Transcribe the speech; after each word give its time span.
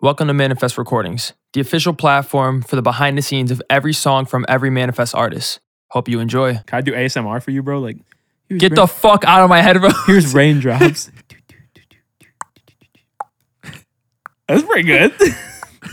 Welcome 0.00 0.28
to 0.28 0.34
Manifest 0.34 0.78
Recordings, 0.78 1.32
the 1.54 1.60
official 1.60 1.92
platform 1.92 2.62
for 2.62 2.76
the 2.76 2.82
behind 2.82 3.18
the 3.18 3.22
scenes 3.22 3.50
of 3.50 3.60
every 3.68 3.92
song 3.92 4.26
from 4.26 4.46
every 4.48 4.70
Manifest 4.70 5.12
artist. 5.14 5.58
Hope 5.90 6.08
you 6.08 6.20
enjoy. 6.20 6.54
Can 6.66 6.78
I 6.78 6.80
do 6.82 6.92
ASMR 6.92 7.42
for 7.42 7.50
you, 7.50 7.62
bro? 7.64 7.80
Like, 7.80 7.96
Get 8.48 8.70
rain- 8.70 8.74
the 8.76 8.86
fuck 8.86 9.24
out 9.24 9.42
of 9.42 9.48
my 9.50 9.60
head, 9.60 9.80
bro. 9.80 9.90
here's 10.06 10.32
raindrops. 10.34 11.10
That's 14.46 14.62
pretty 14.62 14.84
good. 14.84 15.12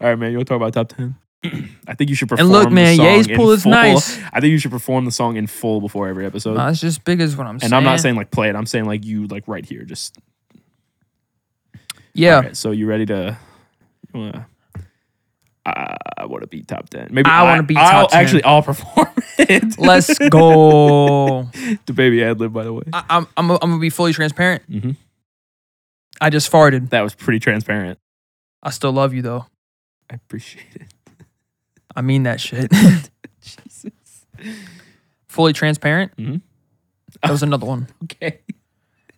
All 0.00 0.08
right, 0.08 0.18
man. 0.18 0.32
You 0.32 0.38
want 0.38 0.48
to 0.48 0.52
talk 0.54 0.56
about 0.56 0.72
top 0.72 0.88
ten? 0.88 1.16
I 1.86 1.94
think 1.94 2.08
you 2.10 2.16
should 2.16 2.28
perform. 2.30 2.46
And 2.46 2.52
look, 2.52 2.64
the 2.70 2.74
man, 2.74 2.96
song 2.96 3.06
Ye's 3.06 3.26
in 3.28 3.36
pool 3.36 3.50
is 3.50 3.62
full. 3.64 3.70
nice. 3.72 4.18
I 4.32 4.40
think 4.40 4.52
you 4.52 4.58
should 4.58 4.70
perform 4.70 5.04
the 5.04 5.12
song 5.12 5.36
in 5.36 5.46
full 5.46 5.80
before 5.80 6.08
every 6.08 6.24
episode. 6.24 6.54
Nah, 6.54 6.70
it's 6.70 6.80
just 6.80 7.04
big 7.04 7.20
as 7.20 7.36
what 7.36 7.46
I'm 7.46 7.60
saying. 7.60 7.68
and 7.68 7.74
I'm 7.74 7.84
not 7.84 8.00
saying 8.00 8.16
like 8.16 8.30
play 8.30 8.48
it. 8.48 8.56
I'm 8.56 8.66
saying 8.66 8.86
like 8.86 9.04
you 9.04 9.26
like 9.28 9.46
right 9.46 9.64
here. 9.64 9.84
Just 9.84 10.16
Yeah. 12.14 12.40
Right, 12.40 12.56
so 12.56 12.70
you 12.70 12.86
ready 12.86 13.06
to? 13.06 13.36
Wanna, 14.14 14.46
I 15.64 16.26
want 16.26 16.42
to 16.42 16.46
be 16.48 16.62
top 16.62 16.88
ten. 16.90 17.08
Maybe 17.10 17.30
I 17.30 17.42
wanna 17.44 17.62
be 17.62 17.76
I'll- 17.76 18.02
top 18.02 18.10
10. 18.10 18.20
Actually, 18.24 18.44
I'll 18.44 18.62
perform 18.62 19.08
it. 19.38 19.78
Let's 19.78 20.16
go. 20.28 21.48
the 21.86 21.92
baby 21.92 22.22
ad 22.22 22.40
lib, 22.40 22.52
by 22.52 22.64
the 22.64 22.72
way. 22.72 22.82
I, 22.92 23.04
I'm, 23.08 23.26
I'm, 23.36 23.50
I'm 23.50 23.58
gonna 23.58 23.78
be 23.78 23.90
fully 23.90 24.12
transparent. 24.12 24.68
Mhm. 24.70 24.96
I 26.20 26.30
just 26.30 26.50
farted. 26.52 26.90
That 26.90 27.00
was 27.02 27.14
pretty 27.14 27.38
transparent. 27.38 27.98
I 28.62 28.70
still 28.70 28.92
love 28.92 29.14
you 29.14 29.22
though. 29.22 29.46
I 30.10 30.14
appreciate 30.16 30.74
it. 30.74 30.94
I 31.96 32.02
mean 32.02 32.24
that 32.24 32.40
shit. 32.40 32.70
Jesus. 33.40 33.90
fully 35.26 35.52
transparent. 35.52 36.14
Mhm. 36.16 36.42
That 37.22 37.30
was 37.30 37.42
another 37.42 37.66
one. 37.66 37.88
Okay. 38.04 38.40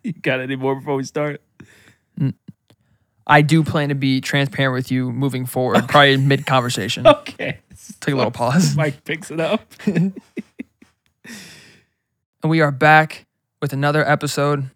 You 0.03 0.13
got 0.13 0.39
any 0.39 0.55
more 0.55 0.75
before 0.75 0.95
we 0.95 1.03
start? 1.03 1.41
I 3.27 3.41
do 3.41 3.63
plan 3.63 3.89
to 3.89 3.95
be 3.95 4.21
transparent 4.21 4.73
with 4.75 4.91
you 4.91 5.11
moving 5.11 5.45
forward, 5.45 5.87
probably 5.87 6.17
mid 6.17 6.45
conversation. 6.45 7.05
Okay. 7.25 7.59
Take 7.99 8.13
a 8.13 8.17
little 8.17 8.31
pause. 8.31 8.75
mic 8.77 9.03
picks 9.03 9.29
it 9.31 9.39
up. 9.39 9.61
And 12.43 12.49
we 12.51 12.61
are 12.61 12.71
back 12.71 13.25
with 13.61 13.73
another 13.73 14.07
episode. 14.07 14.69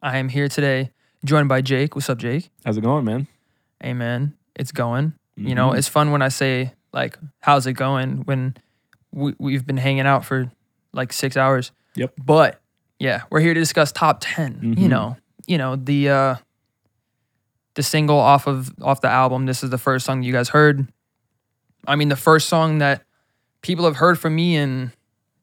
I 0.00 0.16
am 0.16 0.30
here 0.30 0.48
today, 0.48 0.90
joined 1.24 1.48
by 1.50 1.60
Jake. 1.60 1.94
What's 1.94 2.08
up, 2.08 2.16
Jake? 2.16 2.48
How's 2.64 2.78
it 2.78 2.80
going, 2.80 3.04
man? 3.04 3.26
Hey, 3.82 3.92
man, 3.92 4.32
it's 4.56 4.72
going. 4.72 5.12
You 5.36 5.54
know, 5.54 5.70
Mhm. 5.70 5.76
it's 5.78 5.88
fun 5.88 6.10
when 6.10 6.22
I 6.22 6.28
say, 6.28 6.72
like, 6.94 7.18
how's 7.40 7.66
it 7.66 7.74
going 7.74 8.22
when 8.24 8.56
we, 9.12 9.34
we've 9.38 9.66
been 9.66 9.76
hanging 9.76 10.06
out 10.06 10.24
for 10.24 10.50
like 10.94 11.12
six 11.12 11.36
hours. 11.36 11.70
Yep. 11.96 12.14
But 12.24 12.60
yeah, 12.98 13.22
we're 13.30 13.40
here 13.40 13.52
to 13.52 13.60
discuss 13.60 13.92
top 13.92 14.18
10. 14.22 14.60
You 14.78 14.86
Mhm. 14.86 14.88
know, 14.88 15.16
you 15.46 15.58
know, 15.58 15.76
the, 15.76 16.08
uh, 16.08 16.34
the 17.74 17.82
single 17.82 18.18
off 18.18 18.46
of 18.46 18.72
off 18.82 19.00
the 19.00 19.08
album. 19.08 19.46
This 19.46 19.62
is 19.62 19.70
the 19.70 19.78
first 19.78 20.06
song 20.06 20.22
you 20.22 20.32
guys 20.32 20.48
heard. 20.50 20.86
I 21.86 21.96
mean, 21.96 22.08
the 22.08 22.16
first 22.16 22.48
song 22.48 22.78
that 22.78 23.04
people 23.62 23.84
have 23.84 23.96
heard 23.96 24.18
from 24.18 24.36
me 24.36 24.56
in 24.56 24.92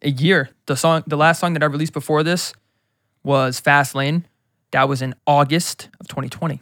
a 0.02 0.10
year. 0.10 0.50
The 0.68 0.76
song, 0.76 1.04
the 1.08 1.18
last 1.18 1.40
song 1.40 1.54
that 1.54 1.64
I 1.64 1.66
released 1.66 1.94
before 1.94 2.24
this 2.24 2.54
was 3.24 3.60
Fast 3.60 3.96
Lane. 3.96 4.26
That 4.72 4.88
was 4.88 5.02
in 5.02 5.16
August 5.26 5.90
of 6.00 6.08
2020. 6.08 6.62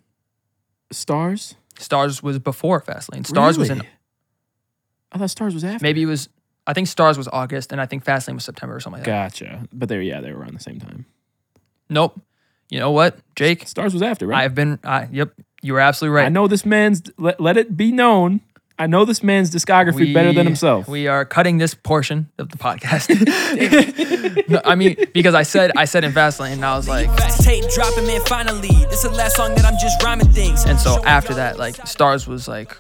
Stars? 0.92 1.56
Stars 1.78 2.24
was 2.24 2.40
before 2.40 2.80
Fast 2.80 3.12
Lane. 3.12 3.24
Stars 3.26 3.58
was 3.58 3.70
in 3.70 3.84
I 5.12 5.18
thought 5.18 5.30
Stars 5.30 5.54
was 5.54 5.64
after. 5.64 5.84
maybe 5.84 6.02
it 6.04 6.06
was 6.06 6.30
I 6.66 6.74
think 6.74 6.88
Stars 6.88 7.18
was 7.18 7.28
August 7.28 7.72
and 7.72 7.80
I 7.80 7.86
think 7.86 8.04
Fast 8.04 8.28
Lane 8.28 8.36
was 8.36 8.46
September 8.46 8.76
or 8.76 8.80
something 8.80 9.00
like 9.02 9.06
that. 9.06 9.32
Gotcha. 9.32 9.68
But 9.72 9.90
they 9.90 9.96
were, 9.96 10.02
yeah, 10.02 10.22
they 10.22 10.32
were 10.32 10.40
around 10.40 10.54
the 10.54 10.64
same 10.64 10.80
time. 10.80 11.06
Nope. 11.90 12.20
You 12.70 12.80
know 12.80 12.92
what, 12.92 13.18
Jake? 13.36 13.68
Stars 13.68 13.94
was 13.94 14.02
after, 14.02 14.28
right? 14.28 14.44
I've 14.44 14.54
been. 14.54 14.80
I, 14.84 15.08
yep, 15.10 15.34
you 15.62 15.74
were 15.74 15.80
absolutely 15.80 16.16
right. 16.16 16.26
I 16.26 16.30
know 16.30 16.48
this 16.48 16.66
man's, 16.66 17.04
let, 17.18 17.40
let 17.40 17.58
it 17.58 17.76
be 17.76 17.92
known, 17.92 18.42
I 18.80 18.86
know 18.86 19.06
this 19.06 19.24
man's 19.24 19.50
discography 19.50 20.14
better 20.14 20.32
than 20.32 20.46
himself. 20.46 20.88
We 20.88 21.08
are 21.08 21.26
cutting 21.26 21.58
this 21.58 21.74
portion 21.74 22.30
of 22.38 22.50
the 22.50 22.58
podcast. 22.58 23.08
No, 24.50 24.62
I 24.64 24.76
mean, 24.76 24.96
because 25.14 25.34
I 25.34 25.44
said 25.44 25.72
I 25.76 25.84
said 25.86 26.04
in 26.06 26.14
Fast 26.14 26.40
Lane, 26.40 26.54
and 26.54 26.64
I 26.66 26.78
was 26.78 26.88
like, 26.88 27.10
tape 27.40 27.66
dropping, 27.74 28.06
man, 28.08 28.22
finally. 28.26 28.70
This 28.90 29.04
is 29.04 29.10
the 29.12 29.18
last 29.18 29.36
song 29.36 29.56
that 29.56 29.66
I'm 29.66 29.78
just 29.82 30.02
rhyming 30.04 30.30
things. 30.30 30.64
and 30.64 30.80
so 30.80 31.04
after 31.04 31.34
that, 31.34 31.58
like 31.58 31.76
Stars 31.88 32.28
was 32.28 32.48
like, 32.48 32.78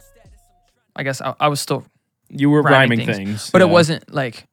I 0.95 1.03
guess 1.03 1.19
I, 1.19 1.33
I 1.39 1.47
was 1.49 1.59
still 1.59 1.83
you 2.29 2.49
were 2.49 2.61
rhyming, 2.61 2.99
rhyming, 2.99 3.05
things, 3.05 3.17
things. 3.17 3.49
but 3.51 3.61
it 3.61 3.69
wasn't 3.69 4.13
like 4.13 4.45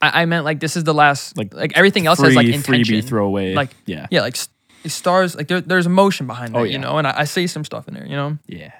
I, 0.00 0.22
I 0.22 0.26
meant 0.26 0.44
like 0.44 0.60
this 0.60 0.76
is 0.76 0.84
the 0.84 0.94
last 0.94 1.36
like 1.36 1.52
Like, 1.52 1.60
like 1.60 1.76
everything 1.76 2.06
else 2.06 2.20
free, 2.20 2.28
has 2.28 2.36
like 2.36 2.46
intention. 2.46 2.96
freebie 2.96 3.04
throwaway. 3.04 3.54
Like 3.54 3.70
yeah. 3.86 4.06
yeah, 4.10 4.20
like 4.20 4.36
s- 4.84 4.92
stars 4.94 5.34
like 5.36 5.48
there, 5.48 5.60
there's 5.60 5.86
emotion 5.86 6.26
behind 6.26 6.54
that, 6.54 6.58
Oh, 6.58 6.62
you 6.64 6.78
know, 6.78 6.98
and 6.98 7.06
I, 7.06 7.20
I 7.20 7.24
say 7.24 7.46
some 7.46 7.64
stuff 7.64 7.88
in 7.88 7.94
there, 7.94 8.06
you 8.06 8.16
know. 8.16 8.38
Yeah. 8.46 8.72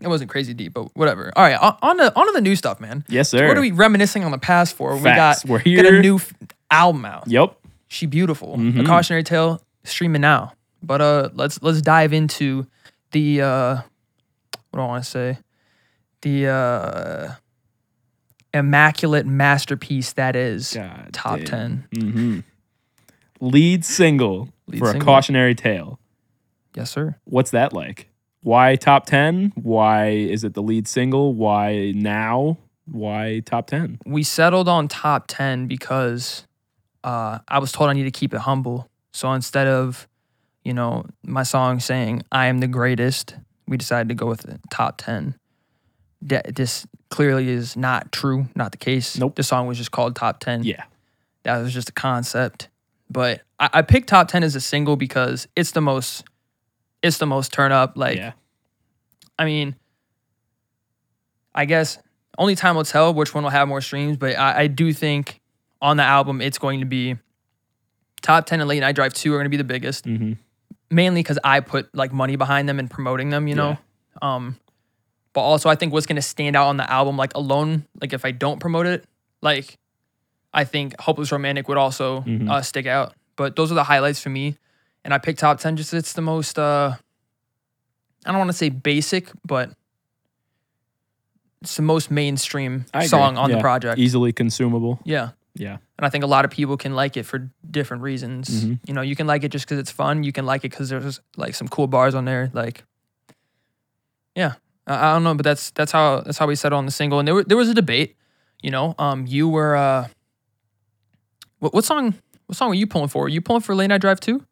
It 0.00 0.08
wasn't 0.08 0.30
crazy 0.30 0.54
deep, 0.54 0.72
but 0.72 0.94
whatever. 0.96 1.30
All 1.36 1.44
right, 1.44 1.56
on, 1.60 1.76
on 1.82 1.98
to 1.98 2.14
on 2.16 2.26
to 2.26 2.32
the 2.32 2.40
new 2.40 2.56
stuff, 2.56 2.80
man. 2.80 3.04
Yes, 3.08 3.28
sir. 3.28 3.46
What 3.46 3.58
are 3.58 3.60
we 3.60 3.70
reminiscing 3.70 4.24
on 4.24 4.30
the 4.30 4.38
past 4.38 4.74
for? 4.76 4.96
Facts. 4.98 5.44
We 5.44 5.50
got 5.58 5.64
We're 5.66 5.76
got 5.76 5.86
a 5.86 5.90
here. 5.92 6.00
new 6.02 6.16
f- 6.16 6.32
album 6.70 7.04
out. 7.04 7.28
Yep. 7.28 7.54
She 7.88 8.06
beautiful. 8.06 8.54
A 8.54 8.56
Mhm. 8.56 8.86
cautionary 8.86 9.22
tale 9.24 9.60
streaming 9.84 10.22
now. 10.22 10.54
But 10.82 11.02
uh, 11.02 11.28
let's 11.34 11.62
let's 11.62 11.82
dive 11.82 12.14
into 12.14 12.66
the 13.10 13.42
uh, 13.42 13.74
what 14.70 14.78
do 14.78 14.80
I 14.80 14.86
want 14.86 15.04
to 15.04 15.10
say? 15.10 15.38
The 16.22 16.46
uh, 16.48 17.32
immaculate 18.54 19.26
masterpiece 19.26 20.12
that 20.14 20.36
is 20.36 20.72
God 20.74 21.10
top 21.12 21.36
damn. 21.38 21.46
ten. 21.46 21.84
Mm-hmm. 21.94 22.40
Lead 23.40 23.84
single 23.84 24.48
Lead 24.70 24.78
for 24.78 24.86
single. 24.92 25.02
a 25.02 25.04
cautionary 25.04 25.54
tale. 25.54 25.98
Yes, 26.74 26.90
sir. 26.90 27.16
What's 27.24 27.50
that 27.50 27.72
like? 27.72 28.08
Why 28.42 28.76
top 28.76 29.06
10? 29.06 29.52
Why 29.56 30.08
is 30.08 30.44
it 30.44 30.54
the 30.54 30.62
lead 30.62 30.88
single? 30.88 31.34
Why 31.34 31.92
now? 31.94 32.58
Why 32.86 33.42
top 33.44 33.66
10? 33.66 33.98
we 34.06 34.22
settled 34.22 34.68
on 34.68 34.88
top 34.88 35.26
10 35.28 35.66
because 35.66 36.46
uh, 37.04 37.38
I 37.46 37.58
was 37.58 37.70
told 37.70 37.90
I 37.90 37.92
need 37.92 38.04
to 38.04 38.10
keep 38.10 38.34
it 38.34 38.40
humble. 38.40 38.90
So 39.12 39.32
instead 39.32 39.66
of, 39.66 40.08
you 40.64 40.72
know, 40.72 41.04
my 41.22 41.42
song 41.42 41.80
saying 41.80 42.22
I 42.32 42.46
am 42.46 42.58
the 42.58 42.66
greatest, 42.66 43.36
we 43.68 43.76
decided 43.76 44.08
to 44.08 44.14
go 44.14 44.26
with 44.26 44.40
the 44.40 44.58
top 44.70 44.98
10. 44.98 45.36
That 46.22 46.54
this 46.54 46.86
clearly 47.10 47.48
is 47.48 47.76
not 47.76 48.12
true, 48.12 48.48
not 48.54 48.72
the 48.72 48.78
case. 48.78 49.18
Nope. 49.18 49.36
The 49.36 49.42
song 49.42 49.66
was 49.66 49.78
just 49.78 49.90
called 49.90 50.16
top 50.16 50.40
10. 50.40 50.64
Yeah. 50.64 50.84
That 51.44 51.58
was 51.58 51.72
just 51.72 51.88
a 51.90 51.92
concept. 51.92 52.68
But 53.08 53.42
I, 53.60 53.68
I 53.74 53.82
picked 53.82 54.08
top 54.08 54.26
10 54.28 54.42
as 54.42 54.56
a 54.56 54.60
single 54.60 54.96
because 54.96 55.46
it's 55.54 55.70
the 55.72 55.80
most, 55.82 56.24
it's 57.02 57.18
the 57.18 57.26
most 57.26 57.52
turn 57.52 57.70
up. 57.72 57.92
Like, 57.96 58.16
yeah. 58.16 58.32
I 59.38 59.44
mean, 59.44 59.76
I 61.54 61.64
guess 61.64 61.98
only 62.38 62.54
time 62.54 62.76
will 62.76 62.84
tell 62.84 63.12
which 63.12 63.34
one 63.34 63.44
will 63.44 63.50
have 63.50 63.68
more 63.68 63.80
streams, 63.80 64.16
but 64.16 64.36
I, 64.38 64.60
I 64.62 64.66
do 64.66 64.92
think 64.92 65.40
on 65.82 65.96
the 65.96 66.02
album 66.02 66.40
it's 66.40 66.58
going 66.58 66.80
to 66.80 66.86
be 66.86 67.16
top 68.22 68.46
10 68.46 68.60
and 68.60 68.68
Late 68.68 68.80
Night 68.80 68.94
Drive 68.94 69.14
2 69.14 69.32
are 69.32 69.36
going 69.36 69.44
to 69.46 69.50
be 69.50 69.56
the 69.56 69.64
biggest, 69.64 70.04
Mm-hmm. 70.04 70.32
mainly 70.90 71.20
because 71.20 71.38
I 71.44 71.60
put 71.60 71.94
like 71.94 72.12
money 72.12 72.36
behind 72.36 72.68
them 72.68 72.78
and 72.78 72.90
promoting 72.90 73.30
them, 73.30 73.48
you 73.48 73.54
know? 73.54 73.78
Um, 74.22 74.56
but 75.32 75.40
also, 75.42 75.68
I 75.68 75.74
think 75.76 75.92
what's 75.92 76.06
going 76.06 76.16
to 76.16 76.22
stand 76.22 76.56
out 76.56 76.66
on 76.68 76.76
the 76.76 76.90
album, 76.90 77.16
like 77.16 77.32
alone, 77.36 77.86
like 78.00 78.12
if 78.12 78.24
I 78.24 78.30
don't 78.32 78.58
promote 78.58 78.86
it, 78.86 79.04
like 79.40 79.78
I 80.52 80.64
think 80.64 80.98
Hopeless 81.00 81.30
Romantic 81.32 81.68
would 81.68 81.78
also 81.78 82.20
Mhm. 82.22 82.50
uh, 82.50 82.62
stick 82.62 82.86
out. 82.86 83.14
But 83.40 83.56
those 83.56 83.72
are 83.72 83.74
the 83.74 83.84
highlights 83.84 84.20
for 84.20 84.28
me. 84.28 84.58
And 85.02 85.14
I 85.14 85.18
picked 85.18 85.38
top 85.38 85.60
10 85.60 85.78
just 85.78 85.94
it's 85.94 86.12
the 86.12 86.20
most, 86.20 86.58
uh, 86.58 86.94
I 88.26 88.30
don't 88.30 88.36
want 88.36 88.50
to 88.50 88.56
say 88.56 88.68
basic, 88.68 89.30
but 89.46 89.70
it's 91.62 91.74
the 91.74 91.80
most 91.80 92.10
mainstream 92.10 92.84
song 93.06 93.38
on 93.38 93.50
the 93.50 93.58
project. 93.58 93.98
Easily 93.98 94.34
consumable. 94.34 95.00
Yeah. 95.04 95.30
Yeah. 95.54 95.78
And 95.96 96.04
I 96.04 96.10
think 96.10 96.22
a 96.22 96.26
lot 96.26 96.44
of 96.44 96.50
people 96.50 96.76
can 96.76 96.94
like 96.94 97.16
it 97.16 97.22
for 97.24 97.50
different 97.70 98.02
reasons. 98.02 98.50
Mhm. 98.66 98.78
You 98.86 98.92
know, 98.92 99.00
you 99.00 99.16
can 99.16 99.26
like 99.26 99.42
it 99.42 99.48
just 99.48 99.64
because 99.64 99.78
it's 99.78 99.90
fun. 99.90 100.22
You 100.22 100.32
can 100.32 100.44
like 100.44 100.66
it 100.66 100.70
because 100.72 100.90
there's 100.90 101.22
like 101.38 101.54
some 101.54 101.66
cool 101.66 101.86
bars 101.86 102.14
on 102.14 102.26
there. 102.26 102.50
Like, 102.52 102.84
yeah, 104.36 104.56
I, 104.86 105.08
I 105.08 105.12
don't 105.14 105.24
know, 105.24 105.34
but 105.34 105.44
that's 105.44 105.70
that's 105.70 105.92
how 105.92 106.20
that's 106.20 106.36
how 106.36 106.46
we 106.46 106.56
settled 106.56 106.76
on 106.80 106.84
the 106.84 106.92
single. 106.92 107.18
And 107.18 107.26
there 107.26 107.34
were, 107.34 107.44
there 107.44 107.56
was 107.56 107.70
a 107.70 107.74
debate. 107.74 108.16
You 108.62 108.70
know, 108.70 108.94
um, 108.98 109.24
you 109.26 109.48
were 109.48 109.76
uh, 109.76 110.08
what 111.58 111.72
what 111.72 111.86
song 111.86 112.16
what 112.50 112.56
song 112.56 112.68
were 112.68 112.74
you 112.74 112.88
pulling 112.88 113.06
for? 113.06 113.22
Were 113.22 113.28
you 113.28 113.40
pulling 113.40 113.62
for 113.62 113.76
Late 113.76 113.86
Night 113.86 114.00
Drive 114.00 114.18
2? 114.18 114.44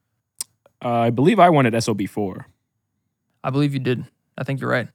Uh, 0.84 0.88
I 0.88 1.10
believe 1.10 1.40
I 1.40 1.50
wanted 1.50 1.74
SOB4. 1.74 2.44
I 3.42 3.50
believe 3.50 3.74
you 3.74 3.80
did. 3.80 4.04
I 4.38 4.44
think 4.44 4.60
you're 4.60 4.70
right. 4.70 4.86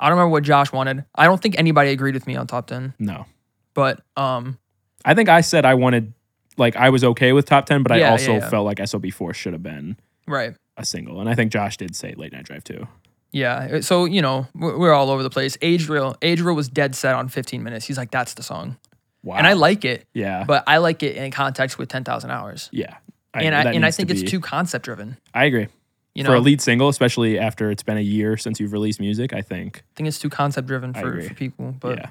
I 0.00 0.08
don't 0.08 0.16
remember 0.16 0.32
what 0.32 0.42
Josh 0.42 0.72
wanted. 0.72 1.04
I 1.14 1.26
don't 1.26 1.38
think 1.42 1.58
anybody 1.58 1.90
agreed 1.90 2.14
with 2.14 2.26
me 2.26 2.34
on 2.34 2.46
top 2.46 2.66
ten, 2.68 2.94
No. 2.98 3.26
but 3.74 4.00
um, 4.16 4.58
I 5.04 5.12
think 5.12 5.28
I 5.28 5.42
said 5.42 5.66
I 5.66 5.74
wanted, 5.74 6.14
like, 6.56 6.76
I 6.76 6.88
was 6.88 7.04
okay 7.04 7.34
with 7.34 7.44
top 7.44 7.66
10, 7.66 7.82
but 7.82 7.92
I 7.92 7.96
Yeah, 7.96 8.06
yeah, 8.06 8.10
also 8.12 8.32
yeah. 8.36 8.48
felt 8.48 8.64
like 8.64 8.78
SOB4 8.78 9.34
should 9.34 9.52
have 9.52 9.62
been 9.62 9.98
right. 10.26 10.54
a 10.78 10.86
single. 10.86 11.20
And 11.20 11.28
I 11.28 11.34
think 11.34 11.52
Josh 11.52 11.76
did 11.76 11.94
say 11.94 12.14
Late 12.16 12.32
Night 12.32 12.44
Drive 12.44 12.64
2. 12.64 12.86
Yeah. 13.32 13.80
So, 13.80 14.06
you 14.06 14.22
know, 14.22 14.46
we're 14.54 14.78
we're 14.78 14.92
all 14.94 15.10
over 15.10 15.22
the 15.22 15.28
place. 15.28 15.58
Adriel, 15.60 16.16
Age 16.22 16.40
Real 16.40 16.56
was 16.56 16.70
dead 16.70 16.94
set 16.94 17.14
on 17.14 17.28
15 17.28 17.62
minutes. 17.62 17.84
He's 17.84 17.98
like, 17.98 18.10
that's 18.10 18.32
the 18.32 18.42
song. 18.42 18.78
Wow. 19.22 19.36
And 19.36 19.46
I 19.46 19.54
like 19.54 19.84
it, 19.84 20.06
Yeah. 20.14 20.44
but 20.44 20.64
I 20.66 20.78
like 20.78 21.02
it 21.02 21.16
in 21.16 21.30
context 21.30 21.76
with 21.78 21.88
10,000 21.88 22.30
hours. 22.30 22.68
yeah. 22.72 22.96
and 23.34 23.54
I, 23.54 23.62
and 23.72 23.84
I 23.84 23.88
needs 23.88 23.96
to 23.96 24.02
think 24.02 24.10
it's 24.10 24.22
be- 24.22 24.28
too 24.28 24.40
concept 24.40 24.84
driven. 24.84 25.16
I 25.34 25.44
agree. 25.44 25.68
You 26.14 26.24
know, 26.24 26.30
For 26.30 26.36
a 26.36 26.40
lead 26.40 26.60
single, 26.60 26.88
especially 26.88 27.38
after 27.38 27.70
it's 27.70 27.82
been 27.84 27.98
a 27.98 28.00
year 28.02 28.36
since 28.36 28.58
you've 28.58 28.72
released 28.72 28.98
music, 28.98 29.32
I 29.32 29.42
think. 29.42 29.78
I 29.78 29.92
think 29.94 30.08
it's 30.08 30.18
too 30.18 30.30
concept 30.30 30.66
driven 30.66 30.92
for, 30.94 31.20
for 31.22 31.34
people. 31.34 31.74
But 31.78 31.98
yeah. 31.98 32.08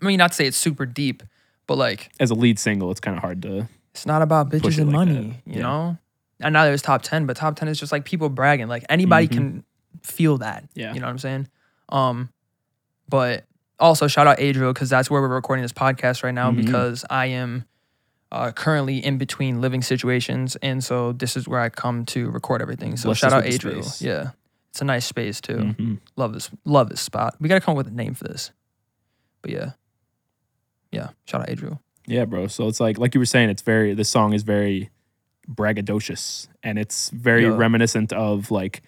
I 0.00 0.04
mean, 0.06 0.18
not 0.18 0.30
to 0.32 0.36
say 0.36 0.46
it's 0.46 0.56
super 0.56 0.86
deep, 0.86 1.22
but 1.66 1.76
like 1.78 2.10
As 2.20 2.30
a 2.30 2.34
lead 2.34 2.58
single, 2.60 2.90
it's 2.92 3.00
kind 3.00 3.16
of 3.16 3.22
hard 3.22 3.42
to. 3.42 3.68
it's 3.92 4.06
not 4.06 4.22
about 4.22 4.50
bitches 4.50 4.78
and 4.78 4.88
like 4.88 4.94
money, 5.08 5.14
that. 5.14 5.52
you 5.52 5.56
Yeah. 5.56 5.62
know. 5.62 5.98
And 6.40 6.52
now 6.52 6.64
there's 6.66 6.82
top 6.82 7.02
ten, 7.02 7.26
but 7.26 7.36
top 7.36 7.56
ten 7.56 7.66
is 7.66 7.80
just 7.80 7.90
like 7.90 8.04
people 8.04 8.28
bragging. 8.28 8.68
Like 8.68 8.84
anybody 8.88 9.26
Mhm. 9.26 9.32
can 9.32 9.64
feel 10.02 10.38
that. 10.38 10.64
Yeah. 10.74 10.94
You 10.94 11.00
know 11.00 11.06
what 11.06 11.12
I'm 11.12 11.18
saying? 11.18 11.48
Um, 11.88 12.28
but 13.08 13.44
also 13.80 14.06
shout 14.08 14.26
out 14.26 14.40
Adriel 14.40 14.72
because 14.72 14.90
that's 14.90 15.10
where 15.10 15.20
we're 15.20 15.28
recording 15.28 15.62
this 15.62 15.72
podcast 15.72 16.22
right 16.22 16.34
now 16.34 16.50
Mhm. 16.50 16.64
because 16.64 17.04
I 17.10 17.26
am 17.26 17.64
uh, 18.30 18.52
currently 18.52 18.98
in 19.04 19.16
between 19.16 19.60
living 19.62 19.80
situations, 19.82 20.56
and 20.56 20.84
so 20.84 21.12
this 21.12 21.36
is 21.36 21.48
where 21.48 21.60
I 21.60 21.70
come 21.70 22.04
to 22.06 22.28
record 22.30 22.60
everything. 22.60 22.96
So 22.98 23.08
Bless 23.08 23.18
shout 23.18 23.32
out 23.32 23.46
Adriel. 23.46 23.86
Yeah, 24.00 24.32
it's 24.70 24.82
a 24.82 24.84
nice 24.84 25.06
space 25.06 25.40
too. 25.40 25.56
Mhm. 25.56 25.98
Love 26.16 26.34
this. 26.34 26.50
Love 26.66 26.90
this 26.90 27.00
spot. 27.00 27.36
We 27.40 27.48
gotta 27.48 27.62
come 27.62 27.72
up 27.72 27.78
with 27.78 27.86
a 27.86 27.90
name 27.96 28.12
for 28.14 28.24
this. 28.24 28.50
But 29.40 29.52
yeah, 29.52 29.70
yeah. 30.92 31.08
Shout 31.24 31.40
out 31.42 31.48
Adriel. 31.48 31.80
Yeah, 32.06 32.24
bro. 32.26 32.46
So 32.48 32.68
it's 32.68 32.80
like, 32.80 32.98
like 32.98 33.14
you 33.14 33.20
were 33.20 33.24
saying, 33.26 33.48
it's 33.50 33.62
very. 33.62 33.94
This 33.94 34.08
song 34.10 34.32
is 34.34 34.42
very 34.42 34.90
braggadocious, 35.50 36.48
and 36.62 36.78
it's 36.78 37.10
very 37.10 37.44
Yeah. 37.44 37.56
reminiscent 37.56 38.12
of 38.12 38.50
like 38.50 38.82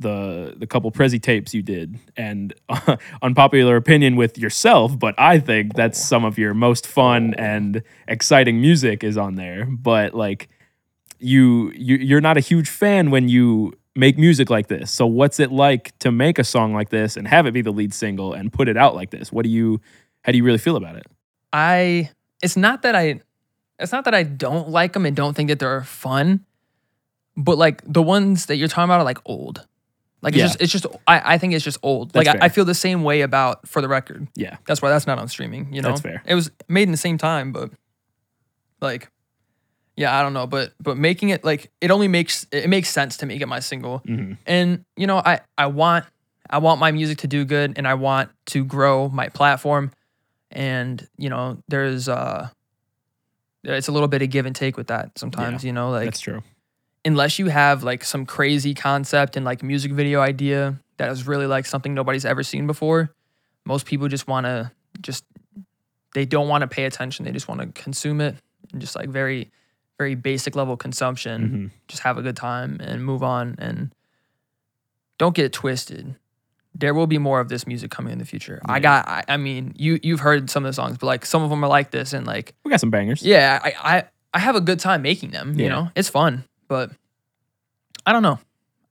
the 0.00 0.54
the 0.56 0.66
couple 0.66 0.90
Prezi 0.90 1.20
tapes 1.20 1.54
you 1.54 1.62
did, 1.62 1.98
and 2.16 2.52
uh, 2.68 2.96
unpopular 3.22 3.76
opinion 3.76 4.16
with 4.16 4.38
yourself. 4.38 4.98
But 4.98 5.14
I 5.18 5.38
think 5.38 5.74
that's 5.74 6.02
some 6.02 6.24
of 6.24 6.38
your 6.38 6.54
most 6.54 6.86
fun 6.86 7.34
and 7.34 7.82
exciting 8.08 8.60
music 8.60 9.04
is 9.04 9.16
on 9.16 9.36
there. 9.36 9.66
But 9.66 10.14
like, 10.14 10.48
you 11.18 11.70
you 11.76 11.96
you're 11.96 12.20
not 12.20 12.36
a 12.36 12.40
huge 12.40 12.68
fan 12.68 13.10
when 13.10 13.28
you 13.28 13.74
make 13.94 14.18
music 14.18 14.50
like 14.50 14.68
this. 14.68 14.90
So 14.90 15.06
what's 15.06 15.38
it 15.40 15.52
like 15.52 15.96
to 15.98 16.10
make 16.10 16.38
a 16.38 16.44
song 16.44 16.74
like 16.74 16.90
this 16.90 17.16
and 17.16 17.28
have 17.28 17.46
it 17.46 17.52
be 17.52 17.62
the 17.62 17.72
lead 17.72 17.92
single 17.92 18.32
and 18.32 18.52
put 18.52 18.68
it 18.68 18.76
out 18.76 18.94
like 18.94 19.10
this? 19.10 19.30
What 19.32 19.44
do 19.44 19.50
you 19.50 19.80
how 20.22 20.32
do 20.32 20.38
you 20.38 20.44
really 20.44 20.58
feel 20.58 20.76
about 20.76 20.96
it? 20.96 21.06
I 21.52 22.10
it's 22.42 22.56
not 22.56 22.82
that 22.82 22.94
I 22.94 23.20
it's 23.78 23.92
not 23.92 24.04
that 24.04 24.14
I 24.14 24.22
don't 24.22 24.68
like 24.68 24.92
them 24.92 25.06
and 25.06 25.16
don't 25.16 25.34
think 25.34 25.48
that 25.48 25.58
they're 25.58 25.82
fun, 25.82 26.44
but 27.36 27.58
like 27.58 27.82
the 27.86 28.02
ones 28.02 28.46
that 28.46 28.56
you're 28.56 28.68
talking 28.68 28.84
about 28.84 29.00
are 29.00 29.04
like 29.04 29.18
old. 29.24 29.66
Like 30.22 30.34
Yeah. 30.34 30.44
it's 30.44 30.52
just 30.56 30.62
it's 30.62 30.72
just 30.72 30.86
I, 31.06 31.34
I 31.34 31.38
think 31.38 31.54
it's 31.54 31.64
just 31.64 31.78
old. 31.82 32.12
That's 32.12 32.26
like 32.26 32.36
I, 32.36 32.38
fair. 32.38 32.44
I 32.44 32.48
feel 32.50 32.64
the 32.64 32.74
same 32.74 33.02
way 33.02 33.22
about 33.22 33.66
for 33.66 33.80
the 33.80 33.88
record. 33.88 34.28
Yeah. 34.34 34.56
That's 34.66 34.82
why 34.82 34.90
that's 34.90 35.06
not 35.06 35.18
on 35.18 35.28
streaming, 35.28 35.72
you 35.72 35.80
know? 35.82 35.88
That's 35.88 36.00
fair. 36.02 36.22
It 36.26 36.34
was 36.34 36.50
made 36.68 36.82
in 36.82 36.90
the 36.92 36.98
same 36.98 37.18
time, 37.18 37.52
but 37.52 37.70
like 38.80 39.10
yeah, 39.96 40.18
I 40.18 40.22
don't 40.22 40.32
know, 40.32 40.46
but 40.46 40.72
but 40.80 40.96
making 40.96 41.28
it 41.30 41.44
like 41.44 41.70
it 41.80 41.90
only 41.90 42.08
makes 42.08 42.46
it 42.52 42.68
makes 42.68 42.88
sense 42.88 43.18
to 43.18 43.26
make 43.26 43.40
it 43.40 43.46
my 43.46 43.60
single. 43.60 44.00
Mhm. 44.00 44.38
And 44.46 44.84
you 44.96 45.06
know, 45.06 45.18
I 45.18 45.40
I 45.58 45.66
want 45.66 46.06
I 46.48 46.58
want 46.58 46.80
my 46.80 46.90
music 46.90 47.18
to 47.18 47.26
do 47.26 47.44
good 47.44 47.74
and 47.76 47.86
I 47.86 47.94
want 47.94 48.30
to 48.46 48.64
grow 48.64 49.08
my 49.08 49.28
platform. 49.28 49.90
And 50.50 51.06
you 51.16 51.28
know, 51.30 51.62
there's 51.68 52.08
uh 52.08 52.48
it's 53.62 53.88
a 53.88 53.92
little 53.92 54.08
bit 54.08 54.22
of 54.22 54.30
give 54.30 54.46
and 54.46 54.56
take 54.56 54.76
with 54.76 54.86
that 54.86 55.18
sometimes, 55.18 55.64
you 55.64 55.72
know, 55.72 55.90
like 55.90 56.06
That's 56.06 56.20
true. 56.20 56.42
Unless 57.04 57.38
you 57.38 57.46
have 57.46 57.82
like 57.82 58.04
some 58.04 58.26
crazy 58.26 58.74
concept 58.74 59.36
and 59.36 59.44
like 59.44 59.62
music 59.62 59.92
video 59.92 60.20
idea 60.20 60.78
that 60.98 61.10
is 61.10 61.26
really 61.26 61.46
like 61.46 61.66
something 61.66 61.94
nobody's 61.94 62.24
ever 62.24 62.42
seen 62.42 62.66
before, 62.66 63.14
most 63.64 63.86
people 63.86 64.08
just 64.08 64.26
want 64.28 64.44
to 64.46 64.70
just 65.00 65.24
they 66.14 66.24
don't 66.24 66.48
want 66.48 66.62
to 66.62 66.68
pay 66.68 66.84
attention. 66.84 67.24
They 67.24 67.32
just 67.32 67.48
want 67.48 67.60
to 67.60 67.68
consume 67.82 68.20
it 68.20 68.36
and 68.72 68.80
just 68.80 68.96
like 68.96 69.08
very 69.08 69.50
very 69.98 70.14
basic 70.14 70.56
level 70.56 70.76
consumption 70.78 71.70
Mhm. 71.70 71.70
just 71.88 72.02
have 72.04 72.16
a 72.18 72.22
good 72.22 72.36
time 72.36 72.78
and 72.80 73.04
move 73.04 73.22
on 73.22 73.54
and 73.58 73.92
don't 75.18 75.34
get 75.34 75.44
it 75.44 75.52
twisted. 75.52 76.16
There 76.74 76.94
will 76.94 77.06
be 77.06 77.18
more 77.18 77.40
of 77.40 77.48
this 77.48 77.66
music 77.66 77.90
coming 77.90 78.12
in 78.12 78.18
the 78.18 78.24
future. 78.24 78.60
I 78.64 78.80
got 78.80 79.06
I, 79.08 79.24
I 79.28 79.36
mean, 79.36 79.74
you 79.76 79.98
you've 80.02 80.20
heard 80.20 80.48
some 80.50 80.64
of 80.64 80.68
the 80.70 80.72
songs, 80.74 80.96
but 80.98 81.06
like 81.06 81.26
some 81.26 81.42
of 81.42 81.50
them 81.50 81.62
are 81.64 81.68
like 81.68 81.90
this 81.90 82.12
and 82.12 82.26
like 82.26 82.54
We 82.64 82.70
got 82.70 82.80
some 82.80 82.90
bangers. 82.90 83.22
yeah, 83.22 83.58
I 83.62 83.74
I, 83.98 84.04
I 84.32 84.38
have 84.38 84.54
a 84.56 84.60
good 84.60 84.78
time 84.80 85.02
making 85.02 85.30
them, 85.32 85.58
you 85.58 85.68
know. 85.68 85.90
It's 85.94 86.08
fun, 86.08 86.44
but 86.70 86.92
I 88.06 88.12
don't 88.12 88.22
know. 88.22 88.38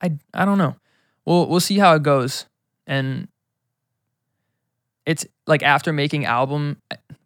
I 0.03 0.11
I 0.33 0.45
don't 0.45 0.57
know. 0.57 0.75
We'll 1.25 1.47
we'll 1.47 1.61
see 1.61 1.79
how 1.79 1.95
it 1.95 2.03
goes. 2.03 2.45
And 2.85 3.29
it's 5.05 5.25
like 5.47 5.63
after 5.63 5.93
making 5.93 6.25
album 6.25 6.77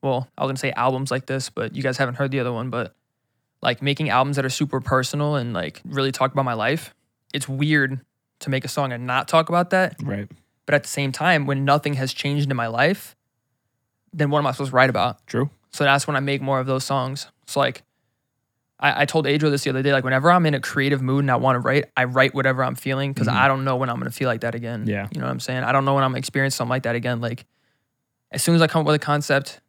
well, 0.01 0.29
I 0.37 0.43
was 0.43 0.49
gonna 0.49 0.57
say 0.59 0.71
albums 0.71 1.09
like 1.09 1.25
this, 1.25 1.49
but 1.49 1.75
you 1.75 1.81
guys 1.81 1.97
haven't 1.97 2.15
heard 2.15 2.29
the 2.31 2.39
other 2.39 2.53
one, 2.53 2.69
but 2.69 2.95
like 3.61 3.81
making 3.81 4.09
albums 4.09 4.35
that 4.35 4.45
are 4.45 4.49
super 4.49 4.79
personal 4.79 5.35
and 5.35 5.53
like 5.53 5.81
really 5.85 6.11
talk 6.11 6.31
about 6.31 6.45
my 6.45 6.53
life, 6.53 6.93
it's 7.33 7.49
weird 7.49 7.99
to 8.41 8.49
make 8.51 8.63
a 8.63 8.67
song 8.67 8.91
and 8.91 9.07
not 9.07 9.27
talk 9.27 9.49
about 9.49 9.71
that. 9.71 9.95
Right. 10.03 10.29
But 10.67 10.75
at 10.75 10.83
the 10.83 10.89
same 10.89 11.11
time, 11.11 11.47
when 11.47 11.65
nothing 11.65 11.95
has 11.95 12.13
changed 12.13 12.49
in 12.49 12.55
my 12.55 12.67
life, 12.67 13.15
then 14.13 14.29
what 14.29 14.39
am 14.39 14.47
I 14.47 14.51
supposed 14.51 14.69
to 14.69 14.75
write 14.75 14.89
about? 14.91 15.25
True. 15.25 15.49
So 15.71 15.83
that's 15.83 16.05
when 16.05 16.15
I 16.15 16.19
make 16.19 16.41
more 16.41 16.59
of 16.59 16.67
those 16.67 16.83
songs. 16.83 17.27
So 17.47 17.59
like 17.59 17.83
I, 18.83 19.01
I 19.03 19.05
told 19.05 19.25
Adriel 19.25 19.49
this 19.51 19.63
the 19.63 19.69
other 19.71 19.81
day, 19.81 19.93
like 19.93 20.03
whenever 20.03 20.29
I'm 20.29 20.45
in 20.45 20.53
a 20.53 20.59
creative 20.59 21.01
mood 21.01 21.23
and 21.23 21.31
I 21.31 21.37
want 21.37 21.55
to 21.55 21.59
write, 21.61 21.85
I 21.97 22.03
write 22.03 22.35
whatever 22.35 22.63
I'm 22.63 22.75
feeling 22.75 23.13
because 23.13 23.27
Mhm. 23.27 23.33
I 23.33 23.47
don't 23.47 23.63
know 23.63 23.77
when 23.77 23.89
I'm 23.89 23.97
gonna 23.97 24.11
feel 24.11 24.27
like 24.27 24.41
that 24.41 24.53
again. 24.55 24.85
Yeah. 24.85 25.07
You 25.13 25.21
know 25.21 25.25
what 25.27 25.31
I'm 25.31 25.39
saying? 25.39 25.63
I 25.63 25.71
don't 25.71 25.85
know 25.85 25.93
when 25.95 26.03
I'm 26.03 26.11
gonna 26.11 26.19
experience 26.19 26.55
something 26.55 26.69
like 26.69 26.83
that 26.83 26.95
again. 26.95 27.21
Like 27.21 27.45
as 28.31 28.43
soon 28.43 28.55
as 28.55 28.61
I 28.61 28.67
come 28.67 28.81
up 28.81 28.85
with 28.87 28.95
a 28.95 28.99
concept, 28.99 29.61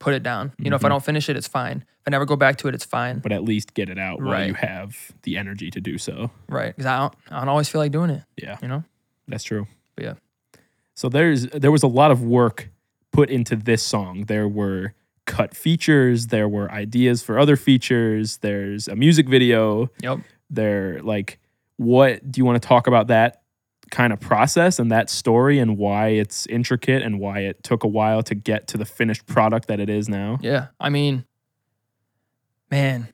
put 0.00 0.12
it 0.14 0.22
down. 0.22 0.52
You 0.58 0.68
know, 0.70 0.76
if 0.76 0.84
I 0.84 0.88
Mhm. 0.88 0.90
don't 0.90 1.04
finish 1.04 1.28
it, 1.28 1.36
it's 1.36 1.46
fine. 1.48 1.84
If 2.00 2.08
I 2.08 2.10
never 2.10 2.26
go 2.26 2.36
back 2.36 2.56
to 2.58 2.68
it, 2.68 2.74
it's 2.74 2.84
fine. 2.84 3.20
But 3.20 3.32
at 3.32 3.44
least 3.44 3.72
get 3.72 3.88
it 3.88 3.98
out 3.98 4.20
while 4.20 4.32
Right. 4.32 4.48
you 4.48 4.54
have 4.54 4.96
the 5.22 5.38
energy 5.38 5.70
to 5.70 5.80
do 5.80 5.96
so. 5.96 6.30
Right. 6.48 6.74
Because 6.76 6.86
I 6.86 6.98
don't 6.98 7.14
I 7.30 7.38
don't 7.38 7.48
always 7.48 7.68
feel 7.68 7.80
like 7.80 7.92
doing 7.92 8.10
it. 8.10 8.22
Yeah. 8.36 8.58
You 8.60 8.68
know? 8.68 8.84
That's 9.28 9.44
true. 9.44 9.66
But 9.94 10.04
yeah. 10.04 10.14
So 10.94 11.08
there's 11.08 11.46
there 11.48 11.70
was 11.72 11.82
a 11.84 11.86
lot 11.88 12.10
of 12.10 12.20
work 12.22 12.68
put 13.12 13.30
into 13.30 13.54
this 13.56 13.82
song. 13.82 14.24
There 14.26 14.48
were 14.48 14.92
cut 15.26 15.56
features, 15.56 16.28
there 16.28 16.48
were 16.48 16.70
ideas 16.70 17.22
for 17.22 17.38
other 17.38 17.56
features, 17.56 18.38
there's 18.38 18.88
a 18.88 18.96
music 18.96 19.28
video. 19.28 19.90
Yep. 20.02 20.18
There 20.50 21.00
like 21.02 21.38
what 21.76 22.30
do 22.30 22.38
you 22.38 22.44
want 22.44 22.60
to 22.62 22.66
talk 22.66 22.86
about 22.86 23.08
that 23.08 23.42
kind 23.90 24.12
of 24.12 24.20
process 24.20 24.78
and 24.78 24.90
that 24.90 25.10
story 25.10 25.58
and 25.58 25.76
why 25.76 26.08
it's 26.08 26.46
intricate 26.46 27.02
and 27.02 27.20
why 27.20 27.40
it 27.40 27.62
took 27.62 27.84
a 27.84 27.88
while 27.88 28.22
to 28.24 28.34
get 28.34 28.66
to 28.68 28.78
the 28.78 28.84
finished 28.84 29.26
product 29.26 29.68
that 29.68 29.80
it 29.80 29.88
is 29.88 30.08
now? 30.08 30.38
Yeah. 30.40 30.68
I 30.80 30.90
mean, 30.90 31.24
man, 32.70 33.08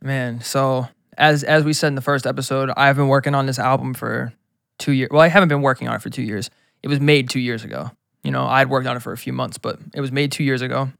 man. 0.00 0.40
So 0.40 0.88
as 1.16 1.44
as 1.44 1.64
we 1.64 1.72
said 1.72 1.88
in 1.88 1.94
the 1.94 2.00
first 2.00 2.26
episode, 2.26 2.70
I've 2.76 2.96
been 2.96 3.08
working 3.08 3.34
on 3.34 3.46
this 3.46 3.58
album 3.58 3.94
for 3.94 4.32
two 4.78 4.92
years. 4.92 5.10
Well, 5.10 5.20
I 5.20 5.28
haven't 5.28 5.48
been 5.48 5.62
working 5.62 5.88
on 5.88 5.94
it 5.94 6.02
for 6.02 6.10
two 6.10 6.22
years. 6.22 6.50
It 6.82 6.88
was 6.88 7.00
made 7.00 7.30
two 7.30 7.40
years 7.40 7.64
ago. 7.64 7.90
You 8.22 8.30
know, 8.30 8.44
I'd 8.46 8.70
worked 8.70 8.86
on 8.86 8.96
it 8.96 9.00
for 9.00 9.12
a 9.12 9.18
few 9.18 9.32
months, 9.32 9.58
but 9.58 9.78
it 9.94 10.00
was 10.00 10.10
made 10.10 10.32
two 10.32 10.44
years 10.44 10.62
ago. 10.62 10.90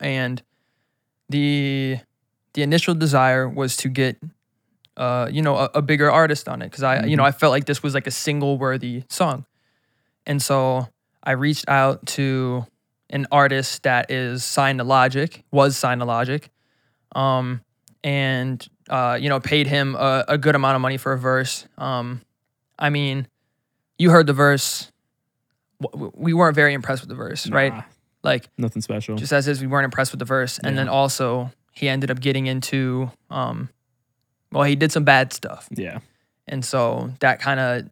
And 0.00 0.42
the 1.28 1.98
the 2.54 2.62
initial 2.62 2.94
desire 2.94 3.48
was 3.48 3.76
to 3.78 3.88
get 3.88 4.18
uh, 4.96 5.28
you 5.32 5.42
know, 5.42 5.56
a, 5.56 5.70
a 5.76 5.82
bigger 5.82 6.10
artist 6.10 6.48
on 6.48 6.60
it. 6.62 6.70
Cause 6.70 6.82
I, 6.82 7.04
you 7.06 7.16
know, 7.16 7.24
I 7.24 7.32
felt 7.32 7.50
like 7.50 7.64
this 7.64 7.82
was 7.82 7.94
like 7.94 8.06
a 8.06 8.10
single 8.10 8.58
worthy 8.58 9.04
song. 9.08 9.46
And 10.26 10.40
so 10.40 10.88
I 11.22 11.32
reached 11.32 11.68
out 11.68 12.04
to 12.08 12.66
an 13.10 13.26
artist 13.30 13.82
that 13.84 14.10
is 14.10 14.44
signed 14.44 14.78
to 14.78 14.84
Logic, 14.84 15.42
was 15.50 15.76
signed 15.76 16.00
to 16.00 16.04
Logic, 16.04 16.48
um, 17.14 17.62
and 18.04 18.66
uh, 18.88 19.18
you 19.20 19.28
know, 19.28 19.40
paid 19.40 19.66
him 19.66 19.94
a, 19.94 20.24
a 20.28 20.38
good 20.38 20.54
amount 20.54 20.76
of 20.76 20.82
money 20.82 20.96
for 20.96 21.12
a 21.12 21.18
verse. 21.18 21.66
Um, 21.78 22.20
I 22.78 22.90
mean, 22.90 23.28
you 23.98 24.10
heard 24.10 24.26
the 24.26 24.32
verse. 24.32 24.90
We 25.94 26.32
weren't 26.32 26.54
very 26.54 26.74
impressed 26.74 27.02
with 27.02 27.08
the 27.08 27.14
verse, 27.14 27.48
right? 27.48 27.72
Like 28.22 28.48
nothing 28.56 28.82
special. 28.82 29.16
just 29.16 29.32
as 29.32 29.48
is, 29.48 29.60
we 29.60 29.66
weren't 29.66 29.84
impressed 29.84 30.12
with 30.12 30.20
the 30.20 30.24
verse, 30.24 30.58
and 30.58 30.78
then 30.78 30.88
also 30.88 31.50
he 31.72 31.88
ended 31.88 32.10
up 32.10 32.20
getting 32.20 32.46
into, 32.46 33.10
um, 33.30 33.68
well, 34.52 34.62
he 34.64 34.76
did 34.76 34.92
some 34.92 35.04
bad 35.04 35.32
stuff, 35.32 35.68
yeah. 35.72 35.98
and 36.46 36.64
so 36.64 37.12
that 37.20 37.40
kind 37.40 37.58
of 37.58 37.90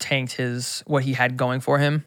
tanked 0.00 0.32
his 0.32 0.82
what 0.86 1.04
he 1.04 1.12
had 1.12 1.36
going 1.36 1.60
for 1.60 1.78
him. 1.78 2.04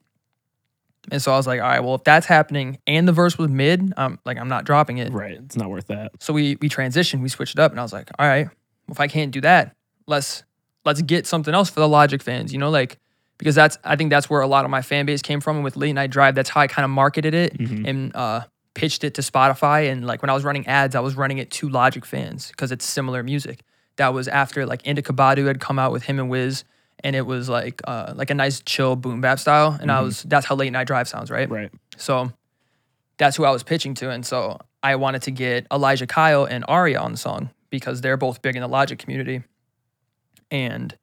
And 1.11 1.21
so 1.21 1.33
I 1.33 1.37
was 1.37 1.45
like, 1.45 1.61
all 1.61 1.67
right, 1.67 1.81
well, 1.81 1.95
if 1.95 2.03
that's 2.03 2.25
happening 2.25 2.79
and 2.87 3.07
the 3.07 3.11
verse 3.11 3.37
was 3.37 3.49
mid, 3.49 3.93
um, 3.97 4.19
like 4.25 4.37
I'm 4.37 4.47
not 4.47 4.63
dropping 4.63 4.99
it. 4.99 5.11
Right. 5.11 5.37
It's 5.37 5.57
not 5.57 5.69
worth 5.69 5.87
that. 5.87 6.11
So 6.19 6.33
we 6.33 6.57
we 6.61 6.69
transitioned, 6.69 7.21
we 7.21 7.29
switched 7.29 7.55
it 7.55 7.59
up, 7.59 7.71
and 7.71 7.79
I 7.79 7.83
was 7.83 7.93
like, 7.93 8.09
all 8.17 8.27
right, 8.27 8.45
well, 8.45 8.93
if 8.93 8.99
I 8.99 9.07
can't 9.07 9.31
do 9.31 9.41
that, 9.41 9.75
let's 10.07 10.43
let's 10.85 11.01
get 11.01 11.27
something 11.27 11.53
else 11.53 11.69
for 11.69 11.79
the 11.79 11.87
Logic 11.87 12.21
fans, 12.21 12.51
you 12.51 12.59
know, 12.59 12.69
like 12.69 12.99
because 13.43 13.55
that's 13.55 13.77
I 13.83 13.95
think 13.97 14.09
that's 14.09 14.29
where 14.29 14.39
a 14.41 14.47
lot 14.47 14.63
of 14.63 14.71
my 14.71 14.81
fan 14.81 15.05
base 15.05 15.21
came 15.21 15.41
from. 15.41 15.57
And 15.57 15.63
with 15.65 15.75
Late 15.75 15.91
Night 15.93 16.09
Drive, 16.11 16.33
that's 16.35 16.49
how 16.49 16.61
I 16.61 16.67
kind 16.67 16.85
of 16.85 16.89
marketed 16.91 17.33
it 17.33 17.57
Mhm. 17.57 17.87
and 17.87 18.15
uh, 18.15 18.41
pitched 18.73 19.03
it 19.03 19.13
to 19.15 19.21
Spotify. 19.21 19.91
And 19.91 20.05
like 20.07 20.21
when 20.21 20.29
I 20.29 20.33
was 20.33 20.43
running 20.45 20.65
ads, 20.65 20.95
I 20.95 21.01
was 21.01 21.15
running 21.15 21.37
it 21.39 21.51
to 21.51 21.67
Logic 21.69 22.05
fans 22.05 22.47
because 22.49 22.71
it's 22.71 22.85
similar 22.85 23.21
music. 23.21 23.59
That 23.97 24.13
was 24.13 24.27
after 24.29 24.65
like 24.65 24.81
Indica 24.87 25.11
Badu 25.13 25.45
had 25.47 25.59
come 25.59 25.77
out 25.77 25.91
with 25.91 26.03
him 26.03 26.19
and 26.19 26.29
Wiz, 26.29 26.63
and 27.03 27.15
it 27.15 27.25
was 27.25 27.49
like 27.49 27.81
uh, 27.85 28.13
like 28.15 28.29
a 28.29 28.33
nice 28.33 28.61
chill 28.61 28.95
boom 28.95 29.19
bap 29.19 29.39
style. 29.39 29.77
And 29.81 29.91
I 29.91 29.99
Mhm. 29.99 30.03
was 30.05 30.23
that's 30.23 30.45
how 30.45 30.55
Late 30.55 30.71
Night 30.71 30.87
Drive 30.87 31.09
sounds, 31.09 31.29
right? 31.29 31.49
Right. 31.49 31.69
So 31.97 32.31
that's 33.17 33.35
who 33.35 33.43
I 33.43 33.51
was 33.51 33.61
pitching 33.63 33.93
to. 33.95 34.09
And 34.09 34.25
so 34.25 34.59
I 34.81 34.95
wanted 34.95 35.21
to 35.23 35.31
get 35.31 35.67
Elijah 35.71 36.07
Kyle 36.07 36.45
and 36.45 36.63
Aria 36.67 36.99
on 36.99 37.11
the 37.11 37.17
song 37.17 37.49
because 37.69 38.01
they're 38.01 38.17
both 38.17 38.41
big 38.41 38.55
in 38.55 38.61
the 38.61 38.67
Logic 38.69 38.97
community. 38.97 39.43
and 40.51 40.95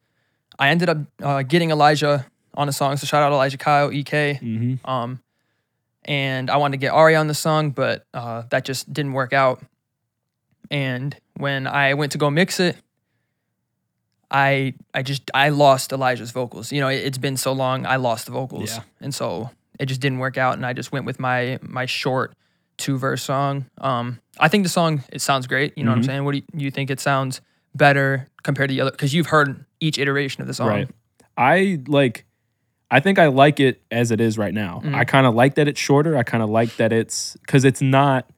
I 0.59 0.69
ended 0.69 0.89
up 0.89 0.99
uh, 1.23 1.43
getting 1.43 1.71
Elijah 1.71 2.27
on 2.55 2.69
a 2.69 2.73
song. 2.73 2.97
So 2.97 3.07
shout 3.07 3.23
out 3.23 3.33
Elijah 3.33 3.59
Kyle, 3.59 3.91
EK. 3.93 4.39
Mm-hmm. 4.43 4.91
Um, 4.91 5.21
and 6.05 6.51
I 6.51 6.57
wanted 6.57 6.73
to 6.73 6.79
get 6.81 6.93
Ari 6.93 7.15
on 7.17 7.27
the 7.27 7.35
song, 7.35 7.71
but 7.71 8.07
uh, 8.15 8.43
that 8.51 8.65
just 8.65 8.93
didn't 8.93 9.13
work 9.13 9.33
out. 9.33 9.63
And 10.71 11.17
when 11.37 11.67
I 11.67 11.95
went 11.95 12.13
to 12.13 12.19
go 12.19 12.31
mix 12.31 12.61
it, 12.61 12.77
I 14.31 14.75
I 14.95 15.03
just 15.03 15.31
I 15.35 15.49
lost 15.49 15.93
Elijah's 15.93 16.31
vocals. 16.31 16.71
You 16.73 16.81
know, 16.81 16.89
it, 16.89 17.03
has 17.05 17.19
been 17.19 17.37
so 17.37 17.53
long, 17.53 17.85
I 17.87 17.97
lost 17.97 18.27
the 18.27 18.33
vocals, 18.33 18.71
Yeah. 18.77 18.83
and 19.01 19.15
so 19.15 19.51
it 19.79 19.87
just 19.87 20.01
didn't 20.01 20.19
work 20.19 20.39
out. 20.39 20.55
And 20.55 20.65
I 20.65 20.73
just 20.73 20.93
went 20.93 21.05
with 21.05 21.19
my 21.19 21.59
my 21.63 21.87
short 21.87 22.35
two 22.77 22.97
verse 22.97 23.23
song. 23.23 23.67
Um, 23.79 24.21
I 24.39 24.49
think 24.49 24.63
the 24.65 24.71
song 24.71 25.03
it 25.13 25.21
sounds 25.21 25.47
great. 25.47 25.77
You 25.77 25.85
know 25.85 25.91
what 25.91 25.97
I'm 25.99 26.03
Mhm. 26.03 26.07
saying? 26.07 26.25
What 26.25 26.33
do 26.33 26.39
you, 26.39 26.45
you 26.55 26.71
think 26.71 26.91
it 26.91 27.01
sounds 27.01 27.41
better 27.75 28.29
compared 28.43 28.69
to 28.71 28.75
the 28.77 28.81
other? 28.83 28.91
Because 28.93 29.13
you've 29.13 29.27
heard 29.27 29.65
each 29.81 29.99
iteration 29.99 30.41
of 30.43 30.47
the 30.47 30.55
song. 30.55 30.69
Right. 30.69 30.89
I 31.37 31.81
like 31.89 32.25
I 32.91 33.01
think 33.01 33.19
I 33.19 33.27
like 33.29 33.61
it 33.61 33.81
as 33.91 34.11
it 34.11 34.21
is 34.21 34.37
right 34.37 34.53
now. 34.55 34.83
Mhm. 34.85 34.95
I 34.95 35.05
kind 35.05 35.27
of 35.27 35.35
like 35.35 35.55
that 35.55 35.69
it's 35.69 35.81
shorter. 35.81 36.17
I 36.17 36.23
kind 36.23 36.43
of 36.43 36.51
like 36.51 36.77
that 36.77 36.93
it's 36.93 37.37
cuz 37.47 37.65
it's 37.65 37.81
not 37.81 38.29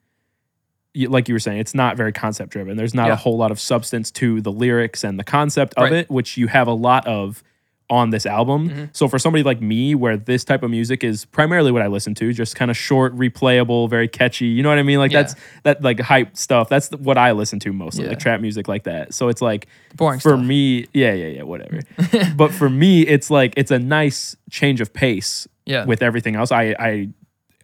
like 0.95 1.27
you 1.27 1.35
were 1.35 1.39
saying, 1.39 1.59
it's 1.59 1.75
not 1.75 1.97
very 1.97 2.13
concept 2.13 2.51
driven. 2.53 2.77
There's 2.77 2.93
not 2.93 3.07
Yeah. 3.07 3.15
a 3.15 3.17
whole 3.17 3.39
lot 3.39 3.51
of 3.51 3.59
substance 3.59 4.11
to 4.13 4.43
the 4.43 4.53
lyrics 4.53 5.05
and 5.05 5.19
the 5.19 5.25
concept 5.25 5.73
of 5.75 5.85
Right. 5.85 5.93
it, 5.95 6.11
which 6.11 6.37
you 6.37 6.49
have 6.49 6.67
a 6.69 6.75
lot 6.75 7.07
of 7.07 7.43
on 7.91 8.11
this 8.11 8.25
album. 8.25 8.71
Mhm. 8.71 8.89
So 8.93 9.07
for 9.07 9.19
somebody 9.19 9.43
like 9.43 9.61
me 9.61 9.95
where 9.95 10.17
this 10.17 10.45
type 10.45 10.63
of 10.63 10.71
music 10.71 11.05
is 11.05 11.25
primarily 11.27 11.71
what 11.73 11.83
I 11.83 11.89
listen 11.89 12.15
to, 12.15 12.33
just 12.33 12.57
kind 12.57 12.71
of 12.71 12.77
short, 12.77 13.15
replayable, 13.17 13.91
very 13.91 14.09
catchy, 14.09 14.47
you 14.47 14.63
know 14.63 14.71
what 14.71 14.79
I 14.79 14.83
mean? 14.83 14.99
Like 14.99 15.13
Yeah. 15.13 15.23
that's 15.23 15.35
that 15.65 15.83
like 15.83 16.01
hype 16.01 16.37
stuff. 16.37 16.69
That's 16.71 16.89
the, 16.89 16.97
what 16.97 17.19
I 17.19 17.33
listen 17.33 17.59
to 17.61 17.73
mostly, 17.73 18.05
Yeah. 18.05 18.11
like 18.11 18.19
trap 18.19 18.41
music 18.41 18.67
like 18.69 18.85
that. 18.85 19.13
So 19.13 19.29
it's 19.29 19.43
like 19.43 19.67
Boring 19.97 20.21
for 20.21 20.31
stuff. 20.37 20.41
me, 20.41 20.87
yeah, 20.95 21.13
yeah, 21.13 21.27
yeah, 21.27 21.43
whatever. 21.43 21.81
but 22.37 22.53
for 22.53 22.71
me, 22.71 23.03
it's 23.03 23.31
like 23.31 23.53
it's 23.59 23.71
a 23.71 23.79
nice 23.79 24.37
change 24.51 24.81
of 24.81 24.93
pace 24.95 25.47
Yeah. 25.67 25.85
with 25.85 26.03
everything 26.03 26.35
else. 26.35 26.51
I 26.51 26.75
I 26.79 27.09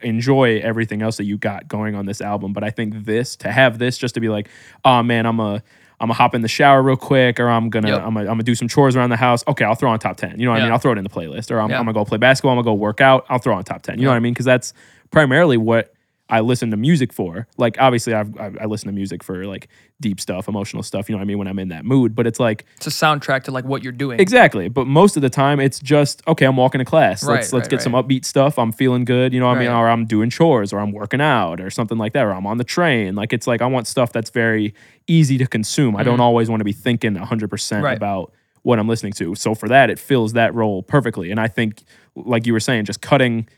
enjoy 0.03 0.61
everything 0.61 1.03
else 1.03 1.17
that 1.17 1.25
you 1.25 1.37
got 1.37 1.67
going 1.67 1.95
on 1.97 2.07
this 2.07 2.21
album, 2.21 2.53
but 2.53 2.63
I 2.63 2.71
think 2.71 3.05
this 3.05 3.35
to 3.37 3.51
have 3.51 3.79
this 3.79 3.99
just 3.99 4.15
to 4.15 4.21
be 4.21 4.29
like, 4.29 4.49
oh 4.85 5.03
man, 5.03 5.27
I'm 5.27 5.41
a 5.41 5.63
I'm 6.01 6.07
gonna 6.07 6.15
hop 6.15 6.35
in 6.35 6.43
the 6.43 6.49
shower 6.49 6.83
real 6.83 6.97
quick, 6.97 7.41
or 7.41 7.49
I'm 7.49 7.71
gonna 7.71 7.89
Yep. 7.89 7.99
I'm 8.03 8.15
gonna, 8.15 8.21
I'm 8.21 8.27
gonna 8.35 8.43
do 8.45 8.55
some 8.55 8.69
chores 8.69 8.95
around 8.97 9.11
the 9.11 9.17
house. 9.17 9.43
Okay, 9.49 9.65
I'll 9.65 9.75
throw 9.75 9.91
on 9.91 9.99
top 9.99 10.17
ten. 10.17 10.39
You 10.39 10.45
know 10.47 10.53
what 10.53 10.61
I 10.61 10.65
mean? 10.65 10.73
I'll 10.73 10.79
throw 10.79 10.93
it 10.93 10.99
in 10.99 11.05
the 11.05 11.11
playlist, 11.11 11.51
or 11.51 11.61
I'm, 11.61 11.71
Yeah. 11.71 11.79
I'm 11.79 11.85
gonna 11.85 11.93
go 11.95 12.05
play 12.05 12.19
basketball. 12.19 12.53
I'm 12.53 12.57
gonna 12.59 12.65
go 12.67 12.75
work 12.75 13.01
out. 13.01 13.27
I'll 13.29 13.39
throw 13.39 13.55
on 13.55 13.65
top 13.65 13.83
ten. 13.83 13.99
You 13.99 14.05
know 14.05 14.11
what 14.11 14.17
I 14.17 14.21
mean? 14.21 14.33
Because 14.33 14.47
that's 14.47 14.73
primarily 15.11 15.57
what 15.57 15.93
I 16.31 16.41
listen 16.41 16.71
to 16.73 16.77
music 16.77 17.13
for. 17.13 17.47
Like 17.57 17.77
obviously, 17.81 18.13
I've, 18.13 18.39
I 18.39 18.53
I 18.61 18.65
listen 18.67 18.87
to 18.89 18.93
music 18.93 19.23
for 19.23 19.47
like 19.47 19.69
deep 20.01 20.21
stuff, 20.21 20.47
emotional 20.49 20.83
stuff. 20.83 21.09
You 21.09 21.15
know 21.15 21.19
what 21.19 21.23
I 21.23 21.27
mean? 21.27 21.39
When 21.39 21.49
I'm 21.49 21.59
in 21.59 21.69
that 21.69 21.85
mood, 21.85 22.15
but 22.15 22.27
it's 22.27 22.39
like 22.39 22.67
It's 22.77 22.87
a 22.87 22.91
soundtrack 22.91 23.45
to 23.45 23.51
like 23.51 23.65
what 23.65 23.83
you're 23.83 23.93
doing. 23.93 24.21
Exactly. 24.21 24.69
But 24.69 24.87
most 24.87 25.17
of 25.17 25.23
the 25.23 25.31
time 25.31 25.59
it's 25.59 25.79
just, 25.81 26.23
okay, 26.29 26.45
I'm 26.45 26.57
walking 26.57 26.81
to 26.81 26.85
class. 26.85 27.25
Right, 27.25 27.37
let's 27.37 27.53
let's 27.53 27.65
right, 27.65 27.71
get 27.71 27.83
some 27.83 27.93
upbeat 27.93 28.25
stuff. 28.27 28.59
I'm 28.59 28.73
feeling 28.73 29.05
good, 29.05 29.33
you 29.33 29.41
know 29.41 29.47
what 29.47 29.57
I 29.57 29.61
mean? 29.61 29.71
Or 29.71 29.89
I'm 29.89 30.05
doing 30.05 30.29
chores 30.31 30.73
or 30.73 30.81
I'm 30.81 30.93
working 30.93 31.21
out 31.21 31.61
or 31.61 31.71
something 31.71 31.99
like 31.99 32.13
that. 32.13 32.27
Or 32.27 32.33
I'm 32.33 32.47
on 32.47 32.59
the 32.59 32.65
train. 32.65 33.15
Like 33.15 33.33
it's 33.33 33.47
like 33.47 33.63
I 33.63 33.67
want 33.67 33.87
stuff 33.87 34.13
that's 34.13 34.31
very 34.31 34.75
easy 35.07 35.39
to 35.39 35.47
consume. 35.47 35.97
I 35.97 36.03
don't 36.03 36.21
always 36.21 36.51
want 36.51 36.61
to 36.61 36.65
be 36.65 36.73
thinking 36.75 37.15
hundred 37.15 37.49
percent 37.49 37.79
Mm-hmm. 37.79 37.85
Right. 37.85 37.97
about 37.97 38.33
what 38.63 38.79
I'm 38.79 38.89
listening 38.89 39.13
to. 39.15 39.35
So 39.35 39.55
for 39.55 39.69
that, 39.69 39.89
it 39.89 39.99
fills 39.99 40.33
that 40.33 40.53
role 40.55 40.83
perfectly. 40.83 41.31
And 41.31 41.39
I 41.39 41.49
think, 41.49 41.85
like 42.17 42.47
you 42.47 42.53
were 42.53 42.61
saying, 42.61 42.85
just 42.87 43.01
cutting 43.01 43.49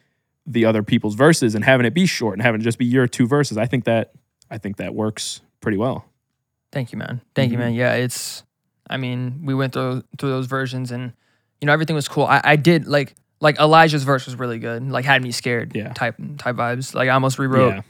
the 0.52 0.64
other 0.64 0.83
people's 0.83 1.14
verses 1.14 1.54
and 1.54 1.64
having 1.64 1.87
it 1.87 1.95
be 1.95 2.07
short 2.07 2.35
and 2.35 2.42
having 2.42 2.61
it 2.61 2.64
just 2.64 2.78
be 2.78 2.85
your 2.85 3.07
two 3.07 3.26
verses, 3.26 3.57
I 3.59 3.66
think 3.66 3.85
that 3.85 4.12
I 4.50 4.59
think 4.59 4.76
that 4.78 4.95
works 4.95 5.40
pretty 5.61 5.78
well. 5.78 6.04
Thank 6.73 6.92
you, 6.92 6.99
man. 6.99 7.21
Thank 7.35 7.52
you, 7.52 7.57
Mhm. 7.57 7.61
man. 7.61 7.75
Yeah, 7.75 7.95
it's. 7.95 8.42
I 8.88 8.97
mean, 8.97 9.42
we 9.45 9.54
went 9.54 9.73
through 9.73 10.02
through 10.19 10.30
those 10.30 10.47
versions, 10.47 10.90
and 10.90 11.12
you 11.61 11.66
know 11.66 11.73
everything 11.73 11.95
was 11.97 12.09
cool. 12.09 12.25
I, 12.25 12.40
I 12.42 12.57
did 12.57 12.87
like 12.87 13.14
like 13.40 13.59
Elijah's 13.61 14.02
verse 14.04 14.26
was 14.26 14.37
really 14.38 14.59
good. 14.59 14.88
Like 14.90 15.04
had 15.04 15.23
me 15.23 15.30
scared. 15.30 15.73
Yeah. 15.75 15.92
Type 15.92 16.16
type 16.38 16.57
vibes. 16.57 16.95
Like 16.95 17.09
I 17.09 17.12
almost 17.12 17.38
rewrote, 17.38 17.75
Yeah. 17.75 17.83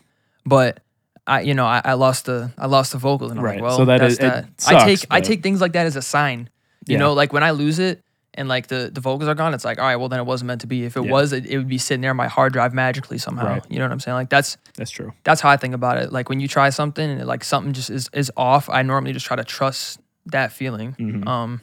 but 0.45 0.81
I 1.27 1.41
you 1.41 1.55
know 1.55 1.65
I, 1.67 1.81
I 1.85 1.93
lost 1.95 2.27
the 2.27 2.51
I 2.59 2.67
lost 2.67 2.93
the 2.93 2.99
vocals, 2.99 3.31
and 3.31 3.41
I'm 3.41 3.45
Right. 3.47 3.55
like, 3.57 3.63
well, 3.63 3.77
So 3.79 3.85
that 3.87 4.01
that's 4.01 4.13
is- 4.15 4.19
it 4.19 4.23
that. 4.23 4.45
I 4.45 4.73
sucks, 4.73 4.85
take 4.85 5.07
I 5.11 5.21
take 5.21 5.43
things 5.43 5.61
like 5.61 5.73
that 5.73 5.87
as 5.87 5.97
a 5.97 6.03
sign. 6.03 6.49
You 6.87 6.95
Yeah. 6.95 6.99
know, 6.99 7.13
like 7.15 7.33
when 7.33 7.43
I 7.43 7.51
lose 7.53 7.79
it. 7.79 8.03
And 8.41 8.49
like 8.49 8.69
the, 8.69 8.91
the 8.93 9.01
vocals 9.03 9.29
are 9.29 9.35
gone, 9.35 9.53
it's 9.53 9.65
like, 9.67 9.79
all 9.79 9.85
right, 9.85 9.97
well 9.97 10.09
then 10.09 10.19
it 10.19 10.25
wasn't 10.25 10.47
meant 10.49 10.63
to 10.63 10.67
be. 10.67 10.85
If 10.85 10.97
it 10.97 11.05
Yeah. 11.05 11.13
was, 11.13 11.33
it, 11.35 11.45
it 11.47 11.59
would 11.59 11.69
be 11.69 11.77
sitting 11.79 12.01
there 12.01 12.11
on 12.11 12.17
my 12.17 12.27
hard 12.27 12.53
drive 12.55 12.73
magically 12.73 13.19
somehow. 13.19 13.47
Right. 13.47 13.63
You 13.69 13.79
know 13.79 13.85
what 13.85 13.93
I'm 13.93 14.01
saying? 14.01 14.15
Like 14.15 14.31
that's 14.31 14.57
That's 14.77 14.91
true. 14.91 15.13
that's 15.25 15.41
how 15.43 15.51
I 15.51 15.57
think 15.59 15.75
about 15.75 15.99
it. 15.99 16.11
Like 16.11 16.29
when 16.31 16.41
you 16.41 16.49
try 16.49 16.71
something 16.71 17.09
and 17.09 17.21
it, 17.21 17.27
like 17.27 17.45
something 17.45 17.73
just 17.75 17.91
is, 17.91 18.09
is 18.15 18.33
off, 18.37 18.71
I 18.71 18.83
normally 18.83 19.13
just 19.13 19.27
try 19.27 19.37
to 19.37 19.45
trust 19.45 20.01
that 20.27 20.53
feeling. 20.53 20.95
Mhm. 20.99 21.27
Um, 21.29 21.61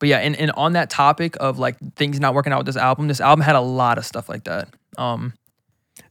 but 0.00 0.08
yeah, 0.08 0.18
and, 0.18 0.34
and 0.36 0.50
on 0.52 0.72
that 0.72 0.90
topic 0.90 1.36
of 1.38 1.58
like 1.60 1.76
things 1.94 2.18
not 2.18 2.34
working 2.34 2.52
out 2.52 2.58
with 2.58 2.66
this 2.66 2.76
album, 2.76 3.06
this 3.06 3.20
album 3.20 3.42
had 3.44 3.54
a 3.54 3.60
lot 3.60 3.96
of 3.98 4.04
stuff 4.04 4.28
like 4.28 4.44
that. 4.44 4.68
Um, 4.98 5.34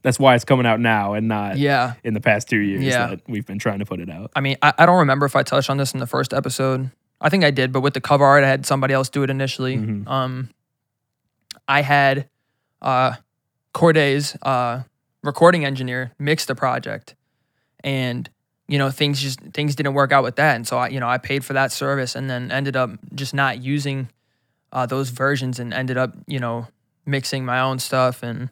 That's 0.02 0.18
why 0.18 0.34
it's 0.34 0.44
coming 0.46 0.64
out 0.64 0.80
now 0.80 1.12
and 1.14 1.28
not 1.28 1.58
yeah, 1.58 1.94
in 2.04 2.14
the 2.14 2.20
past 2.20 2.48
two 2.48 2.58
years 2.58 2.82
Yeah. 2.84 3.08
that 3.08 3.20
we've 3.28 3.44
been 3.44 3.58
trying 3.58 3.80
to 3.80 3.84
put 3.84 4.00
it 4.00 4.08
out. 4.08 4.30
I 4.34 4.40
mean, 4.40 4.56
I, 4.62 4.72
I 4.78 4.86
don't 4.86 5.00
remember 5.00 5.26
if 5.26 5.36
I 5.36 5.42
touched 5.42 5.68
on 5.68 5.76
this 5.76 5.92
in 5.92 6.00
the 6.00 6.06
first 6.06 6.32
episode. 6.32 6.90
I 7.20 7.28
think 7.28 7.44
I 7.44 7.50
did, 7.50 7.72
but 7.72 7.80
with 7.80 7.94
the 7.94 8.00
cover 8.00 8.24
art, 8.24 8.44
I 8.44 8.48
had 8.48 8.64
somebody 8.64 8.94
else 8.94 9.08
do 9.08 9.22
it 9.22 9.30
initially. 9.30 9.76
Mhm. 9.76 10.08
Um, 10.08 10.50
I 11.68 11.82
had 11.82 12.28
uh, 12.80 13.14
Corday's 13.72 14.36
uh, 14.42 14.82
recording 15.22 15.64
engineer 15.64 16.12
mix 16.18 16.46
the 16.46 16.54
project, 16.54 17.14
and 17.84 18.28
you 18.68 18.78
know 18.78 18.90
things 18.90 19.20
just 19.20 19.40
things 19.52 19.74
didn't 19.74 19.94
work 19.94 20.12
out 20.12 20.22
with 20.24 20.36
that, 20.36 20.56
and 20.56 20.66
so 20.66 20.78
I 20.78 20.88
you 20.88 21.00
know 21.00 21.08
I 21.08 21.18
paid 21.18 21.44
for 21.44 21.52
that 21.52 21.72
service, 21.72 22.14
and 22.14 22.30
then 22.30 22.50
ended 22.50 22.76
up 22.76 22.90
just 23.14 23.34
not 23.34 23.62
using 23.62 24.08
uh, 24.72 24.86
those 24.86 25.10
versions, 25.10 25.58
and 25.58 25.74
ended 25.74 25.98
up 25.98 26.14
you 26.26 26.38
know 26.38 26.66
mixing 27.06 27.44
my 27.44 27.60
own 27.60 27.78
stuff, 27.78 28.22
and 28.22 28.50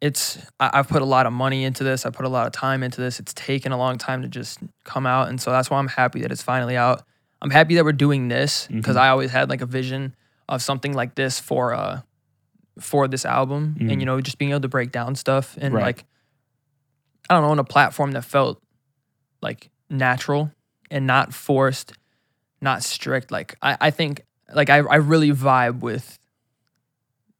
it's 0.00 0.38
I, 0.60 0.70
I've 0.74 0.88
put 0.88 1.00
a 1.02 1.06
lot 1.06 1.26
of 1.26 1.32
money 1.32 1.64
into 1.64 1.82
this, 1.82 2.04
I 2.04 2.10
put 2.10 2.26
a 2.26 2.28
lot 2.28 2.46
of 2.46 2.52
time 2.52 2.82
into 2.82 3.00
this. 3.00 3.18
It's 3.18 3.32
taken 3.32 3.72
a 3.72 3.78
long 3.78 3.96
time 3.96 4.22
to 4.22 4.28
just 4.28 4.58
come 4.84 5.06
out, 5.06 5.28
and 5.28 5.40
so 5.40 5.50
that's 5.50 5.70
why 5.70 5.78
I'm 5.78 5.88
happy 5.88 6.20
that 6.20 6.30
it's 6.30 6.42
finally 6.42 6.76
out. 6.76 7.02
I'm 7.46 7.52
happy 7.52 7.76
that 7.76 7.84
we're 7.84 7.92
doing 7.92 8.26
this 8.26 8.66
because 8.66 8.96
Mhm. 8.96 9.00
I 9.00 9.08
always 9.10 9.30
had 9.30 9.48
like 9.48 9.60
a 9.60 9.66
vision 9.66 10.16
of 10.48 10.62
something 10.62 10.92
like 10.92 11.14
this 11.14 11.38
for 11.38 11.72
uh 11.72 12.00
for 12.80 13.06
this 13.06 13.24
album 13.24 13.76
and 13.78 13.90
Mhm. 13.90 14.00
you 14.00 14.06
know 14.06 14.20
just 14.20 14.36
being 14.36 14.50
able 14.50 14.62
to 14.62 14.68
break 14.68 14.90
down 14.90 15.14
stuff 15.14 15.56
and 15.60 15.72
Right. 15.72 15.82
like 15.84 16.04
I 17.30 17.34
don't 17.34 17.42
know 17.44 17.50
on 17.50 17.60
a 17.60 17.64
platform 17.64 18.10
that 18.12 18.22
felt 18.24 18.60
like 19.40 19.70
natural 19.88 20.50
and 20.90 21.06
not 21.06 21.32
forced, 21.34 21.92
not 22.60 22.82
strict. 22.82 23.30
Like 23.30 23.54
I, 23.62 23.76
I 23.80 23.90
think 23.92 24.22
like 24.52 24.70
I, 24.70 24.78
I 24.78 24.96
really 24.96 25.30
vibe 25.30 25.78
with 25.80 26.18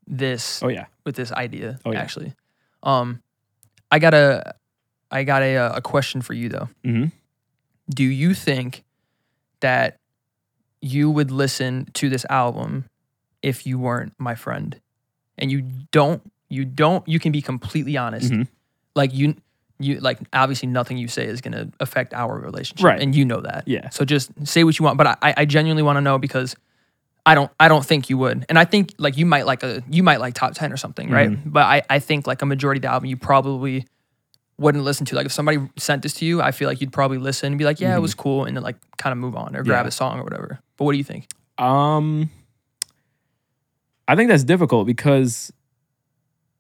this 0.07 0.63
Oh 0.63 0.69
yeah. 0.69 0.87
with 1.05 1.17
this 1.17 1.33
idea 1.33 1.79
Oh, 1.85 1.93
yeah. 1.93 2.01
actually. 2.01 2.33
Um 2.85 3.23
I 3.91 3.99
got 3.99 4.15
a 4.15 4.55
I 5.11 5.25
got 5.25 5.43
a 5.43 5.57
uh, 5.57 5.77
a 5.77 5.81
question 5.81 6.23
for 6.23 6.33
you 6.35 6.49
though. 6.49 6.69
hmm 6.85 7.07
Do 7.91 8.05
you 8.05 8.35
think 8.35 8.85
that 9.67 9.99
you 10.81 11.11
would 11.11 11.31
listen 11.33 11.87
to 11.95 12.09
this 12.09 12.25
album 12.31 12.85
if 13.43 13.67
you 13.67 13.79
weren't 13.79 14.13
my 14.19 14.35
friend? 14.37 14.81
And 15.39 15.51
you 15.51 15.63
don't 15.91 16.23
you 16.49 16.65
don't 16.65 17.07
you 17.09 17.19
can 17.19 17.33
be 17.33 17.43
completely 17.43 17.97
honest. 17.97 18.31
Mhm. 18.33 18.47
Like 18.95 19.13
you 19.13 19.35
you 19.79 19.99
like 20.01 20.19
obviously 20.33 20.69
nothing 20.69 20.97
you 20.97 21.09
say 21.09 21.27
is 21.27 21.41
going 21.41 21.53
to 21.53 21.71
affect 21.81 22.15
our 22.15 22.39
relationship 22.39 22.85
Right. 22.85 23.03
and 23.03 23.15
you 23.15 23.25
know 23.25 23.41
that. 23.41 23.65
Yeah. 23.67 23.91
So 23.91 24.05
just 24.05 24.31
say 24.47 24.63
what 24.65 24.79
you 24.79 24.85
want, 24.85 24.97
but 24.99 25.07
I 25.21 25.35
I 25.43 25.45
genuinely 25.45 25.83
want 25.83 25.97
to 25.97 26.01
know 26.01 26.19
because 26.19 26.55
I 27.27 27.35
don't 27.35 27.51
I 27.59 27.67
don't 27.69 27.85
think 27.85 28.09
you 28.09 28.17
would. 28.19 28.47
And 28.49 28.57
I 28.59 28.65
think 28.65 28.95
like 28.99 29.17
you 29.19 29.27
might 29.27 29.47
like 29.47 29.63
a 29.65 29.83
you 29.91 30.03
might 30.05 30.21
like 30.21 30.35
top 30.35 30.55
10 30.55 30.73
or 30.73 30.77
something, 30.79 31.11
right? 31.11 31.31
Mm-hmm. 31.31 31.51
But 31.51 31.65
I 31.75 31.83
I 31.91 31.99
think 31.99 32.27
like 32.27 32.41
a 32.43 32.47
majority 32.47 32.79
of 32.79 32.83
the 32.83 32.93
album 32.95 33.07
you 33.11 33.17
probably 33.17 33.85
wouldn't 34.59 34.85
listen 34.85 35.05
to. 35.07 35.15
Like 35.17 35.27
if 35.27 35.33
somebody 35.33 35.59
sent 35.77 36.03
this 36.03 36.15
to 36.15 36.25
you, 36.25 36.41
I 36.41 36.51
feel 36.51 36.69
like 36.69 36.81
you'd 36.81 36.93
probably 36.93 37.19
listen 37.19 37.49
and 37.49 37.59
be 37.59 37.65
like, 37.65 37.79
"Yeah, 37.81 37.97
it 37.97 38.01
was 38.01 38.15
cool," 38.15 38.45
and 38.45 38.57
then 38.57 38.63
like 38.65 38.77
kind 38.97 39.13
of 39.13 39.19
move 39.19 39.37
on 39.37 39.55
or 39.57 39.63
grab 39.63 39.81
Mm-hmm. 39.81 39.85
Yeah. 39.85 39.89
a 39.89 39.91
song 39.91 40.19
or 40.21 40.25
whatever. 40.25 40.61
But 40.77 40.85
what 40.85 40.93
do 40.93 40.99
you 40.99 41.05
think? 41.05 41.29
Um, 41.59 42.31
I 44.09 44.15
think 44.17 44.31
that's 44.31 44.45
difficult 44.45 44.87
because, 44.87 45.53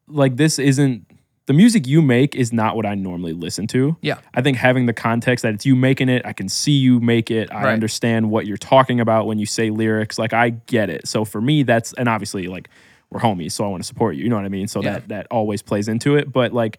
like, 0.09 0.37
this 0.37 0.59
isn't 0.59 1.07
the 1.47 1.53
music 1.53 1.87
you 1.87 2.03
make 2.03 2.35
is 2.35 2.53
not 2.53 2.75
what 2.75 2.85
I 2.85 2.97
normally 2.97 3.33
listen 3.33 3.69
to. 3.69 3.97
Yeah. 4.01 4.19
I 4.35 4.43
think 4.43 4.57
having 4.57 4.87
the 4.87 4.93
context 4.93 5.43
that 5.43 5.55
it's 5.55 5.65
you 5.65 5.77
making 5.77 6.09
it, 6.09 6.23
I 6.27 6.33
can 6.33 6.49
see 6.49 6.73
you 6.73 6.99
make 6.99 7.31
it. 7.31 7.53
I 7.53 7.63
Right. 7.65 7.73
understand 7.73 8.31
what 8.31 8.47
you're 8.47 8.57
talking 8.57 8.99
about 8.99 9.27
when 9.29 9.39
you 9.39 9.47
say 9.47 9.71
lyrics. 9.71 10.19
Like, 10.19 10.33
I 10.33 10.51
get 10.51 10.91
it. 10.91 11.07
So 11.07 11.25
for 11.25 11.41
me, 11.41 11.63
that's 11.63 11.93
and 11.93 12.09
obviously 12.09 12.49
like 12.49 12.69
we're 13.11 13.21
homies, 13.21 13.53
so 13.53 13.65
I 13.65 13.69
want 13.69 13.81
to 13.83 13.87
support 13.87 14.17
you. 14.17 14.25
You 14.25 14.29
know 14.29 14.35
what 14.35 14.45
I 14.45 14.49
mean? 14.49 14.67
So 14.67 14.83
Yeah. 14.83 14.95
that 14.95 15.09
that 15.09 15.27
always 15.31 15.63
plays 15.63 15.87
into 15.87 16.17
it. 16.17 16.33
But 16.33 16.53
like 16.53 16.79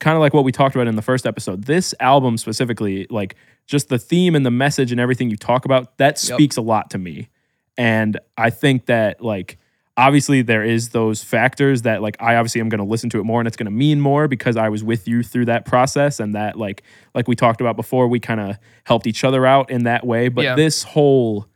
kind 0.00 0.16
of 0.16 0.20
like 0.20 0.34
what 0.34 0.44
we 0.44 0.52
talked 0.52 0.74
about 0.74 0.86
in 0.88 0.96
the 0.96 1.02
first 1.02 1.26
episode, 1.26 1.64
this 1.64 1.94
album 2.00 2.36
specifically, 2.36 3.06
like 3.10 3.36
just 3.66 3.88
the 3.88 3.98
theme 3.98 4.34
and 4.34 4.44
the 4.44 4.50
message 4.50 4.90
and 4.92 5.00
everything 5.00 5.30
you 5.30 5.36
talk 5.36 5.64
about, 5.64 5.96
that 5.98 6.22
Yep. 6.22 6.36
speaks 6.36 6.56
a 6.56 6.62
lot 6.62 6.90
to 6.90 6.98
me. 6.98 7.28
And 7.76 8.18
I 8.36 8.50
think 8.50 8.86
that 8.86 9.22
like 9.22 9.58
obviously 9.96 10.42
there 10.42 10.62
is 10.64 10.90
those 10.90 11.22
factors 11.22 11.82
that 11.82 12.02
like 12.02 12.16
I 12.20 12.36
obviously 12.36 12.60
am 12.60 12.68
going 12.68 12.78
to 12.80 12.84
listen 12.84 13.10
to 13.10 13.20
it 13.20 13.24
more 13.24 13.40
and 13.40 13.46
it's 13.48 13.56
going 13.56 13.66
to 13.66 13.70
mean 13.72 14.00
more 14.00 14.26
because 14.28 14.56
I 14.56 14.68
was 14.68 14.82
with 14.84 15.06
you 15.08 15.22
through 15.22 15.46
that 15.46 15.64
process 15.64 16.18
and 16.20 16.34
that 16.36 16.56
like 16.56 16.82
like 17.14 17.26
we 17.28 17.34
talked 17.36 17.60
about 17.60 17.76
before 17.76 18.06
we 18.08 18.20
kind 18.20 18.40
of 18.40 18.56
helped 18.84 19.06
each 19.08 19.22
other 19.24 19.44
out 19.44 19.70
in 19.70 19.84
that 19.84 20.06
way 20.06 20.28
but 20.28 20.42
Yeah. 20.44 20.54
this 20.54 20.82
whole 20.84 21.46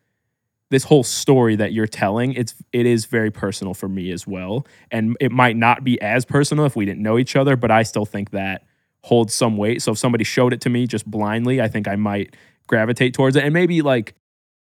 this 0.73 0.85
whole 0.85 1.05
story 1.05 1.55
that 1.55 1.75
you're 1.75 1.87
telling, 1.87 2.33
it's 2.33 2.55
it 2.73 2.87
is 2.87 3.05
very 3.05 3.31
personal 3.31 3.75
for 3.75 3.91
me 3.91 4.11
as 4.11 4.27
well. 4.27 4.67
And 4.91 5.19
it 5.21 5.31
might 5.31 5.55
not 5.55 5.85
be 5.85 6.01
as 6.01 6.25
personal 6.25 6.65
if 6.65 6.75
we 6.75 6.87
didn't 6.87 7.03
know 7.03 7.19
each 7.19 7.37
other, 7.37 7.57
but 7.57 7.71
I 7.71 7.83
still 7.83 8.07
think 8.07 8.31
that 8.31 8.65
holds 9.03 9.35
some 9.35 9.59
weight. 9.59 9.83
So 9.83 9.93
if 9.93 9.99
somebody 9.99 10.25
showed 10.25 10.55
it 10.55 10.63
to 10.63 10.71
me 10.71 10.87
just 10.87 11.09
blindly, 11.09 11.61
I 11.61 11.69
think 11.69 11.87
I 11.87 11.97
might 11.97 12.35
gravitate 12.69 13.13
towards 13.13 13.37
it. 13.37 13.45
And 13.45 13.53
maybe 13.53 13.83
like 13.83 14.15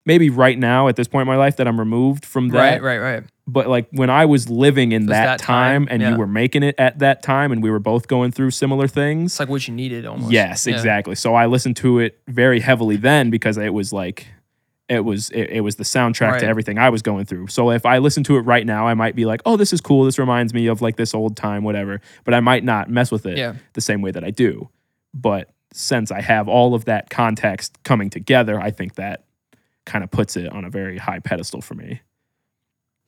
maybe 0.06 0.30
right 0.30 0.58
now 0.58 0.88
at 0.88 0.96
this 0.96 1.10
point 1.10 1.24
in 1.24 1.28
my 1.28 1.36
life 1.36 1.58
that 1.58 1.68
I'm 1.68 1.78
removed 1.78 2.24
from 2.24 2.48
that. 2.50 2.82
Right, 2.82 2.82
right, 2.82 2.98
right. 3.00 3.24
But 3.46 3.68
like 3.68 3.90
when 3.92 4.10
I 4.10 4.26
was 4.26 4.50
living 4.50 4.94
in 4.94 5.08
that, 5.08 5.26
that 5.26 5.40
time, 5.40 5.86
time, 5.86 5.88
and 5.92 6.02
yeah. 6.02 6.12
you 6.12 6.18
were 6.18 6.28
making 6.28 6.64
it 6.64 6.76
at 6.78 7.00
that 7.00 7.22
time 7.24 7.52
and 7.52 7.62
we 7.62 7.70
were 7.70 7.80
both 7.80 8.08
going 8.08 8.32
through 8.32 8.52
similar 8.52 8.88
things. 8.88 9.34
It's 9.34 9.40
like 9.42 9.50
what 9.50 9.68
you 9.68 9.74
needed 9.74 10.06
almost. 10.06 10.32
Yes, 10.32 10.66
Yeah. 10.66 10.76
exactly. 10.76 11.16
So 11.16 11.36
I 11.36 11.48
listened 11.48 11.76
to 11.78 12.00
it 12.00 12.22
very 12.30 12.62
heavily 12.62 12.96
then 12.96 13.30
because 13.30 13.58
it 13.58 13.74
was 13.74 13.92
like 13.92 14.28
it 14.90 15.02
was 15.06 15.30
it, 15.30 15.50
it 15.52 15.62
was 15.62 15.76
the 15.76 15.84
soundtrack 15.84 16.32
Right. 16.34 16.40
to 16.42 16.48
everything 16.48 16.78
I 16.80 16.90
was 16.90 17.02
going 17.02 17.26
through. 17.26 17.48
So 17.48 17.70
if 17.72 17.86
I 17.86 18.00
listen 18.00 18.24
to 18.26 18.38
it 18.38 18.42
right 18.42 18.66
now, 18.66 18.88
I 18.88 18.94
might 18.96 19.16
be 19.16 19.26
like, 19.26 19.42
"Oh, 19.46 19.56
this 19.56 19.72
is 19.72 19.82
cool. 19.82 20.04
This 20.06 20.18
reminds 20.20 20.54
me 20.54 20.68
of 20.68 20.82
like 20.82 20.96
this 20.98 21.14
old 21.14 21.38
time 21.38 21.64
whatever." 21.64 22.02
But 22.24 22.34
I 22.34 22.40
might 22.40 22.64
not 22.64 22.90
mess 22.90 23.12
with 23.12 23.26
it 23.26 23.38
Yeah. 23.38 23.54
the 23.74 23.82
same 23.82 24.02
way 24.02 24.12
that 24.12 24.24
I 24.24 24.32
do. 24.32 24.70
But 25.14 25.50
since 25.74 26.12
I 26.12 26.22
have 26.22 26.48
all 26.48 26.74
of 26.74 26.86
that 26.86 27.10
context 27.10 27.78
coming 27.84 28.10
together, 28.10 28.60
I 28.60 28.72
think 28.72 28.96
that 28.96 29.26
kind 29.86 30.04
of 30.04 30.10
puts 30.12 30.36
it 30.36 30.52
on 30.52 30.66
a 30.66 30.70
very 30.70 30.98
high 30.98 31.20
pedestal 31.20 31.62
for 31.62 31.76
me. 31.76 32.02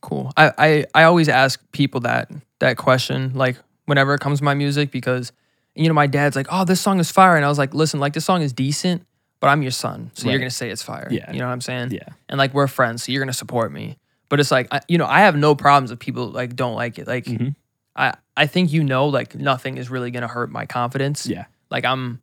Cool. 0.01 0.31
I, 0.35 0.51
I 0.57 0.85
I 0.95 1.03
always 1.03 1.29
ask 1.29 1.59
people 1.71 2.01
that 2.01 2.31
that 2.59 2.77
question 2.77 3.33
like 3.35 3.57
whenever 3.85 4.13
it 4.15 4.19
comes 4.19 4.39
to 4.39 4.43
my 4.45 4.53
music 4.55 4.89
because 4.91 5.31
you 5.75 5.87
know 5.87 5.93
my 5.93 6.07
dad's 6.07 6.35
like, 6.35 6.47
"Oh, 6.49 6.65
this 6.65 6.81
song 6.81 6.99
is 6.99 7.11
fire," 7.11 7.35
and 7.35 7.45
I 7.45 7.49
was 7.49 7.57
like, 7.59 7.73
"Listen, 7.73 7.99
like 7.99 8.13
this 8.13 8.25
song 8.25 8.41
is 8.41 8.51
decent, 8.53 9.05
but 9.41 9.47
I'm 9.49 9.61
your 9.61 9.71
son, 9.71 10.11
so 10.13 10.23
Right. 10.25 10.31
you're 10.31 10.39
gonna 10.39 10.49
say 10.51 10.69
it's 10.69 10.81
fire." 10.83 11.07
Yeah. 11.11 11.29
You 11.31 11.39
know 11.39 11.47
what 11.47 11.51
I'm 11.53 11.61
saying? 11.61 11.91
Yeah. 11.91 12.07
And 12.29 12.37
like 12.37 12.53
we're 12.53 12.67
friends, 12.67 13.03
so 13.03 13.11
you're 13.11 13.21
gonna 13.21 13.33
support 13.33 13.71
me. 13.73 13.97
But 14.29 14.39
it's 14.39 14.51
like 14.51 14.67
I, 14.71 14.79
you 14.87 14.97
know 14.97 15.05
I 15.07 15.19
have 15.21 15.35
no 15.35 15.55
problems 15.55 15.91
if 15.91 15.99
people 15.99 16.27
like 16.29 16.55
don't 16.55 16.75
like 16.75 16.97
it. 16.97 17.07
Like 17.07 17.25
Mhm. 17.25 17.55
I 17.95 18.13
I 18.37 18.47
think 18.47 18.71
you 18.71 18.83
know 18.83 19.07
like 19.07 19.35
nothing 19.35 19.75
is 19.77 19.89
really 19.89 20.11
gonna 20.11 20.27
hurt 20.29 20.49
my 20.49 20.65
confidence. 20.65 21.27
Yeah. 21.27 21.45
Like 21.69 21.83
I'm 21.83 22.21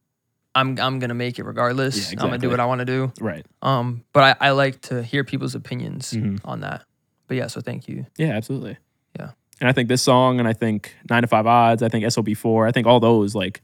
I'm 0.55 0.79
I'm 0.81 0.99
gonna 0.99 1.15
make 1.15 1.39
it 1.39 1.45
regardless. 1.45 2.13
Yeah, 2.13 2.21
I'm 2.23 2.29
gonna 2.29 2.39
do 2.39 2.49
what 2.51 2.61
I 2.61 2.65
want 2.67 2.79
to 2.81 2.85
do. 2.87 3.13
Right. 3.21 3.45
Um, 3.63 4.05
but 4.15 4.39
I, 4.41 4.49
I 4.49 4.51
like 4.53 4.81
to 4.83 5.03
hear 5.03 5.23
people's 5.25 5.55
opinions 5.55 6.13
Mhm. 6.13 6.41
on 6.45 6.61
that. 6.61 6.85
But 7.29 7.37
yeah, 7.37 7.47
so 7.49 7.61
thank 7.61 7.87
you. 7.89 8.07
Yeah, 8.17 8.29
absolutely. 8.31 8.79
Yeah. 9.19 9.31
And 9.61 9.69
I 9.69 9.73
think 9.73 9.89
this 9.91 10.01
song, 10.03 10.39
and 10.39 10.49
I 10.49 10.55
think 10.55 10.97
Nine 11.11 11.23
to 11.23 11.29
Five 11.29 11.47
Odds, 11.47 11.83
I 11.83 11.89
think 11.91 12.05
SOB4, 12.07 12.67
I 12.67 12.73
think 12.73 12.87
all 12.87 13.01
those, 13.01 13.35
like, 13.35 13.61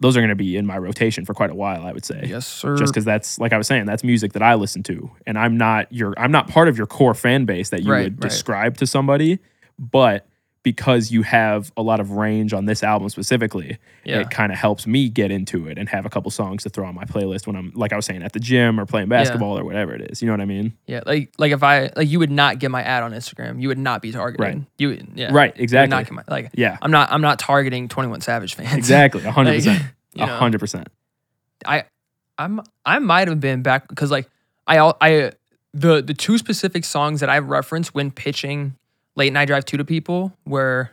those 0.00 0.16
are 0.16 0.20
going 0.20 0.30
to 0.30 0.34
be 0.34 0.56
in 0.56 0.66
my 0.66 0.78
rotation 0.78 1.24
for 1.24 1.34
quite 1.34 1.50
a 1.50 1.54
while, 1.54 1.86
I 1.86 1.92
would 1.92 2.04
say. 2.04 2.24
Yes, 2.26 2.46
sir. 2.46 2.76
Just 2.76 2.92
because 2.92 3.04
that's, 3.04 3.38
like 3.38 3.52
I 3.52 3.58
was 3.58 3.66
saying, 3.66 3.84
that's 3.86 4.02
music 4.02 4.32
that 4.32 4.42
I 4.42 4.54
listen 4.54 4.82
to. 4.84 5.10
And 5.26 5.38
I'm 5.38 5.56
not 5.58 5.92
your, 5.92 6.14
I'm 6.18 6.32
not 6.32 6.48
part 6.48 6.68
of 6.68 6.78
your 6.78 6.86
core 6.86 7.14
fan 7.14 7.44
base 7.44 7.68
that 7.70 7.82
you 7.82 7.92
Right, 7.92 8.04
would 8.04 8.22
right. 8.24 8.30
describe 8.30 8.76
to 8.78 8.86
somebody. 8.86 9.38
But 9.78 10.26
because 10.62 11.10
you 11.10 11.22
have 11.22 11.72
a 11.76 11.82
lot 11.82 12.00
of 12.00 12.10
range 12.10 12.52
on 12.52 12.66
this 12.66 12.82
album 12.82 13.08
specifically, 13.08 13.78
Yeah. 14.04 14.20
it 14.20 14.30
kind 14.30 14.52
of 14.52 14.58
helps 14.58 14.86
me 14.86 15.08
get 15.08 15.30
into 15.30 15.66
it 15.68 15.78
and 15.78 15.88
have 15.88 16.04
a 16.04 16.10
couple 16.10 16.30
songs 16.30 16.64
to 16.64 16.68
throw 16.68 16.86
on 16.86 16.94
my 16.94 17.04
playlist 17.04 17.46
when 17.46 17.56
I'm, 17.56 17.72
like 17.74 17.94
I 17.94 17.96
was 17.96 18.04
saying, 18.04 18.22
at 18.22 18.34
the 18.34 18.40
gym 18.40 18.78
or 18.78 18.84
playing 18.84 19.08
basketball 19.08 19.58
or 19.58 19.64
whatever 19.64 19.94
it 19.94 20.10
is. 20.10 20.20
You 20.20 20.26
know 20.26 20.34
what 20.34 20.42
I 20.42 20.44
mean? 20.44 20.74
Yeah, 20.86 21.00
like 21.06 21.32
like 21.38 21.52
if 21.52 21.62
I 21.62 21.90
like 21.96 22.08
you 22.08 22.18
would 22.18 22.30
not 22.30 22.58
get 22.58 22.70
my 22.70 22.82
ad 22.82 23.02
on 23.02 23.12
Instagram. 23.12 23.60
You 23.62 23.68
would 23.68 23.78
not 23.78 24.02
be 24.02 24.12
targeting. 24.12 24.44
Right. 24.58 24.66
You 24.76 24.88
would 24.88 25.08
yeah. 25.14 25.30
Right, 25.32 25.54
exactly. 25.56 25.88
not 25.96 26.04
get 26.04 26.12
my, 26.12 26.22
like 26.28 26.50
Yeah. 26.54 26.76
I'm 26.82 26.90
not 26.90 27.10
I'm 27.10 27.22
not 27.22 27.38
targeting 27.38 27.88
21 27.88 28.20
Savage 28.20 28.54
fans. 28.54 28.74
Exactly. 28.74 29.24
A 29.24 29.30
hundred 29.32 29.54
percent. 29.54 29.82
you 30.14 30.24
A 30.24 30.26
know. 30.26 30.36
hundred 30.36 30.58
percent. 30.60 30.88
I 31.64 31.84
I'm 32.36 32.60
I 32.84 32.98
might 32.98 33.28
have 33.28 33.40
been 33.40 33.62
back 33.62 33.88
because 33.88 34.10
like 34.10 34.28
I 34.66 34.92
I 35.00 35.32
the 35.72 36.02
the 36.02 36.14
two 36.14 36.36
specific 36.36 36.84
songs 36.84 37.20
that 37.20 37.30
I 37.30 37.38
referenced 37.38 37.94
when 37.94 38.10
pitching 38.10 38.76
late 39.20 39.32
night 39.32 39.46
drive 39.46 39.64
two 39.64 39.76
to 39.76 39.84
people 39.84 40.32
were 40.46 40.90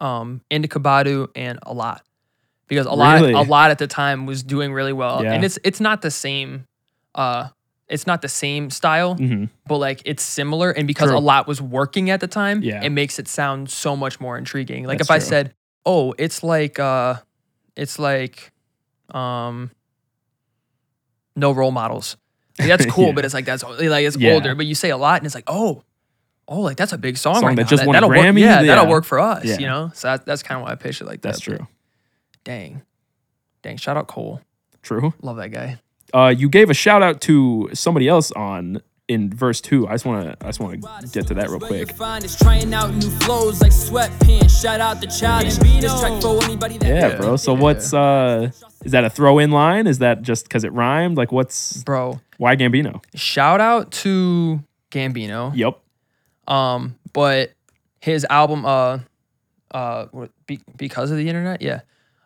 um 0.00 0.40
Indica 0.50 0.80
Badu 0.80 1.28
and 1.36 1.58
a 1.62 1.72
lot 1.74 2.02
because 2.68 2.86
a 2.86 2.92
lot 2.92 3.20
Really? 3.20 3.32
a 3.34 3.42
lot 3.42 3.70
at 3.70 3.78
the 3.78 3.86
time 3.86 4.26
was 4.26 4.42
doing 4.42 4.72
really 4.72 4.92
well 4.92 5.22
Yeah. 5.22 5.32
and 5.34 5.44
it's 5.44 5.58
it's 5.62 5.80
not 5.80 6.00
the 6.02 6.10
same 6.10 6.64
uh 7.14 7.48
it's 7.88 8.06
not 8.06 8.22
the 8.22 8.28
same 8.28 8.70
style 8.70 9.14
hmm 9.14 9.44
but 9.66 9.78
like 9.78 10.00
it's 10.06 10.22
similar 10.22 10.70
and 10.70 10.86
because 10.86 11.08
True. 11.10 11.18
a 11.18 11.20
lot 11.32 11.46
was 11.46 11.60
working 11.60 12.08
at 12.10 12.20
the 12.20 12.26
time 12.40 12.62
Yeah. 12.62 12.82
it 12.82 12.90
makes 12.90 13.18
it 13.18 13.28
sound 13.28 13.70
so 13.70 13.94
much 13.94 14.20
more 14.20 14.36
intriguing 14.38 14.84
like 14.86 14.98
That's 14.98 15.08
if 15.10 15.14
i 15.14 15.18
said 15.20 15.54
oh 15.84 16.14
it's 16.18 16.42
like 16.42 16.78
uh 16.78 17.16
it's 17.76 17.98
like 17.98 18.52
um 19.10 19.70
no 21.36 21.52
role 21.52 21.70
models 21.72 22.16
like, 22.58 22.68
that's 22.68 22.86
cool 22.96 23.08
Yeah. 23.08 23.12
but 23.12 23.24
it's 23.26 23.34
like 23.34 23.44
that's 23.44 23.62
like 23.62 24.04
it's 24.04 24.16
Yeah. 24.16 24.32
older 24.32 24.54
but 24.54 24.66
you 24.66 24.74
say 24.74 24.90
a 24.90 24.96
lot 24.96 25.18
and 25.20 25.26
it's 25.26 25.34
like 25.34 25.44
oh 25.46 25.82
oh 26.48 26.60
like 26.60 26.76
that's 26.76 26.92
a 26.92 26.98
big 26.98 27.16
song, 27.16 27.34
Song 27.36 27.44
right 27.44 27.56
that 27.56 27.62
now. 27.62 27.68
just 27.68 27.86
won 27.86 27.94
a 27.94 28.00
that'll 28.00 28.10
Grammy? 28.10 28.34
work, 28.34 28.36
yeah, 28.40 28.62
that'll 28.62 28.88
work 28.88 29.04
for 29.04 29.18
us 29.18 29.44
Yeah. 29.44 29.58
you 29.58 29.66
know 29.66 29.90
so 29.94 30.08
that, 30.08 30.26
that's 30.26 30.42
kind 30.42 30.60
of 30.60 30.64
why 30.66 30.72
i 30.72 30.74
pitched 30.74 31.00
it 31.00 31.06
like 31.06 31.20
That's 31.22 31.40
that 31.44 31.50
but 31.50 31.56
true. 31.58 31.66
dang 32.44 32.82
dang 33.62 33.76
shout 33.76 33.96
out 33.96 34.06
cole 34.08 34.40
True. 34.82 35.14
love 35.22 35.36
that 35.38 35.48
guy 35.50 35.78
Uh, 36.12 36.28
you 36.36 36.48
gave 36.48 36.68
a 36.70 36.74
shout 36.74 37.02
out 37.02 37.20
to 37.22 37.70
somebody 37.72 38.06
else 38.08 38.30
on 38.32 38.80
in 39.08 39.28
verse 39.30 39.60
two. 39.60 39.86
I 39.86 39.92
just 39.92 40.06
want 40.06 40.24
to 40.24 40.46
I 40.46 40.48
just 40.48 40.60
want 40.60 40.80
to 40.82 41.08
get 41.12 41.26
to 41.26 41.34
that 41.34 41.50
real 41.50 41.58
quick. 41.60 41.92
find 41.92 42.24
trying 42.38 42.72
out 42.72 42.90
new 42.94 43.10
flows 43.20 43.60
like 43.60 43.72
sweatpants. 43.72 44.62
Shout 44.62 44.80
out 44.80 45.00
the 45.02 45.06
childish. 45.08 45.56
This 45.58 46.00
track 46.00 46.22
for 46.22 46.42
anybody 46.44 46.78
Yeah, 46.80 47.16
bro. 47.16 47.36
So 47.36 47.52
what's 47.52 47.92
uh 47.92 48.50
is 48.84 48.92
that 48.92 49.04
a 49.04 49.10
throw 49.10 49.38
in 49.40 49.50
line? 49.50 49.86
Is 49.86 49.98
that 49.98 50.22
just 50.22 50.44
because 50.44 50.64
it 50.64 50.72
rhymed? 50.72 51.16
Like 51.18 51.32
what's 51.32 51.82
bro 51.82 52.20
why 52.38 52.56
Gambino? 52.56 53.02
shout 53.14 53.60
out 53.60 53.90
to 54.04 54.60
gambino 54.90 55.52
Yep. 55.54 55.80
Um, 56.46 56.96
but 57.12 57.52
his 58.00 58.24
album, 58.28 58.64
uh, 58.66 58.98
uh, 59.72 60.06
be, 60.46 60.60
because 60.76 61.10
of 61.10 61.16
the 61.16 61.28
internet, 61.28 61.62
yeah, 61.62 61.80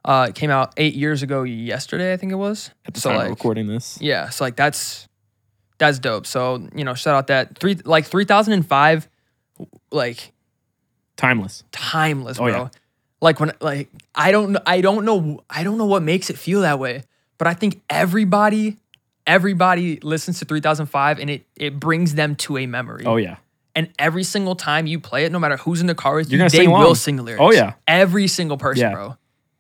uh, 0.05 0.27
it 0.31 0.35
came 0.35 0.51
out 0.51 0.73
eight 0.77 0.95
years 0.95 1.23
ago 1.23 1.43
yesterday, 1.45 2.13
I 2.13 2.17
think 2.17 2.33
it 2.33 2.37
was. 2.37 2.71
At 2.87 2.95
the 2.95 3.01
so 3.01 3.11
time 3.11 3.19
like, 3.19 3.27
of 3.27 3.31
recording 3.31 3.67
this. 3.69 3.99
yeah, 4.01 4.29
so 4.31 4.45
like 4.45 4.57
that's 4.57 5.09
that's 5.79 5.99
dope. 5.99 6.27
So 6.27 6.67
you 6.75 6.85
know, 6.85 6.95
shout 6.95 7.15
out 7.15 7.27
that 7.29 7.59
three 7.59 7.77
like 7.85 8.07
three 8.07 8.25
thousand 8.25 8.55
and 8.55 8.67
five, 8.67 9.09
like 9.91 10.33
Timeless. 11.17 11.65
timeless, 11.73 12.39
Oh, 12.39 12.45
bro. 12.45 12.53
yeah. 12.63 12.69
Like 13.21 13.41
when 13.41 13.53
like 13.61 13.89
I 14.15 14.31
don't 14.31 14.57
I 14.67 14.81
don't 14.81 15.05
know 15.05 15.43
I 15.51 15.65
don't 15.65 15.79
know 15.79 15.87
what 15.87 16.03
makes 16.03 16.31
it 16.31 16.39
feel 16.39 16.61
that 16.63 16.79
way, 16.79 17.03
but 17.39 17.49
I 17.49 17.55
think 17.55 17.83
everybody 17.91 18.77
everybody 19.27 19.99
listens 20.01 20.39
to 20.39 20.45
3005 20.45 21.19
and 21.19 21.29
it 21.29 21.45
it 21.57 21.79
brings 21.81 22.15
them 22.15 22.37
to 22.37 22.57
a 22.59 22.67
memory. 22.67 23.05
Oh 23.05 23.17
yeah. 23.17 23.37
And 23.79 23.93
every 23.97 24.25
single 24.25 24.57
time 24.57 24.89
you 24.89 24.99
play 24.99 25.25
it, 25.25 25.31
no 25.31 25.39
matter 25.39 25.57
who's 25.57 25.81
in 25.81 25.87
the 25.87 25.95
car 25.95 26.17
with 26.17 26.29
You're 26.33 26.39
you, 26.39 26.39
gonna 26.41 26.51
they 26.51 26.59
sing 26.65 26.71
will 26.73 26.95
sing 26.97 27.15
the 27.15 27.23
lyrics. 27.23 27.41
Oh, 27.41 27.53
yeah. 27.53 27.75
every 27.87 28.27
single 28.27 28.57
person, 28.59 28.83
Yeah. 28.83 28.93
bro. 28.93 29.17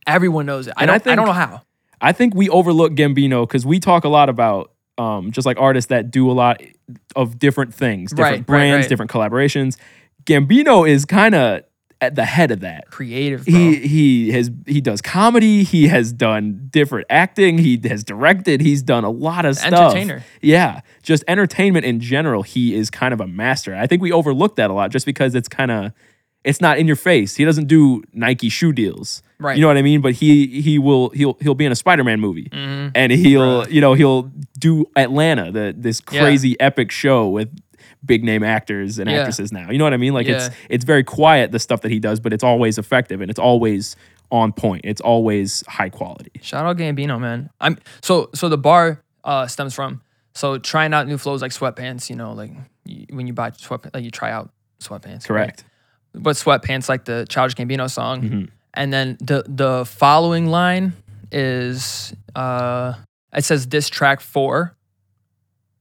Everyone 0.09 0.45
knows 0.45 0.67
it. 0.67 0.75
I 0.77 0.83
And 0.83 0.91
I 0.91 0.99
don't. 0.99 1.13
I, 1.13 1.15
don't 1.15 1.27
know 1.27 1.33
how. 1.33 1.63
I 2.01 2.11
think 2.13 2.35
we 2.35 2.49
overlook 2.49 2.95
Gambino 2.95 3.47
because 3.47 3.65
we 3.65 3.79
talk 3.79 4.03
a 4.03 4.09
lot 4.09 4.29
about 4.29 4.73
um, 4.99 5.31
just 5.31 5.47
like 5.47 5.57
artists 5.61 5.91
that 5.91 6.11
do 6.11 6.29
a 6.29 6.33
lot 6.33 6.61
of 7.15 7.39
different 7.39 7.73
things, 7.75 8.11
different 8.11 8.25
Right, 8.33 8.33
right, 8.39 8.47
brands, 8.47 8.85
right. 8.85 8.89
different 8.89 9.11
collaborations. 9.13 9.77
Gambino 10.25 10.89
is 10.89 11.05
kind 11.05 11.37
of 11.37 11.63
at 12.01 12.15
the 12.15 12.25
head 12.25 12.51
of 12.51 12.61
that. 12.61 12.91
Creative, 12.91 13.45
bro. 13.45 13.53
He 13.55 13.75
he 13.77 14.31
has 14.33 14.51
he 14.67 14.81
does 14.81 15.03
comedy. 15.03 15.65
He 15.65 15.89
has 15.89 16.13
done 16.13 16.69
different 16.71 17.07
acting. 17.11 17.59
He 17.59 17.81
has 17.89 18.05
directed. 18.05 18.61
He's 18.61 18.83
done 18.83 19.05
a 19.05 19.11
lot 19.11 19.45
of 19.45 19.57
stuff. 19.57 19.73
Entertainer. 19.95 20.25
Yeah, 20.41 20.81
just 21.03 21.25
entertainment 21.27 21.85
in 21.85 21.99
general. 22.01 22.43
He 22.43 22.75
is 22.75 22.91
kind 22.91 23.13
of 23.13 23.21
a 23.21 23.27
master. 23.27 23.75
I 23.75 23.87
think 23.87 24.01
we 24.03 24.13
overlook 24.13 24.57
that 24.57 24.71
a 24.71 24.73
lot 24.73 24.91
just 24.91 25.07
because 25.07 25.35
it's 25.35 25.49
kind 25.49 25.71
of 25.71 25.93
it's 26.45 26.61
not 26.61 26.79
in 26.79 26.87
your 26.87 26.97
face. 26.97 27.35
He 27.35 27.45
doesn't 27.45 27.67
do 27.67 28.03
Nike 28.13 28.49
shoe 28.49 28.73
deals. 28.73 29.23
Right. 29.41 29.57
You 29.57 29.63
know 29.63 29.69
what 29.69 29.77
I 29.77 29.83
mean? 29.83 30.01
But 30.01 30.15
he 30.15 30.61
he 30.61 30.79
will 30.79 31.11
he'll 31.11 31.37
he'll 31.41 31.55
be 31.55 31.65
in 31.67 31.73
a 31.73 31.77
Spider-Man 31.77 32.21
movie. 32.21 32.49
Mhm. 32.53 32.93
And 32.95 33.11
he'll 33.13 33.69
you 33.69 33.81
know, 33.81 33.95
he'll 33.95 34.31
do 34.59 34.87
Atlanta, 34.97 35.51
the 35.51 35.75
this 35.77 36.01
Yeah. 36.13 36.21
crazy 36.21 36.59
epic 36.61 36.93
show 36.93 37.29
with 37.29 37.49
big 38.05 38.23
name 38.25 38.43
actors 38.45 38.99
and 38.99 39.11
Yeah. 39.11 39.19
actresses 39.19 39.53
now. 39.53 39.71
You 39.71 39.79
know 39.79 39.85
what 39.85 39.93
I 39.95 39.99
mean? 39.99 40.15
Like 40.15 40.27
it's 40.29 40.49
Yeah. 40.49 40.55
it's 40.71 40.85
very 40.85 41.05
quiet 41.05 41.53
the 41.53 41.59
stuff 41.59 41.81
that 41.83 41.91
he 41.91 41.99
does, 41.99 42.21
but 42.21 42.33
it's 42.33 42.45
always 42.45 42.79
effective 42.79 43.21
and 43.21 43.31
it's 43.31 43.41
always 43.41 43.97
on 44.31 44.53
point. 44.53 44.83
It's 44.85 45.01
always 45.01 45.65
high 45.67 45.89
quality. 45.89 46.31
Shout 46.43 46.65
out 46.67 46.77
Gambino, 46.77 47.19
man. 47.21 47.51
I'm 47.61 47.79
so 48.03 48.31
so 48.35 48.49
the 48.49 48.59
bar 48.59 49.03
uh 49.25 49.47
stems 49.47 49.75
from 49.75 50.01
so 50.35 50.59
trying 50.59 50.93
out 50.95 51.09
new 51.09 51.19
flows 51.19 51.43
like 51.43 51.51
sweatpants. 51.53 52.09
You 52.11 52.17
know, 52.17 52.33
like 52.33 52.53
you, 52.85 53.07
when 53.11 53.27
you 53.27 53.33
buy 53.33 53.51
sweat, 53.57 53.93
like 53.93 54.05
you 54.05 54.11
try 54.11 54.31
out 54.31 54.51
sweatpants. 54.81 55.29
right? 55.29 55.49
Correct. 55.49 55.65
But 56.15 56.37
sweatpants, 56.37 56.89
like 56.89 57.05
the 57.05 57.27
Childish 57.29 57.55
Gambino 57.57 57.91
song, 57.91 58.23
Mhm. 58.23 58.49
and 58.75 58.93
then 58.93 59.17
the 59.21 59.45
the 59.49 59.85
following 59.85 60.47
line 60.47 60.93
is 61.33 62.15
uh 62.37 62.95
it 63.37 63.45
says 63.45 63.67
this 63.67 63.89
track 63.89 64.21
four. 64.21 64.75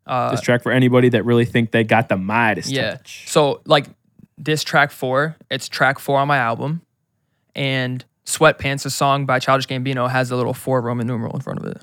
Uh, 0.07 0.31
this 0.31 0.41
track 0.41 0.63
for 0.63 0.71
anybody 0.71 1.09
that 1.09 1.23
really 1.25 1.45
think 1.45 1.71
they 1.71 1.83
got 1.83 2.09
the 2.09 2.17
Midas 2.17 2.71
Yeah. 2.71 2.91
touch. 2.91 3.25
So 3.27 3.61
like 3.65 3.85
this 4.37 4.63
track 4.63 4.91
four, 4.91 5.35
it's 5.51 5.67
track 5.67 5.99
four 5.99 6.19
on 6.19 6.27
my 6.27 6.37
album, 6.37 6.81
and 7.55 8.03
Sweatpants, 8.25 8.85
a 8.85 8.89
song 8.89 9.25
by 9.25 9.39
Childish 9.39 9.67
Gambino, 9.67 10.09
has 10.09 10.31
a 10.31 10.35
little 10.35 10.53
four 10.53 10.81
Roman 10.81 11.07
numeral 11.07 11.33
in 11.33 11.41
front 11.41 11.59
of 11.59 11.65
it. 11.65 11.81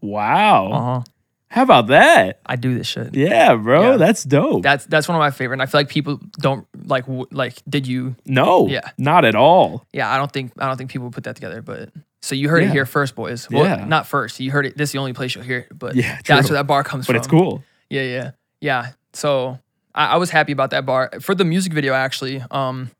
Wow. 0.00 0.70
Uh 0.72 0.80
huh. 0.80 1.02
How 1.50 1.62
about 1.62 1.86
that? 1.86 2.40
I 2.44 2.56
do 2.56 2.76
this 2.76 2.86
shit. 2.86 3.14
Yeah, 3.14 3.54
bro. 3.54 3.92
Yeah. 3.92 3.96
That's 3.96 4.22
dope. 4.22 4.62
That's 4.62 4.84
that's 4.84 5.08
one 5.08 5.16
of 5.16 5.20
my 5.20 5.30
favorite. 5.30 5.54
And 5.54 5.62
I 5.62 5.66
feel 5.66 5.80
like 5.80 5.88
people 5.88 6.20
don't 6.40 6.66
like 6.84 7.06
w- 7.06 7.24
like. 7.32 7.54
Did 7.68 7.86
you? 7.86 8.16
no. 8.26 8.68
Yeah. 8.68 8.90
Not 8.98 9.24
at 9.24 9.34
all. 9.34 9.86
Yeah, 9.92 10.12
I 10.12 10.18
don't 10.18 10.30
think 10.30 10.52
I 10.58 10.66
don't 10.66 10.76
think 10.76 10.90
people 10.90 11.10
put 11.10 11.24
that 11.24 11.36
together. 11.36 11.62
But 11.62 11.88
so 12.22 12.34
you 12.34 12.48
heard 12.48 12.62
Yeah. 12.62 12.68
it 12.68 12.72
here 12.72 12.86
first, 12.86 13.14
boys. 13.14 13.48
Well, 13.50 13.64
Yeah. 13.64 13.84
not 13.84 14.06
first. 14.06 14.40
You 14.40 14.50
heard 14.50 14.66
it. 14.66 14.76
This 14.76 14.88
is 14.90 14.92
the 14.92 14.98
only 14.98 15.12
place 15.12 15.34
you'll 15.34 15.44
hear 15.44 15.58
it. 15.70 15.78
But 15.78 15.94
Yeah, 15.96 16.18
that's 16.26 16.48
where 16.50 16.58
that 16.58 16.66
bar 16.66 16.82
comes 16.84 17.06
But 17.06 17.12
from. 17.12 17.14
But 17.14 17.18
it's 17.18 17.26
cool. 17.28 17.64
Yeah, 17.90 18.02
yeah, 18.02 18.30
yeah. 18.60 18.86
So 19.12 19.58
I, 19.94 20.06
I 20.08 20.16
was 20.16 20.30
happy 20.30 20.52
about 20.52 20.70
that 20.70 20.84
bar 20.86 21.10
for 21.20 21.34
the 21.34 21.44
music 21.44 21.72
video. 21.72 21.94
Actually, 21.94 22.42
um, 22.50 22.90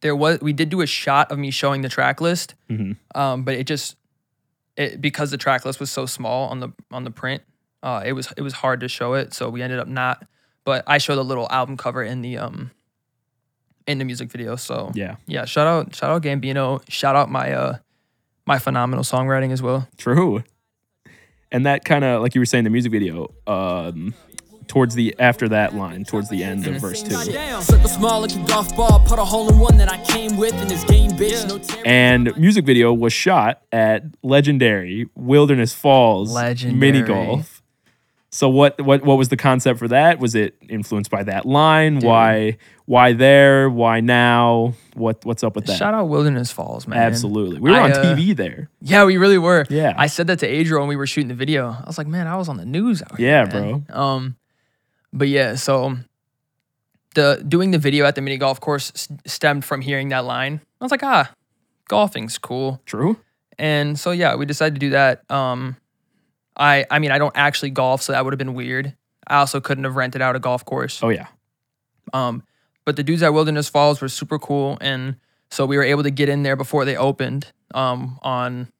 there 0.00 0.16
was 0.16 0.40
we 0.40 0.52
did 0.52 0.68
do 0.70 0.80
a 0.80 0.86
shot 0.86 1.30
of 1.30 1.38
me 1.38 1.50
showing 1.50 1.82
the 1.82 1.88
track 1.88 2.20
list, 2.20 2.54
Mhm. 2.70 2.96
um, 3.14 3.44
but 3.44 3.54
it 3.54 3.66
just 3.66 3.96
it 4.76 5.00
because 5.00 5.30
the 5.30 5.36
track 5.36 5.64
list 5.64 5.78
was 5.78 5.90
so 5.90 6.06
small 6.06 6.48
on 6.48 6.58
the 6.60 6.70
on 6.90 7.04
the 7.04 7.10
print, 7.10 7.42
uh, 7.82 8.02
it 8.04 8.12
was 8.14 8.32
it 8.36 8.42
was 8.42 8.54
hard 8.54 8.80
to 8.80 8.88
show 8.88 9.14
it. 9.14 9.32
So 9.34 9.48
we 9.50 9.62
ended 9.62 9.78
up 9.78 9.86
not. 9.88 10.24
But 10.64 10.84
I 10.86 10.98
showed 10.98 11.18
a 11.18 11.22
little 11.22 11.46
album 11.50 11.76
cover 11.76 12.02
in 12.02 12.22
the 12.22 12.38
um 12.38 12.70
in 13.86 13.98
the 13.98 14.04
music 14.04 14.30
video. 14.30 14.56
So 14.56 14.90
Yeah. 14.94 15.16
yeah, 15.26 15.44
shout 15.44 15.66
out 15.66 15.94
shout 15.94 16.10
out 16.10 16.22
Gambino, 16.22 16.82
shout 16.88 17.14
out 17.16 17.30
my 17.30 17.52
uh 17.52 17.76
my 18.46 18.58
phenomenal 18.58 19.04
songwriting 19.04 19.52
as 19.52 19.62
well. 19.62 19.88
True. 19.96 20.42
And 21.50 21.66
that 21.66 21.84
kind 21.84 22.04
of, 22.04 22.22
like 22.22 22.34
you 22.34 22.40
were 22.40 22.46
saying, 22.46 22.64
the 22.64 22.70
music 22.70 22.92
video, 22.92 23.34
um, 23.46 24.14
towards 24.68 24.94
the 24.94 25.14
after 25.18 25.50
that 25.50 25.74
line, 25.74 26.02
towards 26.02 26.30
the 26.30 26.42
end 26.42 26.66
of 26.66 26.80
verse 26.80 27.02
two. 27.02 27.14
Circle 27.14 27.88
small 27.88 28.22
like 28.22 28.34
a 28.34 28.38
golf 28.46 28.74
ball. 28.74 29.00
Put 29.06 29.18
a 29.18 29.24
hole 29.24 29.50
in 29.50 29.58
one 29.58 29.76
that 29.76 29.92
I 29.92 30.02
came 30.04 30.38
with 30.38 30.54
in 30.62 30.68
this 30.68 30.82
game, 30.84 31.10
bitch. 31.10 31.82
And 31.84 32.34
music 32.38 32.64
video 32.64 32.90
was 32.94 33.12
shot 33.12 33.60
at 33.70 34.04
legendary 34.22 35.10
Wilderness 35.14 35.74
Falls 35.74 36.34
mini 36.64 37.02
golf. 37.02 37.51
So 38.34 38.48
what 38.48 38.80
what 38.80 39.04
what 39.04 39.18
was 39.18 39.28
the 39.28 39.36
concept 39.36 39.78
for 39.78 39.88
that? 39.88 40.18
Was 40.18 40.34
it 40.34 40.56
influenced 40.66 41.10
by 41.10 41.22
that 41.24 41.44
line? 41.44 42.00
Why 42.00 42.56
why 42.86 43.12
there? 43.12 43.68
Why 43.68 44.00
now? 44.00 44.72
What 44.94 45.22
what's 45.26 45.44
up 45.44 45.54
with 45.54 45.66
that? 45.66 45.78
Shout 45.78 45.92
out 45.92 46.06
Wilderness 46.06 46.50
Falls, 46.50 46.86
man. 46.86 46.98
Absolutely. 46.98 47.60
We 47.60 47.70
were 47.70 47.76
I, 47.76 47.82
on 47.82 47.92
uh, 47.92 47.96
TV 48.02 48.34
there. 48.34 48.70
Yeah, 48.80 49.04
we 49.04 49.18
really 49.18 49.36
were. 49.36 49.66
Yeah. 49.68 49.92
I 49.98 50.06
said 50.06 50.28
that 50.28 50.38
to 50.38 50.46
Adriel 50.46 50.80
when 50.80 50.88
we 50.88 50.96
were 50.96 51.06
shooting 51.06 51.28
the 51.28 51.34
video. 51.34 51.76
I 51.78 51.84
was 51.86 51.98
like, 51.98 52.06
man, 52.06 52.26
I 52.26 52.36
was 52.36 52.48
on 52.48 52.56
the 52.56 52.64
news 52.64 53.02
out 53.02 53.18
here. 53.18 53.28
Yeah, 53.28 53.44
man." 53.44 53.86
Um, 53.90 54.36
but 55.12 55.28
yeah, 55.28 55.56
so 55.56 55.98
the 57.14 57.44
doing 57.46 57.70
the 57.70 57.78
video 57.78 58.06
at 58.06 58.14
the 58.14 58.22
mini 58.22 58.38
golf 58.38 58.60
course 58.60 59.08
stemmed 59.26 59.66
from 59.66 59.82
hearing 59.82 60.08
that 60.08 60.24
line. 60.24 60.62
I 60.80 60.84
was 60.84 60.90
like, 60.90 61.02
ah, 61.02 61.30
golfing's 61.86 62.38
cool. 62.38 62.80
True. 62.86 63.18
And 63.58 63.98
so 63.98 64.10
yeah, 64.10 64.36
we 64.36 64.46
decided 64.46 64.76
to 64.76 64.80
do 64.80 64.90
that. 64.90 65.30
Um, 65.30 65.76
I 66.56 66.86
I 66.90 66.98
mean, 66.98 67.10
I 67.10 67.18
don't 67.18 67.36
actually 67.36 67.70
golf, 67.70 68.02
so 68.02 68.12
that 68.12 68.24
would 68.24 68.32
have 68.32 68.38
been 68.38 68.54
weird. 68.54 68.94
I 69.26 69.36
also 69.36 69.60
couldn't 69.60 69.84
have 69.84 69.96
rented 69.96 70.20
out 70.20 70.36
a 70.36 70.38
golf 70.38 70.64
course. 70.64 71.02
Oh 71.02 71.08
yeah. 71.08 71.26
Um, 72.12 72.42
but 72.84 72.96
the 72.96 73.02
dudes 73.04 73.22
at 73.22 73.32
Wilderness 73.32 73.68
Falls 73.68 74.00
were 74.00 74.08
super 74.08 74.38
cool, 74.38 74.76
and 74.80 75.16
so 75.50 75.64
we 75.66 75.76
were 75.76 75.84
able 75.84 76.02
to 76.02 76.10
get 76.10 76.28
in 76.28 76.42
there 76.42 76.56
before 76.56 76.84
they 76.84 76.96
opened. 76.96 77.52
Um, 77.74 78.18
on 78.22 78.72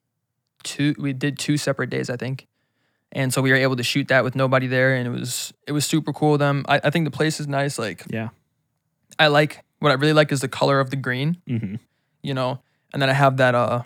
two, 0.64 0.94
we 0.98 1.12
did 1.12 1.38
two 1.38 1.56
separate 1.56 1.88
days, 1.88 2.10
I 2.10 2.16
think, 2.16 2.46
and 3.12 3.32
so 3.32 3.40
we 3.40 3.50
were 3.50 3.56
able 3.56 3.76
to 3.76 3.82
shoot 3.82 4.08
that 4.08 4.24
with 4.24 4.34
nobody 4.34 4.66
there, 4.66 4.94
and 4.94 5.06
it 5.06 5.10
was 5.10 5.52
it 5.66 5.72
was 5.72 5.86
super 5.86 6.12
cool. 6.12 6.36
Them, 6.36 6.64
I, 6.68 6.80
I 6.84 6.90
think 6.90 7.04
the 7.04 7.10
place 7.16 7.40
is 7.40 7.46
nice. 7.46 7.78
Like 7.78 8.04
Yeah. 8.10 8.30
I 9.18 9.28
like 9.28 9.64
what 9.78 9.90
I 9.90 9.94
really 9.94 10.12
like 10.12 10.32
is 10.32 10.40
the 10.40 10.48
color 10.48 10.80
of 10.80 10.90
the 10.90 10.96
green, 10.96 11.38
hmm 11.46 11.76
you 12.22 12.34
know, 12.34 12.60
and 12.92 13.02
then 13.02 13.10
I 13.10 13.14
have 13.14 13.36
that 13.38 13.54
uh, 13.54 13.82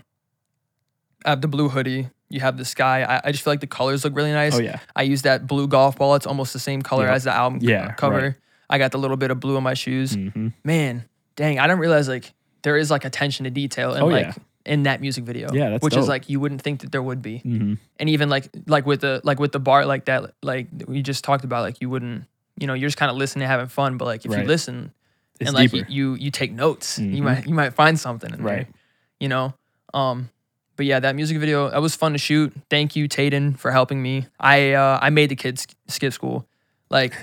I 1.24 1.30
have 1.30 1.40
the 1.40 1.48
blue 1.48 1.68
hoodie. 1.68 2.10
You 2.28 2.40
have 2.40 2.56
the 2.56 2.64
sky. 2.64 3.02
I, 3.04 3.20
I 3.28 3.32
just 3.32 3.44
feel 3.44 3.52
like 3.52 3.60
the 3.60 3.66
colors 3.68 4.04
look 4.04 4.16
really 4.16 4.32
nice. 4.32 4.54
Oh 4.54 4.58
yeah. 4.60 4.80
I 4.96 5.02
use 5.02 5.22
that 5.22 5.46
blue 5.46 5.68
golf 5.68 5.96
ball. 5.98 6.14
It's 6.16 6.26
almost 6.26 6.52
the 6.52 6.58
same 6.58 6.82
color 6.82 7.04
Yep. 7.06 7.14
as 7.14 7.24
the 7.24 7.32
album 7.32 7.60
c- 7.60 7.68
Yeah, 7.68 7.92
cover. 7.94 8.20
right. 8.20 8.34
I 8.68 8.78
got 8.78 8.90
the 8.90 8.98
little 8.98 9.16
bit 9.16 9.30
of 9.30 9.38
blue 9.38 9.56
on 9.56 9.62
my 9.62 9.74
shoes. 9.74 10.14
hmm 10.14 10.48
Man, 10.64 11.04
dang, 11.36 11.58
I 11.60 11.66
didn't 11.68 11.78
realize 11.80 12.08
like 12.08 12.32
there 12.62 12.76
is 12.76 12.90
like 12.90 13.04
attention 13.04 13.44
to 13.44 13.50
detail 13.50 13.94
and 13.94 14.02
Oh, 14.02 14.06
like 14.08 14.26
yeah. 14.26 14.32
in 14.64 14.82
that 14.84 15.00
music 15.00 15.22
video. 15.24 15.52
Yeah, 15.52 15.70
that's 15.70 15.84
which 15.84 15.94
dope. 15.94 16.02
is 16.02 16.08
like 16.08 16.28
you 16.28 16.40
wouldn't 16.40 16.62
think 16.62 16.80
that 16.80 16.90
there 16.90 17.02
would 17.02 17.22
be. 17.22 17.38
hmm 17.38 17.74
And 18.00 18.08
even 18.10 18.28
like 18.28 18.48
like 18.66 18.86
with 18.86 19.02
the 19.02 19.20
like 19.22 19.38
with 19.38 19.52
the 19.52 19.60
bar 19.60 19.86
like 19.86 20.06
that 20.06 20.32
like 20.42 20.66
we 20.88 21.02
just 21.02 21.22
talked 21.22 21.44
about 21.44 21.62
like 21.62 21.80
you 21.80 21.88
wouldn't 21.88 22.24
you 22.58 22.66
know 22.66 22.74
you're 22.74 22.88
just 22.88 22.98
kind 22.98 23.10
of 23.10 23.16
listening 23.16 23.46
having 23.46 23.68
fun 23.68 23.98
but 23.98 24.06
like 24.06 24.24
if 24.24 24.32
Right. 24.32 24.40
you 24.42 24.46
listen 24.48 24.90
It's 25.38 25.48
and 25.50 25.54
like 25.54 25.72
you, 25.72 25.78
deeper. 25.80 25.90
you 25.92 26.14
you 26.14 26.30
take 26.32 26.50
notes 26.52 26.98
you 26.98 27.20
Mhm. 27.20 27.24
might 27.24 27.46
you 27.46 27.54
might 27.54 27.74
find 27.74 28.00
something 28.00 28.32
in 28.34 28.42
Right. 28.42 28.66
there 28.66 28.74
you 29.20 29.28
know 29.28 29.54
um 29.94 30.30
but 30.76 30.86
yeah 30.86 31.00
that 31.00 31.16
music 31.16 31.38
video 31.38 31.70
that 31.70 31.80
was 31.82 31.94
fun 31.96 32.12
to 32.12 32.18
shoot. 32.18 32.52
Thank 32.70 32.94
you 32.96 33.08
Tayden 33.08 33.58
for 33.58 33.70
helping 33.72 34.00
me. 34.02 34.26
I 34.38 34.72
uh 34.72 34.98
I 35.02 35.10
made 35.10 35.30
the 35.30 35.36
kids 35.36 35.66
skip 35.88 36.12
school. 36.12 36.46
Like 36.90 37.14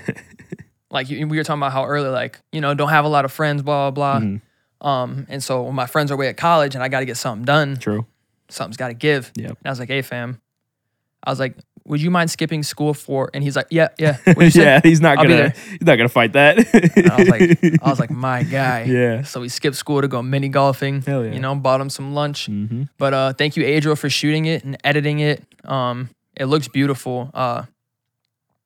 like 0.90 1.08
we 1.08 1.24
were 1.24 1.44
talking 1.44 1.60
about 1.60 1.72
how 1.72 1.84
early 1.86 2.08
like 2.10 2.40
you 2.52 2.60
know 2.60 2.74
don't 2.74 2.90
have 2.90 3.04
a 3.04 3.08
lot 3.08 3.24
of 3.24 3.32
friends 3.32 3.62
blah 3.62 3.90
blah 3.90 4.20
blah. 4.20 4.26
Mhm. 4.26 4.40
um 4.86 5.26
and 5.28 5.42
so 5.42 5.62
when 5.62 5.74
my 5.74 5.86
friends 5.86 6.10
are 6.10 6.14
away 6.14 6.28
at 6.28 6.36
college 6.36 6.74
and 6.74 6.84
I 6.84 6.88
got 6.88 7.00
to 7.00 7.06
get 7.06 7.16
something 7.16 7.44
done 7.44 7.76
True. 7.76 8.06
something's 8.48 8.76
got 8.76 8.88
to 8.88 8.94
give 8.94 9.32
Yeah, 9.36 9.52
I 9.64 9.70
was 9.70 9.78
like 9.80 9.88
hey 9.88 10.02
fam. 10.02 10.40
I 11.22 11.30
was 11.30 11.40
like 11.40 11.56
would 11.86 12.00
you 12.00 12.10
mind 12.10 12.30
skipping 12.30 12.62
school 12.62 12.94
for 12.94 13.30
and 13.34 13.44
he's 13.44 13.56
like 13.56 13.66
yeah 13.70 13.88
yeah 13.98 14.16
What'd 14.24 14.42
you 14.44 14.50
say? 14.60 14.62
yeah, 14.64 14.80
he's 14.82 15.00
not 15.00 15.18
I'll 15.18 15.24
gonna 15.24 15.50
he's 15.70 15.82
not 15.82 15.96
gonna 15.96 16.08
fight 16.08 16.32
that. 16.32 16.58
I 16.58 17.16
was 17.18 17.28
like, 17.28 17.82
I 17.82 17.90
was 17.90 18.00
like, 18.00 18.10
my 18.28 18.42
guy. 18.42 18.84
Yeah. 18.84 19.22
So 19.22 19.40
we 19.40 19.48
skipped 19.48 19.76
school 19.76 20.00
to 20.00 20.08
go 20.08 20.22
mini 20.22 20.48
golfing. 20.48 21.02
Hell 21.02 21.24
yeah. 21.24 21.32
You 21.32 21.40
know, 21.40 21.54
bought 21.54 21.80
him 21.80 21.90
some 21.90 22.14
lunch. 22.14 22.46
hmm 22.46 22.84
But 22.98 23.12
uh, 23.14 23.32
thank 23.34 23.56
you, 23.56 23.64
Adriel, 23.64 23.96
for 23.96 24.08
shooting 24.08 24.46
it 24.46 24.64
and 24.64 24.76
editing 24.84 25.18
it. 25.20 25.42
Um, 25.64 26.08
it 26.36 26.46
looks 26.46 26.68
beautiful. 26.68 27.30
Uh, 27.34 27.64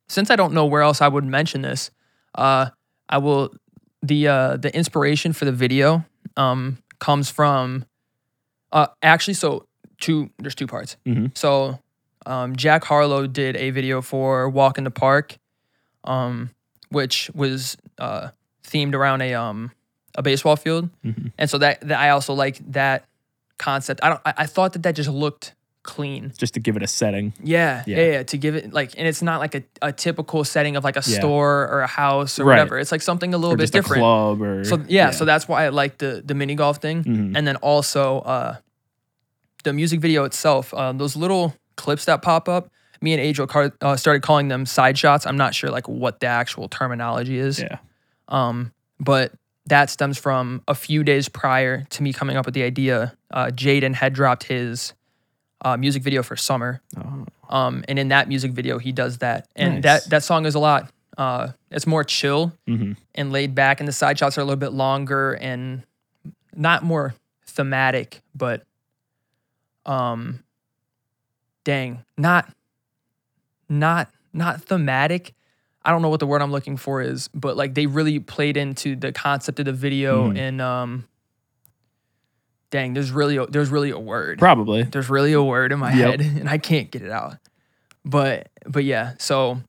since 0.09 0.31
I 0.31 0.37
don't 0.37 0.53
know 0.55 0.67
where 0.67 0.83
else 0.83 1.01
I 1.03 1.09
would 1.09 1.25
mention 1.25 1.63
this, 1.63 1.91
uh, 2.35 2.71
I 3.09 3.19
will. 3.19 3.53
The 4.03 4.29
uh, 4.29 4.57
the 4.57 4.75
inspiration 4.75 5.33
for 5.33 5.45
the 5.45 5.53
video 5.53 6.05
um, 6.37 6.79
comes 7.01 7.31
from 7.31 7.85
uh, 8.73 8.87
actually. 9.03 9.35
So 9.35 9.67
two. 10.01 10.31
There's 10.39 10.55
two 10.55 10.69
parts. 10.69 10.97
Mhm. 11.07 11.37
So 11.37 11.81
um, 12.29 12.55
Jack 12.57 12.85
Harlow 12.85 13.27
did 13.27 13.57
a 13.57 13.71
video 13.71 14.01
for 14.03 14.49
Walk 14.49 14.79
in 14.79 14.85
the 14.85 14.91
Park, 14.91 15.37
um, 16.05 16.51
which 16.91 17.31
was 17.35 17.77
uh, 17.99 18.29
themed 18.63 18.95
around 18.95 19.23
a 19.23 19.35
um, 19.35 19.73
a 20.15 20.23
baseball 20.23 20.57
field, 20.57 20.91
Mhm. 21.05 21.33
and 21.39 21.49
so 21.51 21.59
that, 21.59 21.81
that 21.89 21.99
I 21.99 22.11
also 22.11 22.35
like 22.35 22.59
that 22.73 23.05
concept. 23.59 24.01
I 24.03 24.09
don't. 24.11 24.21
I, 24.25 24.35
I 24.39 24.47
thought 24.47 24.73
that 24.75 24.83
that 24.85 24.95
just 24.95 25.09
looked 25.11 25.55
clean. 25.85 26.33
Just 26.37 26.53
to 26.55 26.61
give 26.61 26.77
it 26.77 26.83
a 26.83 26.87
setting. 26.87 27.33
Yeah, 27.43 27.83
yeah, 27.87 27.97
Yeah. 27.97 28.13
yeah, 28.13 28.23
To 28.25 28.37
give 28.37 28.55
it 28.57 28.73
like, 28.75 28.93
and 28.99 29.09
it's 29.09 29.23
not 29.23 29.41
like 29.41 29.55
a, 29.55 29.63
a 29.81 29.91
typical 29.93 30.45
setting 30.45 30.77
of 30.77 30.85
like 30.85 30.97
a 30.97 31.03
Yeah. 31.07 31.19
store 31.19 31.67
or 31.73 31.81
a 31.81 31.87
house 31.87 32.39
or 32.39 32.45
Right. 32.45 32.55
whatever. 32.57 32.79
It's 32.79 32.93
like 32.93 33.01
something 33.01 33.33
a 33.33 33.39
little 33.39 33.55
Or 33.55 33.57
bit 33.57 33.73
different. 33.73 34.03
a 34.03 34.05
club 34.05 34.43
or 34.43 34.65
So 34.65 34.85
yeah, 34.89 35.13
so 35.13 35.25
that's 35.25 35.49
why 35.49 35.65
I 35.65 35.69
like 35.71 35.97
the 35.99 36.23
the 36.25 36.35
mini 36.35 36.55
golf 36.57 36.77
thing, 36.79 37.05
Mhm. 37.05 37.37
and 37.37 37.47
then 37.47 37.57
also 37.63 38.19
uh, 38.21 38.57
the 39.65 39.73
music 39.73 40.01
video 40.01 40.25
itself. 40.25 40.75
Uh, 40.75 40.93
those 40.93 41.17
little 41.17 41.55
clips 41.79 42.05
that 42.05 42.21
pop 42.21 42.49
up. 42.49 42.71
Me 43.01 43.13
and 43.15 43.23
Adriel 43.23 43.47
car- 43.47 43.73
uh, 43.81 43.97
started 43.97 44.23
calling 44.23 44.49
them 44.49 44.67
side 44.67 44.99
shots. 44.99 45.25
I'm 45.27 45.37
not 45.39 45.55
sure 45.55 45.71
like 45.71 45.89
what 45.89 46.21
the 46.21 46.27
actual 46.27 46.69
terminology 46.69 47.39
is. 47.39 47.59
yeah. 47.61 47.79
Um, 48.29 48.73
but 49.01 49.33
that 49.67 49.89
stems 49.89 50.19
from 50.19 50.63
a 50.69 50.75
few 50.75 51.03
days 51.05 51.29
prior 51.29 51.85
to 51.91 52.03
me 52.03 52.13
coming 52.13 52.37
up 52.37 52.45
with 52.45 52.55
the 52.55 52.65
idea. 52.65 53.17
Uh, 53.31 53.47
Jaden 53.47 53.95
had 53.95 54.13
dropped 54.13 54.45
his 54.45 54.93
uh, 55.65 55.77
music 55.77 56.03
video 56.03 56.23
for 56.23 56.37
summer. 56.37 56.81
Oh. 56.97 57.27
Um, 57.49 57.85
and 57.89 57.99
in 57.99 58.09
that 58.09 58.29
music 58.29 58.53
video, 58.53 58.79
he 58.79 58.93
does 58.93 59.19
that, 59.19 59.49
and 59.57 59.77
Nice. 59.77 59.83
that 60.05 60.11
that 60.11 60.23
song 60.25 60.45
is 60.45 60.55
a 60.55 60.59
lot. 60.59 60.91
Uh, 61.17 61.53
it's 61.71 61.87
more 61.87 62.05
chill 62.05 62.53
hmm 62.67 62.93
and 63.15 63.33
laid 63.33 63.55
back, 63.55 63.81
and 63.81 63.89
the 63.89 63.93
side 63.93 64.19
shots 64.19 64.37
are 64.37 64.43
a 64.43 64.45
little 64.45 64.59
bit 64.59 64.73
longer 64.73 65.33
and 65.35 65.83
not 66.55 66.83
more 66.83 67.15
thematic, 67.47 68.21
but 68.35 68.63
um, 69.87 70.43
dang, 71.69 72.03
not 72.17 72.51
not 73.69 74.11
not 74.33 74.63
thematic. 74.63 75.35
I 75.85 75.91
don't 75.91 76.01
know 76.01 76.09
what 76.09 76.21
the 76.21 76.27
word 76.27 76.41
I'm 76.41 76.51
looking 76.51 76.79
for 76.79 77.03
is, 77.03 77.29
but 77.35 77.57
like 77.59 77.75
they 77.75 77.85
really 77.87 78.19
played 78.19 78.57
into 78.57 78.97
the 78.97 79.13
concept 79.13 79.59
of 79.59 79.67
the 79.67 79.73
video 79.75 80.31
Mhm. 80.31 80.39
and 80.39 80.61
um, 80.63 81.09
dang, 82.71 82.95
there's 82.95 83.11
really 83.11 83.37
a, 83.37 83.47
there's 83.47 83.69
really 83.71 83.91
a 83.91 83.99
word 83.99 84.39
Probably. 84.39 84.83
there's 84.85 85.09
really 85.11 85.33
a 85.35 85.43
word 85.43 85.73
in 85.73 85.79
my 85.79 85.93
Yep. 85.93 86.09
head 86.09 86.21
and 86.41 86.49
I 86.49 86.57
can't 86.59 86.91
get 86.91 87.03
it 87.03 87.11
out. 87.11 87.37
But 88.05 88.49
but 88.67 88.85
yeah, 88.85 89.15
so 89.19 89.61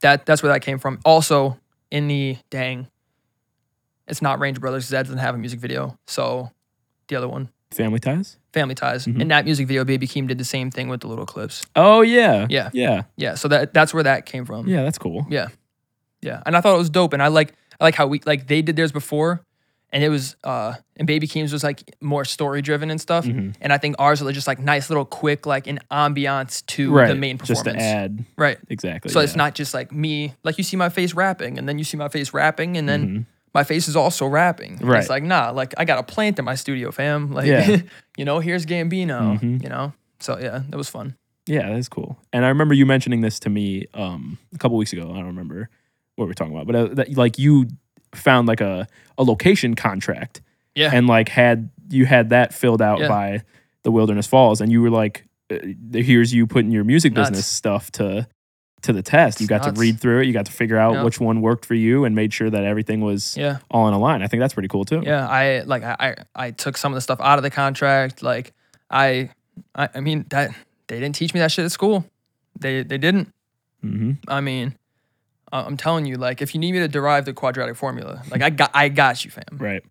that 0.00 0.26
that's 0.26 0.42
where 0.42 0.52
that 0.52 0.60
came 0.62 0.78
from. 0.78 0.98
Also 1.04 1.56
in 1.90 2.08
the 2.08 2.36
dang, 2.50 2.88
it's 4.08 4.20
not 4.22 4.40
Range 4.40 4.58
Brothers 4.60 4.84
'cause 4.86 4.90
that 4.90 5.04
doesn't 5.04 5.18
have 5.18 5.34
a 5.36 5.38
music 5.38 5.60
video. 5.60 5.96
So 6.08 6.50
the 7.08 7.14
other 7.16 7.28
one, 7.28 7.50
Family 7.70 8.00
ties. 8.00 8.38
Family 8.56 8.74
Ties, 8.74 9.04
Mhm. 9.06 9.20
in 9.20 9.28
that 9.28 9.44
music 9.44 9.68
video, 9.68 9.84
Baby 9.84 10.08
Keem 10.08 10.26
did 10.26 10.38
the 10.38 10.44
same 10.44 10.70
thing 10.70 10.88
with 10.88 11.02
the 11.02 11.08
little 11.08 11.26
clips. 11.26 11.62
Oh 11.76 12.00
yeah. 12.00 12.46
Yeah. 12.48 12.70
Yeah. 12.72 13.02
Yeah, 13.16 13.34
so 13.34 13.48
that 13.48 13.74
that's 13.74 13.92
where 13.92 14.02
that 14.02 14.24
came 14.24 14.46
from. 14.46 14.66
Yeah. 14.66 14.82
That's 14.82 14.96
cool. 14.98 15.26
Yeah. 15.28 15.48
Yeah. 16.22 16.42
And 16.46 16.56
I 16.56 16.62
thought 16.62 16.74
it 16.74 16.78
was 16.78 16.88
dope. 16.90 17.12
And 17.12 17.22
I 17.22 17.28
like 17.28 17.52
I 17.78 17.84
like 17.84 17.94
how 17.94 18.06
we 18.06 18.20
like 18.24 18.46
they 18.46 18.62
did 18.62 18.74
theirs 18.76 18.92
before 18.92 19.42
and 19.92 20.02
it 20.02 20.08
was 20.08 20.36
uh 20.42 20.72
and 20.96 21.06
Baby 21.06 21.26
Keem's 21.28 21.52
was 21.52 21.62
like 21.62 21.94
more 22.00 22.24
story 22.24 22.62
driven 22.62 22.90
and 22.90 22.98
stuff. 22.98 23.26
Mm-hmm. 23.26 23.50
And 23.60 23.72
I 23.74 23.76
think 23.78 23.96
ours 23.98 24.22
were 24.22 24.32
just 24.32 24.46
like 24.46 24.58
nice 24.58 24.88
little 24.88 25.04
quick 25.04 25.44
like 25.44 25.66
an 25.66 25.78
ambiance 25.90 26.64
to 26.68 26.90
right. 26.92 27.08
the 27.08 27.14
main 27.14 27.36
performance. 27.36 27.64
Just 27.66 27.76
to 27.78 27.82
add. 27.84 28.24
Right. 28.38 28.56
Exactly. 28.70 29.12
So 29.12 29.20
it's 29.20 29.36
not 29.36 29.54
just 29.54 29.74
like 29.74 29.92
me, 29.92 30.32
like 30.44 30.56
you 30.56 30.64
see 30.64 30.78
my 30.78 30.88
face 30.88 31.12
rapping, 31.12 31.58
and 31.58 31.68
then 31.68 31.76
you 31.78 31.84
see 31.84 31.98
my 31.98 32.08
face 32.08 32.32
rapping, 32.32 32.78
and 32.78 32.88
then 32.88 33.02
Mhm. 33.06 33.26
My 33.58 33.64
face 33.64 33.88
is 33.88 33.96
also 33.96 34.26
rapping. 34.26 34.76
Right. 34.82 35.00
It's 35.00 35.08
like, 35.10 35.22
nah, 35.22 35.50
like 35.60 35.72
I 35.80 35.84
got 35.84 35.98
a 35.98 36.02
plant 36.14 36.38
in 36.38 36.44
my 36.44 36.56
studio, 36.56 36.90
fam. 36.92 37.32
Like, 37.38 37.46
Yeah. 37.46 37.78
you 38.18 38.24
know, 38.28 38.38
here's 38.46 38.64
Gambino, 38.66 39.18
Mhm. 39.40 39.62
you 39.62 39.68
know? 39.74 39.92
So 40.20 40.38
yeah, 40.38 40.62
that 40.70 40.76
was 40.76 40.88
fun. 40.88 41.16
Yeah, 41.46 41.66
that's 41.74 41.88
cool. 41.88 42.18
And 42.32 42.44
I 42.44 42.48
remember 42.48 42.74
you 42.74 42.86
mentioning 42.86 43.20
this 43.22 43.38
to 43.40 43.48
me 43.50 43.86
um, 43.94 44.38
a 44.54 44.58
couple 44.58 44.76
weeks 44.76 44.92
ago. 44.92 45.04
I 45.12 45.16
don't 45.16 45.26
remember 45.34 45.68
what 46.16 46.26
we're 46.28 46.34
talking 46.34 46.54
about, 46.54 46.66
but 46.66 46.76
uh, 46.76 46.86
that, 46.98 47.16
like 47.16 47.38
you 47.38 47.66
found 48.14 48.48
like 48.48 48.60
a, 48.60 48.86
a 49.18 49.22
location 49.22 49.74
contract 49.74 50.40
Yeah. 50.74 50.90
and 50.92 51.06
like 51.06 51.28
had 51.28 51.70
you 51.88 52.04
had 52.06 52.30
that 52.30 52.52
filled 52.54 52.82
out 52.82 52.98
Yeah. 53.00 53.08
by 53.08 53.42
the 53.84 53.90
Wilderness 53.92 54.26
Falls, 54.26 54.60
and 54.60 54.72
you 54.72 54.82
were 54.82 54.90
like, 54.90 55.24
uh, 55.52 55.58
here's 55.92 56.32
you 56.34 56.46
putting 56.46 56.72
your 56.72 56.82
music 56.84 57.12
Nuts. 57.12 57.30
business 57.30 57.46
stuff 57.46 57.90
to 57.92 58.26
to 58.82 58.92
the 58.92 59.02
test. 59.02 59.40
You 59.40 59.46
got 59.46 59.62
nuts. 59.62 59.74
to 59.74 59.80
read 59.80 60.00
through 60.00 60.20
it. 60.20 60.26
You 60.26 60.32
got 60.32 60.46
to 60.46 60.52
figure 60.52 60.76
out 60.76 60.94
Yeah. 60.94 61.02
which 61.02 61.18
one 61.20 61.40
worked 61.40 61.64
for 61.66 61.74
you, 61.74 62.04
and 62.04 62.14
made 62.14 62.32
sure 62.32 62.50
that 62.50 62.64
everything 62.64 63.00
was 63.00 63.36
yeah. 63.36 63.58
all 63.70 63.88
in 63.88 63.94
a 63.94 63.98
line. 63.98 64.22
I 64.22 64.26
think 64.26 64.40
that's 64.40 64.54
pretty 64.54 64.68
cool 64.68 64.84
too. 64.84 65.02
Yeah. 65.04 65.26
I 65.28 65.62
like 65.62 65.82
I, 65.82 65.96
I 65.98 66.46
I 66.46 66.50
took 66.52 66.76
some 66.76 66.92
of 66.92 66.96
the 66.96 67.00
stuff 67.00 67.20
out 67.20 67.38
of 67.38 67.42
the 67.42 67.50
contract. 67.50 68.22
Like 68.22 68.52
I 68.90 69.30
I, 69.74 69.88
I 69.94 70.00
mean 70.00 70.26
that 70.30 70.50
they 70.86 71.00
didn't 71.00 71.16
teach 71.16 71.34
me 71.34 71.40
that 71.40 71.50
shit 71.50 71.64
at 71.64 71.72
school. 71.72 72.04
They 72.58 72.82
they 72.82 72.98
didn't. 72.98 73.32
Mm-hmm. 73.84 74.12
I 74.28 74.40
mean, 74.40 74.74
I'm 75.52 75.76
telling 75.76 76.06
you, 76.06 76.16
like 76.16 76.42
if 76.42 76.54
you 76.54 76.60
need 76.60 76.72
me 76.72 76.78
to 76.80 76.88
derive 76.88 77.24
the 77.24 77.32
quadratic 77.32 77.76
formula, 77.76 78.22
like 78.30 78.42
I 78.42 78.50
got 78.50 78.70
I 78.74 78.88
got 78.88 79.24
you, 79.24 79.30
fam. 79.30 79.44
Right. 79.52 79.82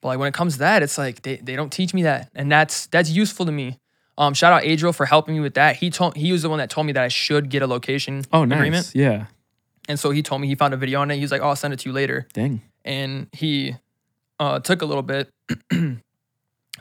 But 0.00 0.08
like 0.08 0.18
when 0.18 0.28
it 0.28 0.34
comes 0.34 0.54
to 0.54 0.58
that, 0.60 0.82
it's 0.82 0.96
like 0.96 1.22
they, 1.22 1.36
they 1.36 1.56
don't 1.56 1.72
teach 1.72 1.92
me 1.92 2.02
that. 2.04 2.30
And 2.34 2.50
that's 2.50 2.86
that's 2.86 3.10
useful 3.10 3.46
to 3.46 3.52
me. 3.52 3.78
Um, 4.18 4.34
shout 4.34 4.52
out 4.52 4.64
Adriel 4.64 4.92
for 4.92 5.06
helping 5.06 5.34
me 5.34 5.40
with 5.40 5.54
that. 5.54 5.76
He 5.76 5.88
told 5.90 6.16
he 6.16 6.32
was 6.32 6.42
the 6.42 6.50
one 6.50 6.58
that 6.58 6.68
told 6.68 6.86
me 6.86 6.92
that 6.92 7.02
I 7.04 7.08
should 7.08 7.48
get 7.48 7.62
a 7.62 7.66
location 7.66 8.24
Oh, 8.32 8.44
nice. 8.44 8.56
agreement. 8.58 8.90
Yeah. 8.94 9.26
And 9.88 9.98
so 9.98 10.10
he 10.10 10.22
told 10.22 10.40
me 10.42 10.48
he 10.48 10.54
found 10.56 10.74
a 10.74 10.76
video 10.76 11.00
on 11.00 11.10
it. 11.10 11.14
He 11.16 11.22
was 11.22 11.30
like, 11.30 11.40
Oh, 11.40 11.48
I'll 11.48 11.56
send 11.56 11.72
it 11.72 11.78
to 11.80 11.88
you 11.88 11.92
later. 11.94 12.26
Dang. 12.34 12.60
And 12.84 13.28
he 13.32 13.76
uh, 14.40 14.58
took 14.60 14.82
a 14.82 14.84
little 14.86 15.02
bit. 15.02 15.30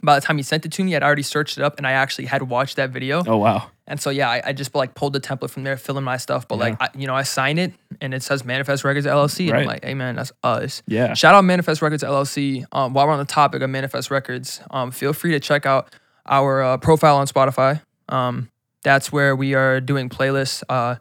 By 0.03 0.13
the 0.13 0.21
time 0.21 0.37
he 0.37 0.43
sent 0.43 0.63
it 0.65 0.71
to 0.73 0.83
me, 0.83 0.95
I'd 0.95 1.01
already 1.01 1.23
searched 1.23 1.57
it 1.57 1.63
up 1.63 1.77
and 1.79 1.87
I 1.87 1.93
actually 1.93 2.25
had 2.25 2.43
watched 2.43 2.75
that 2.75 2.91
video. 2.91 3.23
Oh 3.25 3.37
wow. 3.37 3.69
And 3.87 3.99
so 3.99 4.09
yeah, 4.11 4.29
I, 4.29 4.41
I 4.45 4.53
just 4.53 4.75
like 4.75 4.93
pulled 4.93 5.13
the 5.13 5.19
template 5.19 5.49
from 5.49 5.63
there, 5.63 5.75
filling 5.77 6.03
my 6.03 6.17
stuff. 6.17 6.47
But 6.47 6.59
like 6.59 6.75
I, 6.79 6.89
you 6.95 7.07
know, 7.07 7.15
I 7.15 7.23
sign 7.23 7.57
it 7.57 7.73
and 7.99 8.13
it 8.13 8.21
says 8.21 8.45
Manifest 8.45 8.83
Records 8.83 9.07
LLC. 9.07 9.41
And 9.47 9.49
I'm 9.51 9.55
Right. 9.59 9.67
like, 9.67 9.85
hey 9.85 9.95
man, 9.95 10.15
that's 10.17 10.31
us. 10.43 10.83
Yeah. 10.87 11.13
Shout 11.15 11.33
out 11.33 11.43
Manifest 11.45 11.81
Records 11.81 12.03
LLC. 12.03 12.65
Um, 12.71 12.93
while 12.93 13.07
we're 13.07 13.13
on 13.13 13.19
the 13.19 13.25
topic 13.25 13.61
of 13.63 13.69
Manifest 13.71 14.11
Records, 14.11 14.61
um, 14.69 14.91
feel 14.91 15.13
free 15.13 15.31
to 15.31 15.39
check 15.39 15.65
out 15.65 15.91
our 16.27 16.61
uh, 16.63 16.77
profile 16.77 17.17
on 17.17 17.27
Spotify. 17.27 17.81
Um, 18.09 18.49
that's 18.83 19.11
where 19.11 19.35
we 19.35 19.53
are 19.53 19.79
doing 19.81 20.09
playlists. 20.09 20.63
Uh, 20.69 20.95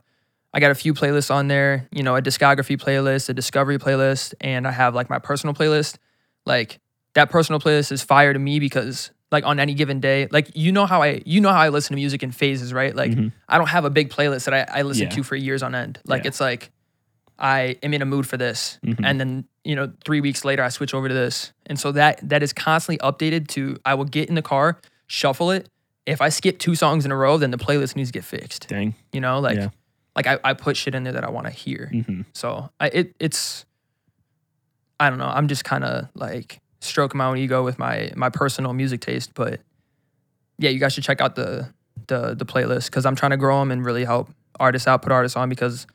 I 0.52 0.60
got 0.60 0.70
a 0.70 0.74
few 0.74 0.94
playlists 0.94 1.30
on 1.32 1.48
there, 1.48 1.86
you 1.92 2.02
know, 2.02 2.16
a 2.16 2.22
discography 2.22 2.76
playlist, 2.78 3.28
a 3.28 3.34
discovery 3.34 3.78
playlist, 3.78 4.34
and 4.40 4.66
I 4.66 4.70
have 4.72 4.94
like 4.94 5.10
my 5.10 5.18
personal 5.18 5.54
playlist. 5.54 5.96
Like 6.46 6.78
that 7.14 7.30
personal 7.30 7.60
playlist 7.60 7.92
is 7.92 8.02
fire 8.02 8.32
to 8.32 8.38
me 8.38 8.58
because 8.58 9.10
like 9.30 9.44
on 9.44 9.58
any 9.60 9.74
given 9.74 10.00
day, 10.00 10.28
like 10.30 10.50
you 10.54 10.72
know 10.72 10.86
how 10.86 11.02
I 11.02 11.20
you 11.26 11.40
know 11.40 11.50
how 11.50 11.60
I 11.60 11.68
listen 11.68 11.90
to 11.90 11.96
music 11.96 12.22
in 12.22 12.30
phases, 12.32 12.72
right? 12.72 12.94
Like 12.94 13.10
Mhm. 13.10 13.32
I 13.48 13.58
don't 13.58 13.68
have 13.68 13.84
a 13.84 13.90
big 13.90 14.08
playlist 14.10 14.44
that 14.46 14.54
I, 14.54 14.78
I 14.80 14.82
listen 14.82 15.04
Yeah. 15.04 15.10
to 15.10 15.22
for 15.22 15.36
years 15.36 15.62
on 15.62 15.74
end. 15.74 15.98
Like 16.06 16.24
Yeah. 16.24 16.28
it's 16.28 16.40
like 16.40 16.70
I 17.38 17.76
am 17.82 17.92
in 17.92 18.00
a 18.00 18.06
mood 18.06 18.26
for 18.26 18.36
this. 18.38 18.78
Mhm. 18.84 19.00
And 19.04 19.20
then, 19.20 19.44
you 19.62 19.74
know, 19.76 19.92
three 20.04 20.20
weeks 20.22 20.44
later 20.44 20.62
I 20.62 20.68
switch 20.70 20.94
over 20.94 21.08
to 21.08 21.14
this. 21.14 21.52
And 21.66 21.78
so 21.78 21.92
that 21.92 22.20
that 22.28 22.42
is 22.42 22.52
constantly 22.52 22.98
updated 23.06 23.48
to 23.48 23.76
I 23.84 23.94
will 23.94 24.04
get 24.06 24.28
in 24.28 24.36
the 24.36 24.42
car, 24.42 24.78
shuffle 25.06 25.50
it. 25.50 25.68
If 26.06 26.20
I 26.20 26.28
skip 26.28 26.58
two 26.58 26.74
songs 26.74 27.04
in 27.04 27.10
a 27.12 27.16
row, 27.16 27.36
then 27.36 27.50
the 27.50 27.56
playlist 27.58 27.96
needs 27.96 28.10
to 28.10 28.12
get 28.12 28.24
fixed. 28.24 28.68
Dang. 28.68 28.94
You 29.12 29.20
know, 29.20 29.40
like 29.40 29.56
Yeah. 29.56 29.68
like 30.14 30.26
I, 30.26 30.38
I 30.44 30.54
put 30.54 30.76
shit 30.76 30.94
in 30.94 31.02
there 31.04 31.12
that 31.14 31.24
I 31.24 31.30
want 31.30 31.46
to 31.46 31.52
hear. 31.52 31.90
hmm 32.06 32.22
So 32.32 32.70
I 32.80 32.88
it 32.88 33.16
it's 33.18 33.64
I 35.00 35.10
don't 35.10 35.18
know. 35.18 35.26
I'm 35.26 35.48
just 35.48 35.64
kind 35.64 35.84
of 35.84 36.08
like 36.14 36.60
stroking 36.80 37.18
my 37.18 37.26
own 37.26 37.38
ego 37.38 37.64
with 37.64 37.78
my 37.78 38.10
my 38.16 38.30
personal 38.30 38.72
music 38.72 39.00
taste, 39.00 39.32
but 39.34 39.60
yeah, 40.58 40.70
you 40.70 40.78
guys 40.78 40.92
should 40.94 41.04
check 41.04 41.20
out 41.20 41.34
the 41.34 41.68
the 42.06 42.34
the 42.34 42.46
playlist 42.46 42.86
because 42.86 43.04
I'm 43.04 43.16
trying 43.16 43.32
to 43.32 43.36
grow 43.36 43.58
them 43.58 43.70
and 43.70 43.84
really 43.84 44.04
help 44.04 44.30
artists 44.60 44.86
out, 44.88 45.02
put 45.02 45.12
artists 45.12 45.36
on 45.36 45.48
because 45.48 45.86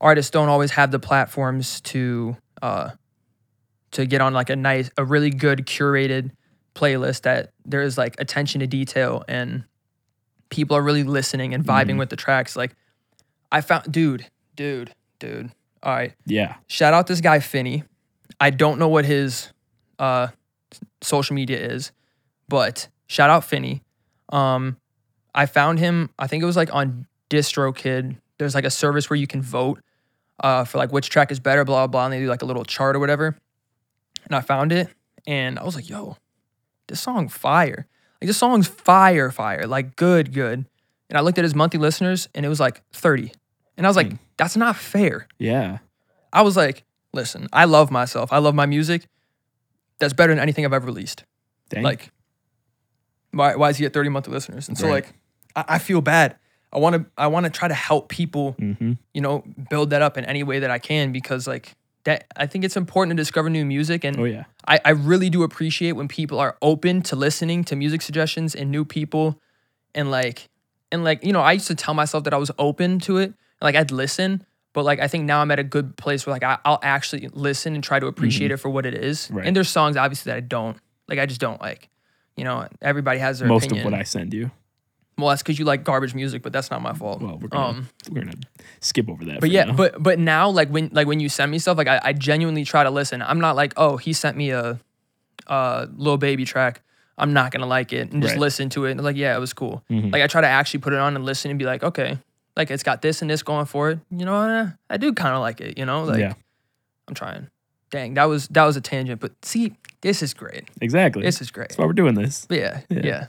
artists 0.00 0.30
don't 0.30 0.48
always 0.48 0.72
have 0.72 0.90
the 0.90 0.98
platforms 0.98 1.80
to 1.82 2.36
uh 2.62 2.90
to 3.92 4.06
get 4.06 4.20
on 4.20 4.32
like 4.32 4.48
a 4.50 4.56
nice 4.56 4.90
a 4.96 5.04
really 5.04 5.30
good 5.30 5.66
curated 5.66 6.30
playlist 6.74 7.22
that 7.22 7.50
there 7.64 7.82
is 7.82 7.98
like 7.98 8.14
attention 8.20 8.60
to 8.60 8.66
detail 8.66 9.24
and 9.28 9.64
people 10.48 10.76
are 10.76 10.82
really 10.82 11.02
listening 11.04 11.54
and 11.54 11.64
vibing 11.64 11.94
Mhm. 11.94 11.98
with 11.98 12.10
the 12.10 12.16
tracks 12.16 12.56
like 12.56 12.74
I 13.50 13.60
found 13.60 13.92
dude 13.92 14.26
dude 14.56 14.94
dude 15.18 15.50
all 15.82 15.94
right 15.94 16.14
Yeah. 16.26 16.56
shout 16.68 16.94
out 16.94 17.06
this 17.06 17.20
guy 17.20 17.40
Finney. 17.40 17.84
I 18.40 18.50
don't 18.50 18.78
know 18.78 18.88
what 18.88 19.04
his 19.04 19.52
uh 19.98 20.28
social 21.02 21.34
media 21.34 21.58
is, 21.58 21.92
but 22.48 22.88
shout 23.06 23.28
out 23.30 23.44
Finney. 23.44 23.82
Um 24.30 24.76
I 25.34 25.46
found 25.46 25.78
him, 25.78 26.10
I 26.18 26.26
think 26.26 26.42
it 26.42 26.46
was 26.46 26.56
like 26.56 26.72
on 26.74 27.06
DistroKid. 27.30 28.16
There's 28.38 28.54
like 28.54 28.64
a 28.64 28.70
service 28.70 29.08
where 29.10 29.16
you 29.16 29.26
can 29.26 29.42
vote 29.42 29.80
uh 30.42 30.64
for 30.64 30.78
like 30.78 30.92
which 30.92 31.08
track 31.10 31.30
is 31.30 31.40
better, 31.40 31.64
blah 31.64 31.86
blah 31.86 31.86
blah, 31.88 32.04
and 32.06 32.12
they 32.14 32.18
do 32.20 32.28
like 32.28 32.42
a 32.42 32.46
little 32.46 32.64
chart 32.64 32.96
or 32.96 32.98
whatever. 32.98 33.36
And 34.26 34.34
I 34.34 34.40
found 34.40 34.72
it 34.72 34.88
and 35.26 35.58
I 35.58 35.64
was 35.64 35.74
like, 35.74 35.88
yo, 35.88 36.16
this 36.92 37.00
song 37.00 37.28
fire. 37.28 37.86
Like 38.20 38.26
this 38.28 38.36
song's 38.38 38.68
fire, 38.68 39.30
fire, 39.30 39.66
like 39.66 39.96
good, 39.96 40.32
good. 40.32 40.66
And 41.08 41.18
I 41.18 41.22
looked 41.22 41.38
at 41.38 41.44
his 41.44 41.54
monthly 41.54 41.80
listeners 41.80 42.28
and 42.34 42.46
it 42.46 42.48
was 42.48 42.60
like 42.60 42.82
30. 42.92 43.32
And 43.76 43.86
I 43.86 43.88
was 43.90 43.96
like, 43.96 44.10
Dang. 44.10 44.18
that's 44.36 44.56
not 44.56 44.76
fair. 44.76 45.26
Yeah. 45.38 45.78
I 46.32 46.42
was 46.42 46.56
like, 46.56 46.84
listen, 47.12 47.48
I 47.52 47.64
love 47.64 47.90
myself. 47.90 48.32
I 48.32 48.38
love 48.38 48.54
my 48.54 48.66
music. 48.66 49.06
That's 49.98 50.12
better 50.12 50.32
than 50.32 50.38
anything 50.40 50.64
I've 50.64 50.72
ever 50.72 50.86
released. 50.86 51.24
Dang. 51.70 51.82
Like, 51.82 52.10
why, 53.32 53.56
why 53.56 53.70
is 53.70 53.78
he 53.78 53.84
at 53.86 53.92
30 53.92 54.08
monthly 54.10 54.32
listeners? 54.32 54.68
And 54.68 54.76
so 54.78 54.86
Right. 54.86 55.04
like, 55.04 55.14
I, 55.56 55.74
I 55.74 55.78
feel 55.78 56.00
bad. 56.00 56.36
I 56.72 56.78
want 56.78 56.96
to 56.96 57.04
I 57.18 57.26
want 57.26 57.44
to 57.44 57.50
try 57.50 57.68
to 57.68 57.74
help 57.74 58.08
people, 58.08 58.52
hmm 58.58 58.92
you 59.12 59.20
know, 59.20 59.44
build 59.68 59.90
that 59.90 60.00
up 60.00 60.16
in 60.16 60.24
any 60.24 60.42
way 60.42 60.60
that 60.60 60.70
I 60.70 60.78
can 60.78 61.12
because 61.12 61.46
like 61.46 61.74
that 62.04 62.26
I 62.36 62.46
think 62.46 62.64
it's 62.64 62.76
important 62.76 63.16
to 63.16 63.20
discover 63.20 63.48
new 63.50 63.64
music 63.64 64.04
and 64.04 64.18
Oh 64.18 64.24
yeah. 64.24 64.44
I, 64.66 64.80
I 64.84 64.90
really 64.90 65.30
do 65.30 65.42
appreciate 65.42 65.92
when 65.92 66.08
people 66.08 66.38
are 66.40 66.56
open 66.62 67.02
to 67.02 67.16
listening 67.16 67.64
to 67.64 67.76
music 67.76 68.02
suggestions 68.02 68.54
and 68.54 68.70
new 68.70 68.84
people 68.84 69.38
and 69.94 70.10
like 70.10 70.48
and 70.90 71.04
like 71.04 71.24
you 71.24 71.32
know 71.32 71.40
i 71.40 71.52
used 71.52 71.66
to 71.68 71.74
tell 71.74 71.94
myself 71.94 72.24
that 72.24 72.34
i 72.34 72.36
was 72.36 72.50
open 72.58 72.98
to 73.00 73.16
it 73.18 73.34
like 73.60 73.74
i'd 73.76 73.90
listen 73.90 74.44
but 74.72 74.84
like 74.84 75.00
i 75.00 75.08
think 75.08 75.24
now 75.24 75.40
i'm 75.40 75.50
at 75.50 75.58
a 75.58 75.64
good 75.64 75.96
place 75.96 76.26
where 76.26 76.32
like 76.34 76.42
I, 76.42 76.58
i'll 76.64 76.78
actually 76.82 77.28
listen 77.32 77.74
and 77.74 77.82
try 77.84 77.98
to 78.00 78.06
appreciate 78.06 78.50
it 78.50 78.56
for 78.58 78.68
what 78.70 78.86
it 78.86 78.94
is 78.94 79.26
Mm-hmm. 79.26 79.36
Right. 79.36 79.46
and 79.46 79.56
there's 79.56 79.68
songs 79.68 79.96
obviously 79.96 80.30
that 80.30 80.36
i 80.36 80.40
don't 80.40 80.76
like 81.08 81.18
i 81.18 81.26
just 81.26 81.40
don't 81.40 81.60
like 81.60 81.88
you 82.36 82.44
know 82.44 82.66
everybody 82.80 83.18
has 83.20 83.38
their 83.40 83.48
Most 83.48 83.66
opinion 83.66 83.86
of 83.86 83.92
what 83.92 84.00
I 84.00 84.04
send 84.04 84.32
you. 84.32 84.50
Well 85.18 85.28
that's 85.28 85.42
because 85.42 85.58
you 85.58 85.64
like 85.64 85.84
garbage 85.84 86.14
music 86.14 86.42
but 86.42 86.52
that's 86.52 86.70
not 86.70 86.80
my 86.82 86.92
fault 86.94 87.20
Well, 87.20 87.38
we're 87.40 87.48
gonna 87.48 87.66
um 87.78 87.88
we're 88.10 88.22
gonna 88.24 88.36
skip 88.80 89.08
over 89.08 89.24
that. 89.26 89.40
but 89.40 89.50
yeah, 89.50 89.64
now. 89.64 89.74
but 89.74 90.02
but 90.02 90.18
now 90.18 90.48
like 90.50 90.68
when 90.70 90.88
like 90.92 91.06
when 91.06 91.20
you 91.20 91.28
send 91.28 91.50
me 91.50 91.58
stuff, 91.58 91.76
like 91.78 91.88
I, 91.88 92.00
I 92.02 92.12
genuinely 92.12 92.64
try 92.64 92.82
to 92.84 92.90
listen. 92.90 93.22
I'm 93.22 93.40
not 93.40 93.54
like, 93.56 93.74
oh, 93.76 93.96
he 93.96 94.12
sent 94.12 94.36
me 94.36 94.50
a 94.50 94.80
uh 95.46 95.86
little 95.96 96.18
baby 96.18 96.44
track. 96.44 96.82
I'm 97.18 97.32
not 97.32 97.52
gonna 97.52 97.66
like 97.66 97.92
it 97.92 98.10
and 98.12 98.22
just 98.22 98.34
Right. 98.34 98.40
listen 98.40 98.68
to 98.70 98.86
it 98.86 98.92
and 98.92 99.02
like, 99.02 99.16
yeah, 99.16 99.36
it 99.36 99.40
was 99.40 99.52
cool. 99.52 99.82
Mhm. 99.90 100.12
Like 100.12 100.22
I 100.22 100.26
try 100.26 100.40
to 100.40 100.46
actually 100.48 100.80
put 100.80 100.92
it 100.92 100.98
on 100.98 101.14
and 101.14 101.24
listen 101.24 101.50
and 101.50 101.58
be 101.58 101.64
like, 101.66 101.82
okay, 101.82 102.18
like 102.56 102.70
it's 102.70 102.82
got 102.82 103.02
this 103.02 103.20
and 103.22 103.30
this 103.30 103.42
going 103.42 103.66
for 103.66 103.90
it. 103.90 103.98
You 104.10 104.24
know, 104.24 104.42
eh, 104.48 104.66
I 104.90 104.96
do 104.96 105.12
kind 105.12 105.34
of 105.34 105.40
like 105.40 105.60
it. 105.60 105.76
You 105.78 105.84
know, 105.86 106.04
like 106.04 106.18
yeah, 106.20 106.32
I'm 107.08 107.14
trying. 107.14 107.48
Dang, 107.90 108.14
that 108.14 108.24
was 108.24 108.48
that 108.48 108.64
was 108.64 108.76
a 108.76 108.80
tangent, 108.80 109.20
but 109.20 109.32
see, 109.44 109.74
this 110.00 110.22
is 110.22 110.32
great. 110.32 110.64
exactly. 110.80 111.22
This 111.22 111.40
is 111.42 111.50
great. 111.50 111.68
That's 111.68 111.78
why 111.78 111.84
we're 111.84 111.92
doing 111.92 112.14
this. 112.14 112.46
But 112.48 112.58
yeah, 112.58 112.80
Yeah. 112.88 113.00
yeah, 113.04 113.26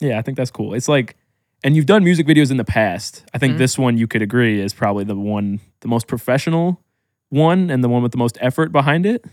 Yeah, 0.00 0.18
I 0.18 0.22
think 0.22 0.36
that's 0.36 0.50
cool. 0.50 0.74
It's 0.74 0.88
like, 0.88 1.16
and 1.64 1.74
you've 1.74 1.86
done 1.86 2.04
music 2.04 2.26
videos 2.26 2.50
in 2.50 2.56
the 2.56 2.64
past. 2.64 3.24
I 3.34 3.38
think 3.38 3.54
Mhm. 3.54 3.58
this 3.58 3.76
one 3.78 3.98
you 3.98 4.06
could 4.06 4.22
agree 4.22 4.60
is 4.60 4.72
probably 4.72 5.04
the 5.04 5.16
one, 5.16 5.60
the 5.80 5.88
most 5.88 6.06
professional 6.06 6.80
one, 7.30 7.68
and 7.70 7.82
the 7.82 7.88
one 7.88 8.02
with 8.02 8.12
the 8.12 8.18
most 8.18 8.38
effort 8.40 8.70
behind 8.72 9.04
it. 9.06 9.24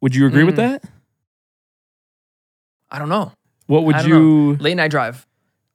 Would 0.00 0.14
you 0.14 0.26
agree 0.26 0.44
with 0.44 0.54
Mm. 0.54 0.58
that? 0.82 0.84
I 2.90 2.98
don't 2.98 3.08
know. 3.08 3.32
What 3.66 3.84
would 3.84 4.04
you? 4.04 4.56
Late 4.56 4.74
night 4.76 4.90
drive. 4.90 5.26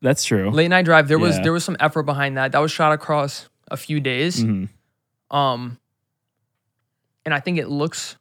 That's 0.01 0.23
true. 0.23 0.49
Late 0.51 0.69
night 0.69 0.85
drive. 0.85 1.07
There 1.09 1.19
was 1.19 1.37
there 1.41 1.51
was 1.51 1.63
some 1.65 1.75
effort 1.79 2.03
behind 2.03 2.37
that. 2.37 2.53
That 2.53 2.59
was 2.59 2.71
shot 2.71 2.93
across 2.93 3.49
a 3.69 3.75
few 3.77 3.99
days. 3.99 4.43
Mhm. 4.43 4.69
Um, 5.31 5.77
and 7.25 7.33
I 7.33 7.39
think 7.39 7.57
it 7.59 7.67
looks, 7.67 8.15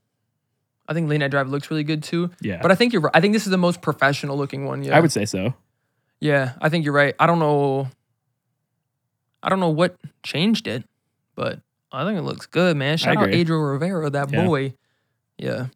I 0.88 0.92
think 0.94 1.09
Late 1.09 1.18
Night 1.18 1.31
Drive 1.31 1.48
looks 1.48 1.70
really 1.70 1.85
good 1.85 2.02
too. 2.02 2.31
Yeah, 2.42 2.59
But 2.61 2.70
I 2.70 2.74
think 2.74 2.92
you're 2.92 3.00
right. 3.00 3.12
I 3.14 3.20
think 3.22 3.33
this 3.33 3.46
is 3.46 3.50
the 3.50 3.57
most 3.57 3.81
professional 3.81 4.37
looking 4.37 4.66
one. 4.66 4.83
Yeah, 4.83 4.96
I 4.96 5.00
would 5.00 5.12
say 5.12 5.24
so. 5.24 5.54
Yeah, 6.20 6.52
I 6.61 6.68
think 6.68 6.85
you're 6.85 6.94
right. 6.94 7.14
I 7.18 7.26
don't 7.26 7.38
know. 7.38 7.88
I 9.42 9.48
don't 9.48 9.61
know 9.61 9.68
what 9.70 9.96
changed 10.22 10.66
it, 10.66 10.85
but 11.37 11.61
I 11.92 12.04
think 12.04 12.18
it 12.18 12.22
looks 12.22 12.46
good, 12.46 12.76
man. 12.76 12.96
Shout 12.98 13.16
out. 13.16 13.28
Adriel 13.33 13.62
Rivera, 13.62 14.11
that 14.11 14.31
Yeah. 14.33 14.44
boy. 14.44 14.74
Yeah. 15.38 15.66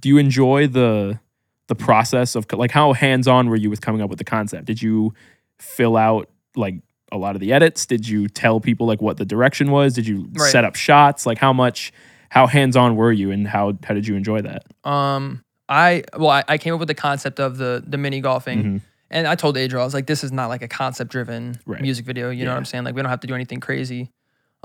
do 0.00 0.08
you 0.08 0.18
enjoy 0.18 0.66
the 0.66 1.20
the 1.68 1.76
process 1.76 2.34
of 2.34 2.44
like 2.52 2.72
how 2.72 2.92
hands 2.92 3.28
on 3.28 3.48
were 3.48 3.54
you 3.54 3.70
with 3.70 3.80
coming 3.80 4.02
up 4.02 4.10
with 4.10 4.18
the 4.18 4.24
concept? 4.24 4.64
Did 4.64 4.82
you 4.82 5.14
fill 5.60 5.96
out 5.96 6.28
like 6.56 6.74
a 7.12 7.16
lot 7.16 7.36
of 7.36 7.40
the 7.40 7.52
edits? 7.52 7.86
Did 7.86 8.08
you 8.08 8.26
tell 8.26 8.58
people 8.58 8.84
like 8.88 9.00
what 9.00 9.16
the 9.18 9.24
direction 9.24 9.70
was? 9.70 9.94
Did 9.94 10.08
you 10.08 10.28
Right. 10.36 10.50
set 10.50 10.64
up 10.64 10.74
shots? 10.74 11.24
Like 11.24 11.38
how 11.38 11.52
much 11.52 11.92
how 12.30 12.48
hands 12.48 12.76
on 12.76 12.96
were 12.96 13.12
you 13.12 13.30
and 13.30 13.46
how 13.46 13.78
how 13.84 13.94
did 13.94 14.08
you 14.08 14.16
enjoy 14.16 14.42
that? 14.42 14.64
Um, 14.82 15.44
I 15.68 16.02
well, 16.18 16.30
I, 16.30 16.42
I 16.48 16.58
came 16.58 16.74
up 16.74 16.80
with 16.80 16.88
the 16.88 16.94
concept 16.96 17.38
of 17.38 17.56
the 17.58 17.84
the 17.86 17.96
mini 17.96 18.20
golfing, 18.20 18.62
Mhm. 18.64 18.80
And 19.12 19.26
I 19.26 19.34
told 19.34 19.56
Adriel, 19.56 19.82
I 19.82 19.84
was 19.84 19.94
like, 19.94 20.06
this 20.06 20.24
is 20.24 20.32
not 20.32 20.48
like 20.48 20.62
a 20.62 20.68
concept 20.68 21.10
driven 21.10 21.58
Right. 21.66 21.80
music 21.80 22.04
video. 22.06 22.30
You 22.30 22.44
know 22.44 22.50
what 22.52 22.58
I'm 22.58 22.64
saying? 22.64 22.84
Like 22.84 22.94
we 22.94 23.02
don't 23.02 23.10
have 23.10 23.20
to 23.20 23.26
do 23.26 23.34
anything 23.34 23.60
crazy. 23.60 24.10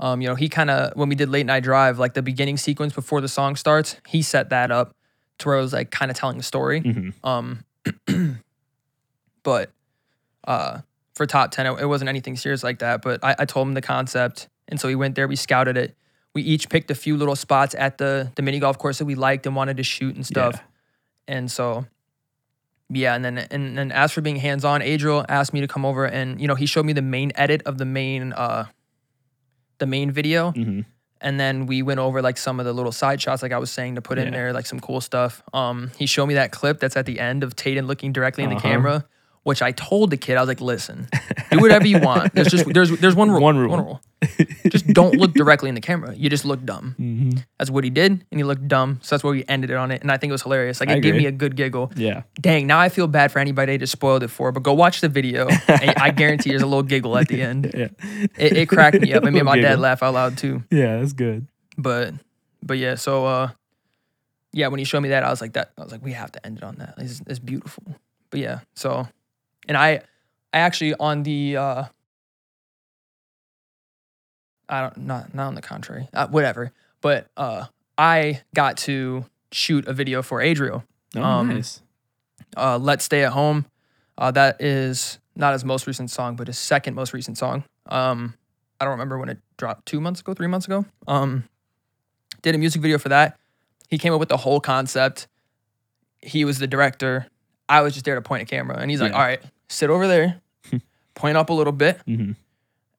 Um, 0.00 0.20
you 0.20 0.28
know, 0.28 0.34
he 0.34 0.48
kind 0.48 0.70
of 0.70 0.96
when 0.96 1.08
we 1.08 1.14
did 1.14 1.28
late 1.28 1.46
night 1.46 1.62
drive, 1.64 1.98
like 1.98 2.14
the 2.14 2.22
beginning 2.22 2.56
sequence 2.56 2.92
before 2.92 3.20
the 3.20 3.28
song 3.28 3.56
starts, 3.56 3.96
he 4.06 4.22
set 4.22 4.50
that 4.50 4.70
up 4.70 4.94
to 5.38 5.48
where 5.48 5.58
it 5.58 5.60
was 5.60 5.72
like 5.72 5.90
kind 5.90 6.10
of 6.10 6.16
telling 6.16 6.36
the 6.36 6.42
story. 6.44 6.80
Mhm. 6.82 7.12
Um, 7.24 7.64
but 9.42 9.70
uh, 10.46 10.80
for 11.14 11.26
top 11.26 11.50
10, 11.50 11.66
it, 11.66 11.80
it 11.80 11.86
wasn't 11.86 12.08
anything 12.08 12.36
serious 12.36 12.62
like 12.62 12.78
that. 12.80 13.02
But 13.02 13.24
I, 13.24 13.36
I 13.40 13.44
told 13.44 13.66
him 13.68 13.74
the 13.74 13.82
concept. 13.82 14.48
And 14.68 14.78
so 14.80 14.88
we 14.88 14.94
went 14.94 15.14
there, 15.14 15.26
we 15.28 15.36
scouted 15.36 15.76
it. 15.76 15.96
We 16.34 16.42
each 16.42 16.68
picked 16.68 16.90
a 16.90 16.94
few 16.94 17.16
little 17.16 17.36
spots 17.36 17.74
at 17.76 17.98
the, 17.98 18.30
the 18.36 18.42
mini 18.42 18.58
golf 18.60 18.78
course 18.78 18.98
that 18.98 19.04
we 19.06 19.14
liked 19.14 19.46
and 19.46 19.56
wanted 19.56 19.78
to 19.78 19.82
shoot 19.82 20.14
and 20.14 20.26
stuff. 20.26 20.54
Yeah. 20.56 21.34
And 21.36 21.50
so, 21.50 21.86
yeah. 22.90 23.14
And 23.14 23.24
then, 23.24 23.38
and 23.38 23.76
then 23.76 23.92
as 23.92 24.12
for 24.12 24.20
being 24.20 24.36
hands 24.36 24.64
on, 24.64 24.82
Adriel 24.82 25.24
asked 25.28 25.52
me 25.52 25.60
to 25.60 25.68
come 25.68 25.84
over 25.84 26.04
and, 26.06 26.40
you 26.40 26.46
know, 26.48 26.54
he 26.54 26.66
showed 26.66 26.86
me 26.86 26.92
the 26.92 27.02
main 27.02 27.32
edit 27.34 27.62
of 27.66 27.78
the 27.78 27.84
main, 27.84 28.32
uh, 28.32 28.66
the 29.78 29.86
main 29.86 30.10
video 30.10 30.52
Mhm. 30.52 30.84
and 31.20 31.38
then 31.38 31.66
we 31.66 31.82
went 31.82 32.00
over 32.00 32.20
like 32.20 32.36
some 32.36 32.58
of 32.58 32.66
the 32.66 32.72
little 32.72 32.90
side 32.90 33.20
shots 33.22 33.42
like 33.42 33.52
i 33.52 33.58
was 33.58 33.70
saying 33.70 33.94
to 33.94 34.02
put 34.02 34.18
Yeah. 34.18 34.24
in 34.24 34.32
there 34.32 34.52
like 34.52 34.66
some 34.66 34.80
cool 34.80 35.00
stuff 35.00 35.40
um 35.52 35.92
he 35.96 36.04
showed 36.06 36.26
me 36.26 36.34
that 36.34 36.50
clip 36.50 36.80
that's 36.80 36.96
at 36.96 37.06
the 37.06 37.20
end 37.20 37.44
of 37.44 37.54
Taden 37.54 37.86
looking 37.86 38.12
directly 38.12 38.42
in 38.42 38.50
the 38.50 38.56
Uh-huh. 38.56 38.68
camera 38.68 39.04
which 39.44 39.62
i 39.62 39.70
told 39.70 40.10
the 40.10 40.16
kid 40.16 40.36
i 40.36 40.40
was 40.40 40.48
like 40.48 40.60
listen 40.60 41.06
do 41.52 41.60
whatever 41.60 41.86
you 41.86 42.00
want 42.00 42.34
there's 42.34 42.48
just 42.48 42.66
there's 42.74 42.90
there's 42.98 43.14
one 43.14 43.30
rule 43.34 43.40
One 43.40 43.56
rule. 43.56 44.00
Just 44.68 44.86
don't 44.92 45.14
look 45.14 45.32
directly 45.34 45.68
in 45.68 45.74
the 45.74 45.80
camera. 45.80 46.14
You 46.14 46.28
just 46.28 46.44
look 46.44 46.64
dumb. 46.64 46.96
Mhm. 46.98 47.44
that's 47.58 47.70
what 47.70 47.84
he 47.84 47.90
did 47.90 48.10
and 48.12 48.40
he 48.40 48.42
looked 48.44 48.66
dumb. 48.66 48.98
So 49.02 49.14
that's 49.14 49.22
where 49.22 49.32
we 49.32 49.44
ended 49.48 49.70
it 49.70 49.76
on 49.76 49.90
it 49.90 50.02
and 50.02 50.10
i 50.10 50.16
think 50.16 50.30
it 50.30 50.32
was 50.32 50.42
hilarious. 50.42 50.80
Like 50.80 50.88
I 50.88 50.94
it 50.96 51.00
gave 51.00 51.14
agree. 51.14 51.20
me 51.22 51.26
a 51.26 51.32
good 51.32 51.54
giggle. 51.56 51.92
Yeah. 51.96 52.22
dang 52.40 52.66
now 52.66 52.78
i 52.80 52.88
feel 52.88 53.06
bad 53.06 53.30
for 53.30 53.38
anybody 53.38 53.78
just 53.78 53.92
spoiled 53.92 54.22
it 54.22 54.28
for 54.28 54.50
but 54.52 54.62
go 54.62 54.72
watch 54.74 55.00
the 55.00 55.08
video 55.08 55.46
and 55.68 55.90
i 55.98 56.10
guarantee 56.10 56.50
there's 56.50 56.62
a 56.62 56.66
little 56.66 56.82
giggle 56.82 57.16
at 57.16 57.28
the 57.28 57.42
end. 57.50 57.70
Yeah. 57.74 57.88
it, 58.36 58.56
it 58.56 58.68
cracked 58.68 59.00
me 59.00 59.12
up. 59.14 59.22
And 59.24 59.34
made 59.34 59.42
my 59.44 59.60
dad 59.60 59.78
laugh 59.78 60.02
out 60.02 60.14
loud 60.14 60.36
too. 60.38 60.62
Yeah, 60.70 60.98
that's 60.98 61.12
good. 61.12 61.46
but 61.76 62.14
but 62.62 62.76
yeah 62.78 62.96
so 62.96 63.24
uh 63.26 63.48
yeah 64.52 64.66
when 64.68 64.78
he 64.78 64.84
showed 64.84 65.00
me 65.00 65.10
that 65.10 65.22
i 65.22 65.30
was 65.30 65.40
like 65.40 65.52
that 65.52 65.70
i 65.78 65.82
was 65.82 65.92
like 65.92 66.02
we 66.02 66.12
have 66.12 66.32
to 66.32 66.44
end 66.44 66.58
it 66.58 66.64
on 66.64 66.74
that. 66.76 66.94
It's, 66.98 67.22
it's 67.26 67.38
beautiful. 67.38 67.84
But 68.30 68.40
yeah 68.40 68.60
so 68.74 69.06
and 69.68 69.76
i 69.76 70.00
i 70.52 70.58
actually 70.58 70.94
on 70.98 71.22
the 71.22 71.56
uh 71.56 71.84
i 74.68 74.80
don't 74.82 74.96
not 74.98 75.34
not 75.34 75.46
on 75.48 75.54
the 75.54 75.62
contrary 75.62 76.08
uh, 76.14 76.26
whatever. 76.28 76.72
But 77.00 77.28
uh 77.36 77.66
i 77.96 78.42
got 78.54 78.76
to 78.78 79.24
shoot 79.52 79.86
a 79.88 79.92
video 79.92 80.22
for 80.22 80.40
adriel. 80.40 80.84
Oh, 81.16 81.22
Um, 81.22 81.48
nice. 81.48 81.80
uh 82.56 82.78
let's 82.78 83.04
stay 83.04 83.24
at 83.24 83.32
home 83.32 83.66
uh 84.18 84.30
that 84.32 84.60
is 84.60 85.18
not 85.36 85.52
his 85.52 85.64
most 85.64 85.86
recent 85.86 86.10
song 86.10 86.36
but 86.36 86.46
his 86.48 86.58
second 86.58 86.94
most 86.94 87.12
recent 87.12 87.38
song. 87.38 87.64
Um 87.86 88.34
i 88.80 88.84
don't 88.84 88.92
remember 88.92 89.18
when 89.18 89.28
it 89.28 89.38
dropped 89.56 89.86
two 89.86 90.00
months 90.00 90.20
ago 90.20 90.34
three 90.34 90.46
months 90.48 90.66
ago. 90.66 90.84
Um 91.06 91.44
did 92.42 92.54
a 92.54 92.58
music 92.58 92.82
video 92.82 92.98
for 92.98 93.08
that. 93.08 93.38
He 93.88 93.98
came 93.98 94.12
up 94.12 94.20
with 94.20 94.28
the 94.28 94.36
whole 94.36 94.60
concept. 94.60 95.26
He 96.20 96.44
was 96.44 96.58
the 96.58 96.66
director. 96.66 97.26
I 97.68 97.80
was 97.82 97.94
just 97.94 98.04
there 98.04 98.14
to 98.16 98.22
point 98.22 98.42
a 98.42 98.46
camera 98.46 98.76
and 98.78 98.90
he's 98.90 99.00
like 99.00 99.12
all 99.12 99.20
right 99.20 99.40
sit 99.68 99.90
over 99.90 100.06
there 100.08 100.40
point 101.14 101.36
up 101.36 101.50
a 101.50 101.52
little 101.52 101.72
bit 101.72 102.00
hmm 102.06 102.32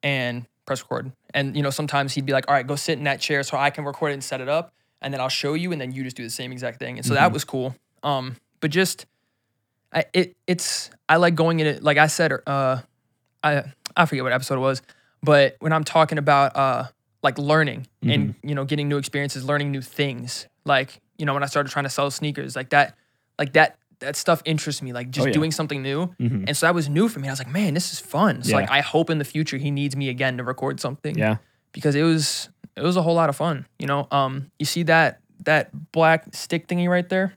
and 0.02 0.46
press 0.70 0.82
record. 0.82 1.10
And 1.34 1.56
you 1.56 1.62
know, 1.64 1.70
sometimes 1.70 2.14
he'd 2.14 2.24
be 2.26 2.32
like, 2.32 2.44
"All 2.46 2.54
right, 2.54 2.64
go 2.66 2.76
sit 2.76 2.96
in 2.96 3.04
that 3.04 3.20
chair 3.20 3.42
so 3.42 3.56
I 3.56 3.70
can 3.70 3.84
record 3.84 4.12
it 4.12 4.14
and 4.14 4.22
set 4.24 4.40
it 4.40 4.48
up, 4.48 4.72
and 5.02 5.12
then 5.12 5.20
I'll 5.20 5.28
show 5.28 5.54
you, 5.54 5.72
and 5.72 5.80
then 5.80 5.90
you 5.90 6.04
just 6.04 6.16
do 6.16 6.22
the 6.22 6.30
same 6.30 6.52
exact 6.52 6.78
thing." 6.78 6.96
And 6.96 7.04
so 7.04 7.14
that 7.14 7.30
Mhm. 7.30 7.32
was 7.32 7.44
cool. 7.44 7.74
Um, 8.04 8.36
but 8.60 8.70
just, 8.70 9.04
I 9.92 10.04
it 10.12 10.36
it's 10.46 10.90
I 11.08 11.16
like 11.16 11.34
going 11.34 11.58
in 11.58 11.66
it. 11.66 11.82
Like 11.82 11.98
I 11.98 12.06
said, 12.06 12.32
uh, 12.46 12.82
I 13.42 13.64
I 13.96 14.06
forget 14.06 14.22
what 14.22 14.32
episode 14.32 14.54
it 14.58 14.60
was, 14.60 14.80
but 15.24 15.56
when 15.58 15.72
I'm 15.72 15.82
talking 15.84 16.18
about 16.18 16.54
uh 16.56 16.84
like 17.22 17.36
learning 17.36 17.86
and 18.02 18.34
you 18.44 18.54
know 18.54 18.64
getting 18.64 18.88
new 18.88 18.96
experiences, 18.98 19.44
learning 19.44 19.72
new 19.72 19.82
things, 19.82 20.46
like 20.64 21.00
you 21.18 21.26
know 21.26 21.34
when 21.34 21.42
I 21.42 21.46
started 21.46 21.70
trying 21.70 21.84
to 21.84 21.90
sell 21.90 22.10
sneakers, 22.12 22.54
like 22.54 22.70
that, 22.70 22.96
like 23.40 23.54
that 23.54 23.76
that 24.00 24.16
stuff 24.16 24.42
interests 24.44 24.82
me. 24.82 24.92
Like 24.92 25.10
just 25.10 25.28
yeah. 25.28 25.32
doing 25.32 25.52
something 25.52 25.82
new. 25.82 26.06
hmm 26.18 26.44
And 26.46 26.56
so 26.56 26.66
that 26.66 26.74
was 26.74 26.88
new 26.88 27.08
for 27.08 27.20
me. 27.20 27.28
I 27.28 27.32
was 27.32 27.38
like, 27.38 27.50
man, 27.52 27.74
this 27.74 27.92
is 27.92 28.00
fun. 28.00 28.42
So 28.42 28.50
Yeah. 28.50 28.56
like 28.56 28.70
I 28.70 28.80
hope 28.80 29.10
in 29.10 29.18
the 29.18 29.24
future 29.24 29.56
he 29.56 29.70
needs 29.70 29.94
me 29.96 30.08
again 30.08 30.36
to 30.38 30.44
record 30.44 30.80
something. 30.80 31.16
Yeah. 31.16 31.36
Because 31.72 31.94
it 31.94 32.02
was 32.02 32.48
it 32.76 32.82
was 32.82 32.96
a 32.96 33.02
whole 33.02 33.14
lot 33.14 33.28
of 33.28 33.36
fun. 33.36 33.66
You 33.78 33.86
know, 33.86 34.08
um, 34.10 34.50
you 34.58 34.66
see 34.66 34.82
that 34.84 35.20
that 35.44 35.70
black 35.92 36.24
stick 36.34 36.66
thingy 36.68 36.88
right 36.88 37.08
there 37.08 37.34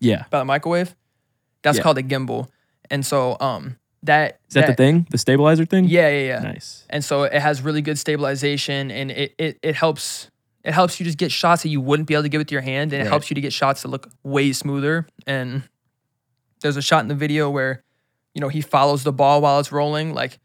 Yeah. 0.00 0.24
by 0.30 0.38
the 0.38 0.44
microwave? 0.44 0.94
That's 1.62 1.76
Yeah. 1.76 1.82
called 1.82 1.98
a 1.98 2.02
gimbal. 2.02 2.48
And 2.90 3.04
so 3.04 3.36
um 3.40 3.76
that 4.02 4.38
Is 4.48 4.54
that, 4.54 4.66
the 4.66 4.74
thing? 4.74 5.06
The 5.10 5.16
stabilizer 5.18 5.64
thing? 5.64 5.84
Yeah, 5.88 6.08
yeah, 6.10 6.26
yeah. 6.26 6.38
Nice. 6.40 6.84
And 6.90 7.02
so 7.02 7.22
it 7.22 7.40
has 7.40 7.62
really 7.62 7.80
good 7.82 7.98
stabilization 7.98 8.90
and 8.90 9.10
it 9.10 9.34
it, 9.38 9.58
it 9.62 9.74
helps 9.74 10.30
it 10.64 10.72
helps 10.72 10.98
you 10.98 11.04
just 11.04 11.18
get 11.18 11.30
shots 11.30 11.62
that 11.62 11.68
you 11.68 11.80
wouldn't 11.80 12.08
be 12.08 12.14
able 12.14 12.22
to 12.22 12.28
get 12.28 12.38
with 12.38 12.50
your 12.50 12.62
hand 12.62 12.92
and 12.92 13.00
it 13.02 13.04
Right. 13.04 13.10
helps 13.10 13.30
you 13.30 13.34
to 13.34 13.40
get 13.40 13.52
shots 13.52 13.82
that 13.82 13.88
look 13.88 14.08
way 14.22 14.52
smoother. 14.52 15.06
And 15.26 15.62
there's 16.60 16.76
a 16.76 16.82
shot 16.82 17.02
in 17.02 17.08
the 17.08 17.14
video 17.14 17.50
where, 17.50 17.82
you 18.34 18.40
know, 18.40 18.48
he 18.48 18.60
follows 18.62 19.04
the 19.04 19.12
ball 19.12 19.40
while 19.42 19.60
it's 19.60 19.70
rolling. 19.72 20.14
Like 20.14 20.38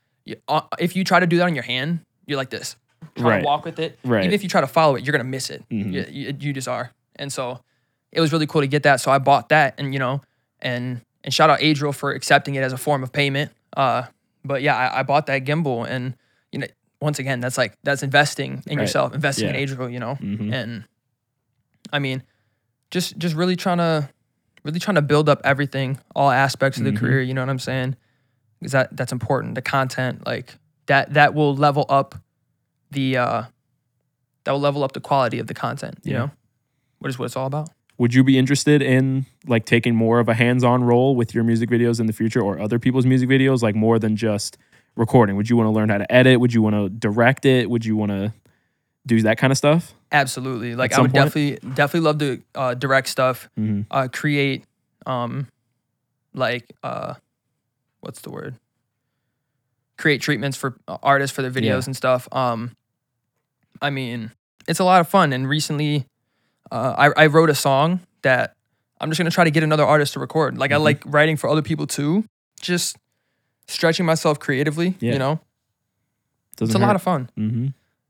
uh, 0.48 0.62
if 0.78 0.96
you 0.96 1.04
try 1.04 1.20
to 1.20 1.28
do 1.28 1.38
that 1.38 1.46
on 1.46 1.56
your 1.56 1.64
hand, 1.64 2.02
you're 2.26 2.38
like 2.38 2.50
this. 2.50 2.76
Trying 3.16 3.26
Right. 3.28 3.40
to 3.40 3.46
walk 3.46 3.64
with 3.66 3.80
it. 3.80 3.98
Right. 4.04 4.24
Even 4.26 4.34
if 4.34 4.44
you 4.44 4.50
try 4.50 4.62
to 4.62 4.68
follow 4.68 4.96
it, 4.96 5.04
you're 5.06 5.14
gonna 5.14 5.24
miss 5.24 5.50
it. 5.50 5.64
Mm-hmm. 5.70 5.92
You, 5.94 6.06
you, 6.10 6.36
you 6.40 6.54
just 6.54 6.68
are. 6.68 6.92
And 7.16 7.32
so 7.32 7.62
it 8.12 8.20
was 8.20 8.34
really 8.34 8.46
cool 8.48 8.62
to 8.62 8.68
get 8.68 8.84
that. 8.84 9.00
So 9.02 9.12
I 9.12 9.20
bought 9.20 9.50
that 9.50 9.76
and 9.80 9.94
you 9.94 10.00
know, 10.00 10.22
and 10.62 11.02
and 11.24 11.34
shout 11.34 11.50
out 11.50 11.62
Adriel 11.62 11.94
for 11.94 12.12
accepting 12.12 12.56
it 12.56 12.62
as 12.64 12.74
a 12.74 12.78
form 12.78 13.04
of 13.04 13.12
payment. 13.14 13.52
Uh 13.76 14.04
but 14.44 14.62
yeah, 14.62 14.76
I, 14.76 15.00
I 15.00 15.04
bought 15.04 15.26
that 15.28 15.46
gimbal 15.46 15.88
and 15.88 16.16
you 16.52 16.60
know, 16.60 16.68
once 17.02 17.20
again, 17.20 17.40
that's 17.40 17.58
like 17.58 17.74
that's 17.84 18.04
investing 18.04 18.64
in 18.68 18.78
Right. 18.78 18.84
yourself, 18.84 19.14
investing 19.14 19.48
in 19.50 19.56
Yeah. 19.56 19.62
Adriel, 19.62 19.90
you 19.90 20.00
know. 20.00 20.16
Mhm. 20.22 20.54
And 20.54 20.84
I 21.94 22.00
mean, 22.00 22.24
just 22.92 23.18
just 23.18 23.36
really 23.36 23.56
trying 23.56 23.78
to 23.78 24.10
really 24.64 24.80
trying 24.80 24.96
to 24.96 25.02
build 25.02 25.30
up 25.30 25.40
everything, 25.44 25.98
all 26.16 26.30
aspects 26.30 26.78
of 26.80 26.84
the 26.86 26.92
Mhm. 26.92 26.98
career, 26.98 27.22
you 27.22 27.34
know 27.34 27.42
what 27.42 27.50
I'm 27.50 27.60
saying? 27.60 27.96
Because 28.60 28.74
that 28.74 28.96
that's 28.98 29.12
important. 29.12 29.56
The 29.56 29.62
content, 29.62 30.26
like 30.28 30.56
that 30.88 31.14
that 31.14 31.34
will 31.34 31.56
level 31.56 31.86
up 31.90 32.16
the 32.92 33.18
uh 33.18 33.44
that 34.44 34.52
will 34.52 34.60
level 34.60 34.84
up 34.84 34.94
the 34.94 35.00
quality 35.02 35.40
of 35.40 35.48
the 35.48 35.54
content, 35.54 36.00
you 36.04 36.14
Yeah. 36.14 36.18
know? 36.20 36.32
What 37.00 37.10
is 37.10 37.18
what 37.20 37.26
it's 37.26 37.36
all 37.38 37.46
about. 37.48 37.70
Would 37.98 38.14
you 38.14 38.24
be 38.24 38.38
interested 38.38 38.82
in 38.82 39.26
like 39.46 39.66
taking 39.66 39.94
more 39.96 40.20
of 40.20 40.28
a 40.30 40.34
hands-on 40.34 40.84
role 40.84 41.16
with 41.16 41.34
your 41.36 41.44
music 41.44 41.70
videos 41.70 42.00
in 42.00 42.08
the 42.08 42.14
future 42.14 42.42
or 42.42 42.58
other 42.60 42.80
people's 42.80 43.06
music 43.06 43.30
videos, 43.30 43.62
like 43.62 43.76
more 43.76 44.00
than 44.00 44.16
just 44.16 44.58
recording? 45.00 45.36
Would 45.38 45.50
you 45.50 45.58
want 45.58 45.68
to 45.68 45.72
learn 45.72 45.90
how 45.90 45.98
to 45.98 46.12
edit? 46.12 46.40
Would 46.40 46.54
you 46.54 46.62
want 46.62 46.76
to 46.76 46.90
direct 46.90 47.46
it? 47.46 47.70
Would 47.70 47.86
you 47.86 47.96
want 47.96 48.12
to 48.12 48.34
do 49.08 49.22
that 49.24 49.38
kind 49.38 49.52
of 49.52 49.58
stuff? 49.58 49.94
Absolutely. 50.12 50.76
Like 50.76 50.94
I 50.94 51.02
would 51.02 51.12
point? 51.12 51.26
definitely 51.34 51.70
definitely 51.74 52.02
love 52.02 52.18
to 52.20 52.42
uh, 52.56 52.74
direct 52.76 53.08
stuff, 53.08 53.50
Mm-hmm. 53.60 53.82
uh, 53.90 54.08
create, 54.12 54.64
um, 55.06 55.48
like 56.34 56.66
uh, 56.84 57.16
what's 58.02 58.22
the 58.22 58.30
word? 58.30 58.56
Create 59.98 60.22
treatments 60.22 60.56
for 60.58 60.78
uh, 60.88 60.98
artists 61.04 61.36
for 61.36 61.42
their 61.42 61.52
videos 61.52 61.64
Yeah. 61.64 61.82
and 61.88 61.96
stuff. 61.96 62.28
Um, 62.32 62.72
I 63.82 63.90
mean, 63.90 64.32
it's 64.68 64.80
a 64.80 64.84
lot 64.84 65.02
of 65.02 65.08
fun. 65.10 65.34
And 65.34 65.48
recently, 65.48 66.06
uh, 66.72 66.96
I 67.16 67.24
I 67.24 67.28
wrote 67.28 67.50
a 67.50 67.56
song 67.56 68.00
that 68.22 68.54
I'm 69.02 69.10
just 69.10 69.18
gonna 69.18 69.32
try 69.32 69.44
to 69.44 69.52
get 69.52 69.64
another 69.64 69.86
artist 69.86 70.14
to 70.14 70.20
record. 70.20 70.58
Like 70.58 70.72
I 70.72 70.76
Mhm. 70.76 70.84
like 70.84 71.04
writing 71.06 71.38
for 71.38 71.50
other 71.50 71.62
people 71.62 71.88
too. 71.88 72.24
Just 72.62 72.98
stretching 73.70 74.06
myself 74.06 74.40
creatively. 74.40 74.96
Yeah. 75.00 75.14
You 75.14 75.20
know, 75.20 75.40
Doesn't 76.58 76.76
it's 76.76 76.84
a 76.84 76.86
lot 76.86 76.96
of 76.96 77.02
fun 77.02 77.30
Mm-hmm. 77.38 77.68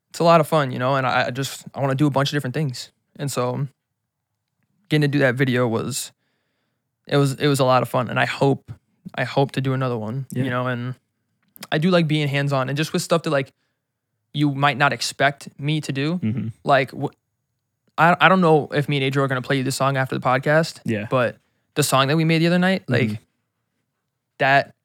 it's 0.10 0.20
a 0.20 0.24
lot 0.24 0.40
of 0.42 0.48
fun, 0.48 0.72
you 0.72 0.80
know, 0.80 0.96
and 0.96 1.06
I, 1.06 1.28
I 1.28 1.32
just 1.32 1.66
I 1.76 1.80
want 1.80 1.92
to 1.92 1.96
do 1.96 2.08
a 2.08 2.12
bunch 2.12 2.30
of 2.30 2.36
different 2.36 2.54
things. 2.54 2.92
And 3.18 3.32
so 3.32 3.68
getting 4.90 5.02
to 5.02 5.08
do 5.08 5.20
that 5.20 5.36
video 5.36 5.68
was 5.68 6.12
it 7.08 7.18
was 7.18 7.34
it 7.36 7.48
was 7.48 7.60
a 7.60 7.66
lot 7.66 7.82
of 7.84 7.90
fun 7.90 8.10
and 8.10 8.20
I 8.20 8.26
hope 8.26 8.72
I 9.16 9.24
hope 9.24 9.52
to 9.54 9.62
do 9.62 9.74
another 9.74 9.98
one, 9.98 10.26
Yeah. 10.32 10.44
you 10.44 10.50
know, 10.50 10.68
and 10.68 10.96
I 11.72 11.78
do 11.78 11.90
like 11.92 12.08
being 12.08 12.28
hands-on 12.28 12.70
and 12.70 12.78
just 12.78 12.94
with 12.94 13.02
stuff 13.02 13.24
that 13.24 13.32
like 13.32 13.52
you 14.34 14.54
might 14.54 14.78
not 14.78 14.94
expect 14.94 15.50
me 15.60 15.82
to 15.82 15.92
do. 15.92 16.18
Mm-hmm. 16.20 16.48
Like 16.64 16.92
wh- 16.92 17.14
I 17.98 18.16
I 18.22 18.30
don't 18.30 18.42
know 18.42 18.68
if 18.74 18.88
me 18.88 18.98
and 18.98 19.04
Adriel 19.04 19.26
are 19.26 19.28
going 19.28 19.42
to 19.42 19.46
play 19.46 19.58
you 19.58 19.64
this 19.64 19.76
song 19.76 19.98
after 19.98 20.16
the 20.18 20.22
podcast, 20.26 20.80
Yeah. 20.86 21.08
but 21.10 21.38
the 21.76 21.84
song 21.84 22.08
that 22.08 22.18
we 22.18 22.24
made 22.26 22.40
the 22.42 22.48
other 22.48 22.60
night, 22.60 22.84
like 22.88 23.10
Mhm. 23.10 23.20
that 24.38 24.76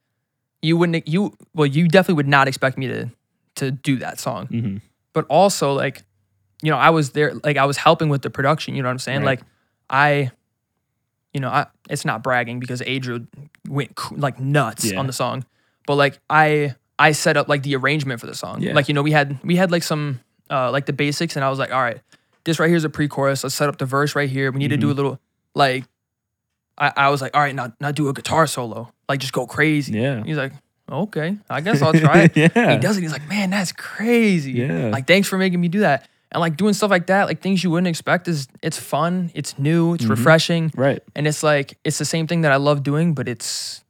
you 0.64 0.76
wouldn't 0.76 1.06
you 1.06 1.32
well 1.54 1.66
you 1.66 1.86
definitely 1.88 2.14
would 2.14 2.28
not 2.28 2.48
expect 2.48 2.78
me 2.78 2.86
to 2.88 3.10
to 3.56 3.70
do 3.70 3.96
that 3.96 4.18
song 4.18 4.46
Mm-hmm. 4.48 4.76
but 5.12 5.24
also 5.28 5.72
like 5.74 6.02
you 6.62 6.70
know 6.70 6.78
i 6.78 6.90
was 6.90 7.10
there 7.10 7.34
like 7.44 7.56
i 7.56 7.64
was 7.66 7.76
helping 7.76 8.08
with 8.08 8.22
the 8.22 8.30
production 8.30 8.74
you 8.74 8.82
know 8.82 8.88
what 8.88 8.92
i'm 8.92 8.98
saying 8.98 9.20
Right. 9.22 9.38
like 9.38 9.40
i 9.90 10.30
you 11.32 11.40
know, 11.40 11.48
I, 11.48 11.66
it's 11.90 12.04
not 12.04 12.22
bragging 12.22 12.60
because 12.60 12.80
Adriel 12.82 13.26
went 13.68 13.90
like 14.16 14.38
nuts 14.38 14.84
Yeah. 14.84 15.00
on 15.00 15.08
the 15.08 15.12
song, 15.12 15.44
but 15.84 15.96
like 15.96 16.20
I 16.30 16.76
I 16.96 17.10
set 17.10 17.36
up 17.36 17.48
like 17.48 17.64
the 17.64 17.74
arrangement 17.74 18.20
for 18.20 18.26
the 18.28 18.36
song. 18.36 18.62
Yeah. 18.62 18.72
Like 18.72 18.86
you 18.86 18.94
know, 18.94 19.02
we 19.02 19.10
had 19.10 19.40
we 19.42 19.56
had 19.56 19.72
like 19.72 19.82
some 19.82 20.20
uh 20.48 20.70
like 20.70 20.86
the 20.86 20.92
basics, 20.92 21.34
and 21.34 21.44
I 21.44 21.50
was 21.50 21.58
like, 21.58 21.72
all 21.72 21.82
right, 21.82 21.98
this 22.44 22.60
right 22.60 22.68
here 22.68 22.76
is 22.76 22.84
a 22.84 22.88
pre-chorus. 22.88 23.42
Let's 23.42 23.56
set 23.56 23.68
up 23.68 23.78
the 23.78 23.84
verse 23.84 24.14
right 24.14 24.30
here. 24.30 24.52
We 24.52 24.60
need 24.60 24.68
to 24.68 24.76
do 24.76 24.92
a 24.92 24.94
little 24.94 25.18
like. 25.56 25.82
I, 26.78 26.92
I 26.96 27.08
was 27.10 27.20
like, 27.20 27.34
all 27.34 27.42
right, 27.42 27.52
now 27.54 27.72
now 27.80 27.90
do 27.90 28.08
a 28.08 28.12
guitar 28.12 28.46
solo. 28.46 28.92
Like 29.09 29.20
just 29.20 29.32
go 29.32 29.46
crazy. 29.46 29.92
Yeah. 29.92 30.22
He's 30.24 30.36
like, 30.36 30.52
okay, 30.90 31.36
I 31.50 31.61
guess 31.61 31.82
I'll 31.82 31.92
try 31.92 32.22
it. 32.34 32.36
Yeah. 32.36 32.72
He 32.72 32.78
does 32.78 32.96
it. 32.96 33.02
He's 33.02 33.12
like, 33.12 33.28
man, 33.28 33.50
that's 33.50 33.72
crazy. 33.72 34.52
Yeah. 34.52 34.88
Like, 34.88 35.07
thanks 35.07 35.28
for 35.28 35.38
making 35.38 35.61
me 35.61 35.68
do 35.68 35.80
that. 35.80 36.09
And 36.32 36.40
like 36.40 36.57
doing 36.57 36.74
stuff 36.74 36.90
like 36.90 37.07
that, 37.07 37.26
like 37.28 37.40
things 37.40 37.62
you 37.62 37.70
wouldn't 37.70 37.86
expect 37.86 38.26
is 38.26 38.48
it's 38.61 38.78
fun, 38.78 39.30
it's 39.34 39.57
new, 39.59 39.94
it's 39.94 40.02
mm-hmm. 40.02 40.11
refreshing. 40.11 40.72
Right. 40.74 41.00
And 41.14 41.28
it's 41.28 41.42
like 41.44 41.78
it's 41.84 41.98
the 41.98 42.05
same 42.05 42.26
thing 42.26 42.40
that 42.40 42.50
I 42.50 42.57
love 42.57 42.82
doing, 42.82 43.14
but 43.14 43.28
it's 43.28 43.84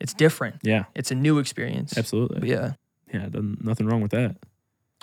it's 0.00 0.14
different. 0.14 0.56
Yeah. 0.62 0.84
It's 0.94 1.10
a 1.10 1.14
new 1.16 1.38
experience. 1.38 1.96
Absolutely. 1.98 2.40
But 2.40 2.48
yeah, 2.48 2.72
Yeah. 3.12 3.28
Nothing 3.32 3.86
wrong 3.86 4.02
with 4.02 4.12
that. 4.12 4.36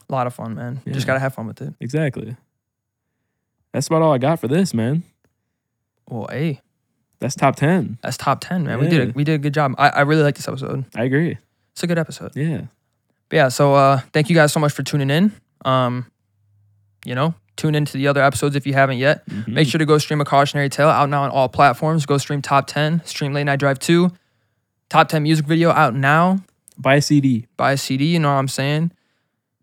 a 0.08 0.12
lot 0.12 0.28
of 0.28 0.34
fun, 0.34 0.56
man. 0.56 0.76
You 0.86 0.92
Yeah. 0.92 0.94
just 0.94 1.08
gotta 1.08 1.20
have 1.20 1.34
fun 1.34 1.48
with 1.48 1.62
it. 1.62 1.74
Exactly. 1.82 2.38
That's 3.74 3.88
about 3.88 4.02
all 4.02 4.14
I 4.14 4.18
got 4.18 4.40
for 4.40 4.48
this, 4.48 4.74
man. 4.74 5.04
Well, 6.10 6.28
hey, 6.30 6.62
That's 7.22 7.36
top 7.36 7.56
10. 7.56 8.00
that's 8.02 8.18
top 8.18 8.42
ten, 8.42 8.66
man. 8.66 8.80
We 8.80 8.88
did 8.88 9.10
a, 9.10 9.12
we 9.14 9.24
did 9.24 9.36
a 9.36 9.38
good 9.38 9.54
job. 9.54 9.74
I, 9.78 9.90
I 9.90 10.02
really 10.02 10.24
like 10.24 10.36
this 10.36 10.48
episode. 10.48 10.84
I 10.96 11.04
agree. 11.04 11.38
It's 11.72 11.84
a 11.84 11.88
good 11.88 12.00
episode. 12.00 12.36
Yeah. 12.36 12.64
But 13.30 13.36
yeah, 13.36 13.48
so 13.48 13.74
uh 13.76 14.02
thank 14.12 14.30
you 14.30 14.36
guys 14.36 14.52
so 14.52 14.60
much 14.60 14.74
for 14.74 14.84
tuning 14.84 15.10
in. 15.10 15.32
Um, 15.64 16.12
you 17.06 17.16
know, 17.16 17.34
tune 17.58 17.76
into 17.76 17.98
the 17.98 18.08
other 18.08 18.22
episodes 18.22 18.56
if 18.56 18.66
you 18.66 18.74
haven't 18.74 18.98
yet. 18.98 19.26
Mm-hmm. 19.30 19.54
Make 19.54 19.68
sure 19.68 19.78
to 19.80 19.86
go 19.86 19.98
stream 20.00 20.20
a 20.20 20.26
cautionary 20.26 20.68
tale 20.70 20.90
out 20.90 21.10
now 21.10 21.24
on 21.24 21.30
all 21.30 21.48
platforms. 21.48 22.06
Go 22.06 22.18
stream 22.18 22.42
top 22.42 22.68
10, 22.68 23.06
stream 23.06 23.34
Late 23.34 23.44
Night 23.44 23.60
Drive 23.60 23.80
2, 23.80 24.12
top 24.90 25.08
10 25.08 25.24
music 25.24 25.46
video 25.46 25.70
out 25.70 25.96
now. 25.96 26.40
Buy 26.78 26.96
a 26.96 27.02
CD. 27.02 27.46
Buy 27.56 27.74
a 27.74 27.78
CD, 27.78 28.06
you 28.06 28.20
know 28.20 28.30
what 28.30 28.40
I'm 28.40 28.48
saying? 28.48 28.92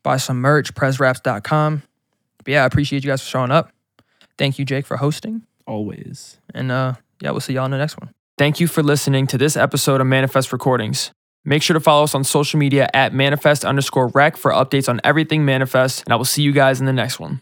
Buy 0.05 0.17
some 0.17 0.41
merch, 0.41 0.73
pressraps.com. 0.75 1.83
But 2.39 2.49
yeah, 2.49 2.63
I 2.63 2.67
appreciate 2.67 3.05
you 3.05 3.11
guys 3.11 3.21
for 3.21 3.29
showing 3.29 3.51
up. 3.51 3.73
Thank 4.39 4.59
you, 4.61 4.65
Jake, 4.65 4.87
for 4.87 4.97
hosting. 4.97 5.43
Always. 5.67 6.39
And 6.55 6.71
uh, 6.71 6.95
yeah, 7.21 7.31
we'll 7.31 7.41
see 7.41 7.55
y'all 7.55 7.65
in 7.65 7.71
the 7.71 7.79
next 7.79 7.99
one. 7.99 8.11
Thank 8.39 8.61
you 8.61 8.69
for 8.69 8.83
listening 8.83 9.27
to 9.29 9.39
this 9.39 9.57
episode 9.57 10.01
of 10.01 10.07
Manifest 10.07 10.53
Recordings. 10.53 11.11
Make 11.45 11.63
sure 11.63 11.75
to 11.75 11.81
follow 11.81 12.05
us 12.05 12.15
on 12.15 12.25
social 12.25 12.59
media 12.59 12.89
at 12.95 13.13
manifest 13.13 13.65
underscore 13.65 14.09
rec 14.09 14.37
for 14.37 14.53
updates 14.53 14.89
on 14.89 15.01
everything 15.05 15.45
manifest, 15.45 16.05
and 16.05 16.13
I 16.13 16.17
will 16.17 16.25
see 16.25 16.43
you 16.43 16.53
guys 16.53 16.81
in 16.81 16.87
the 16.87 16.93
next 16.93 17.19
one. 17.19 17.37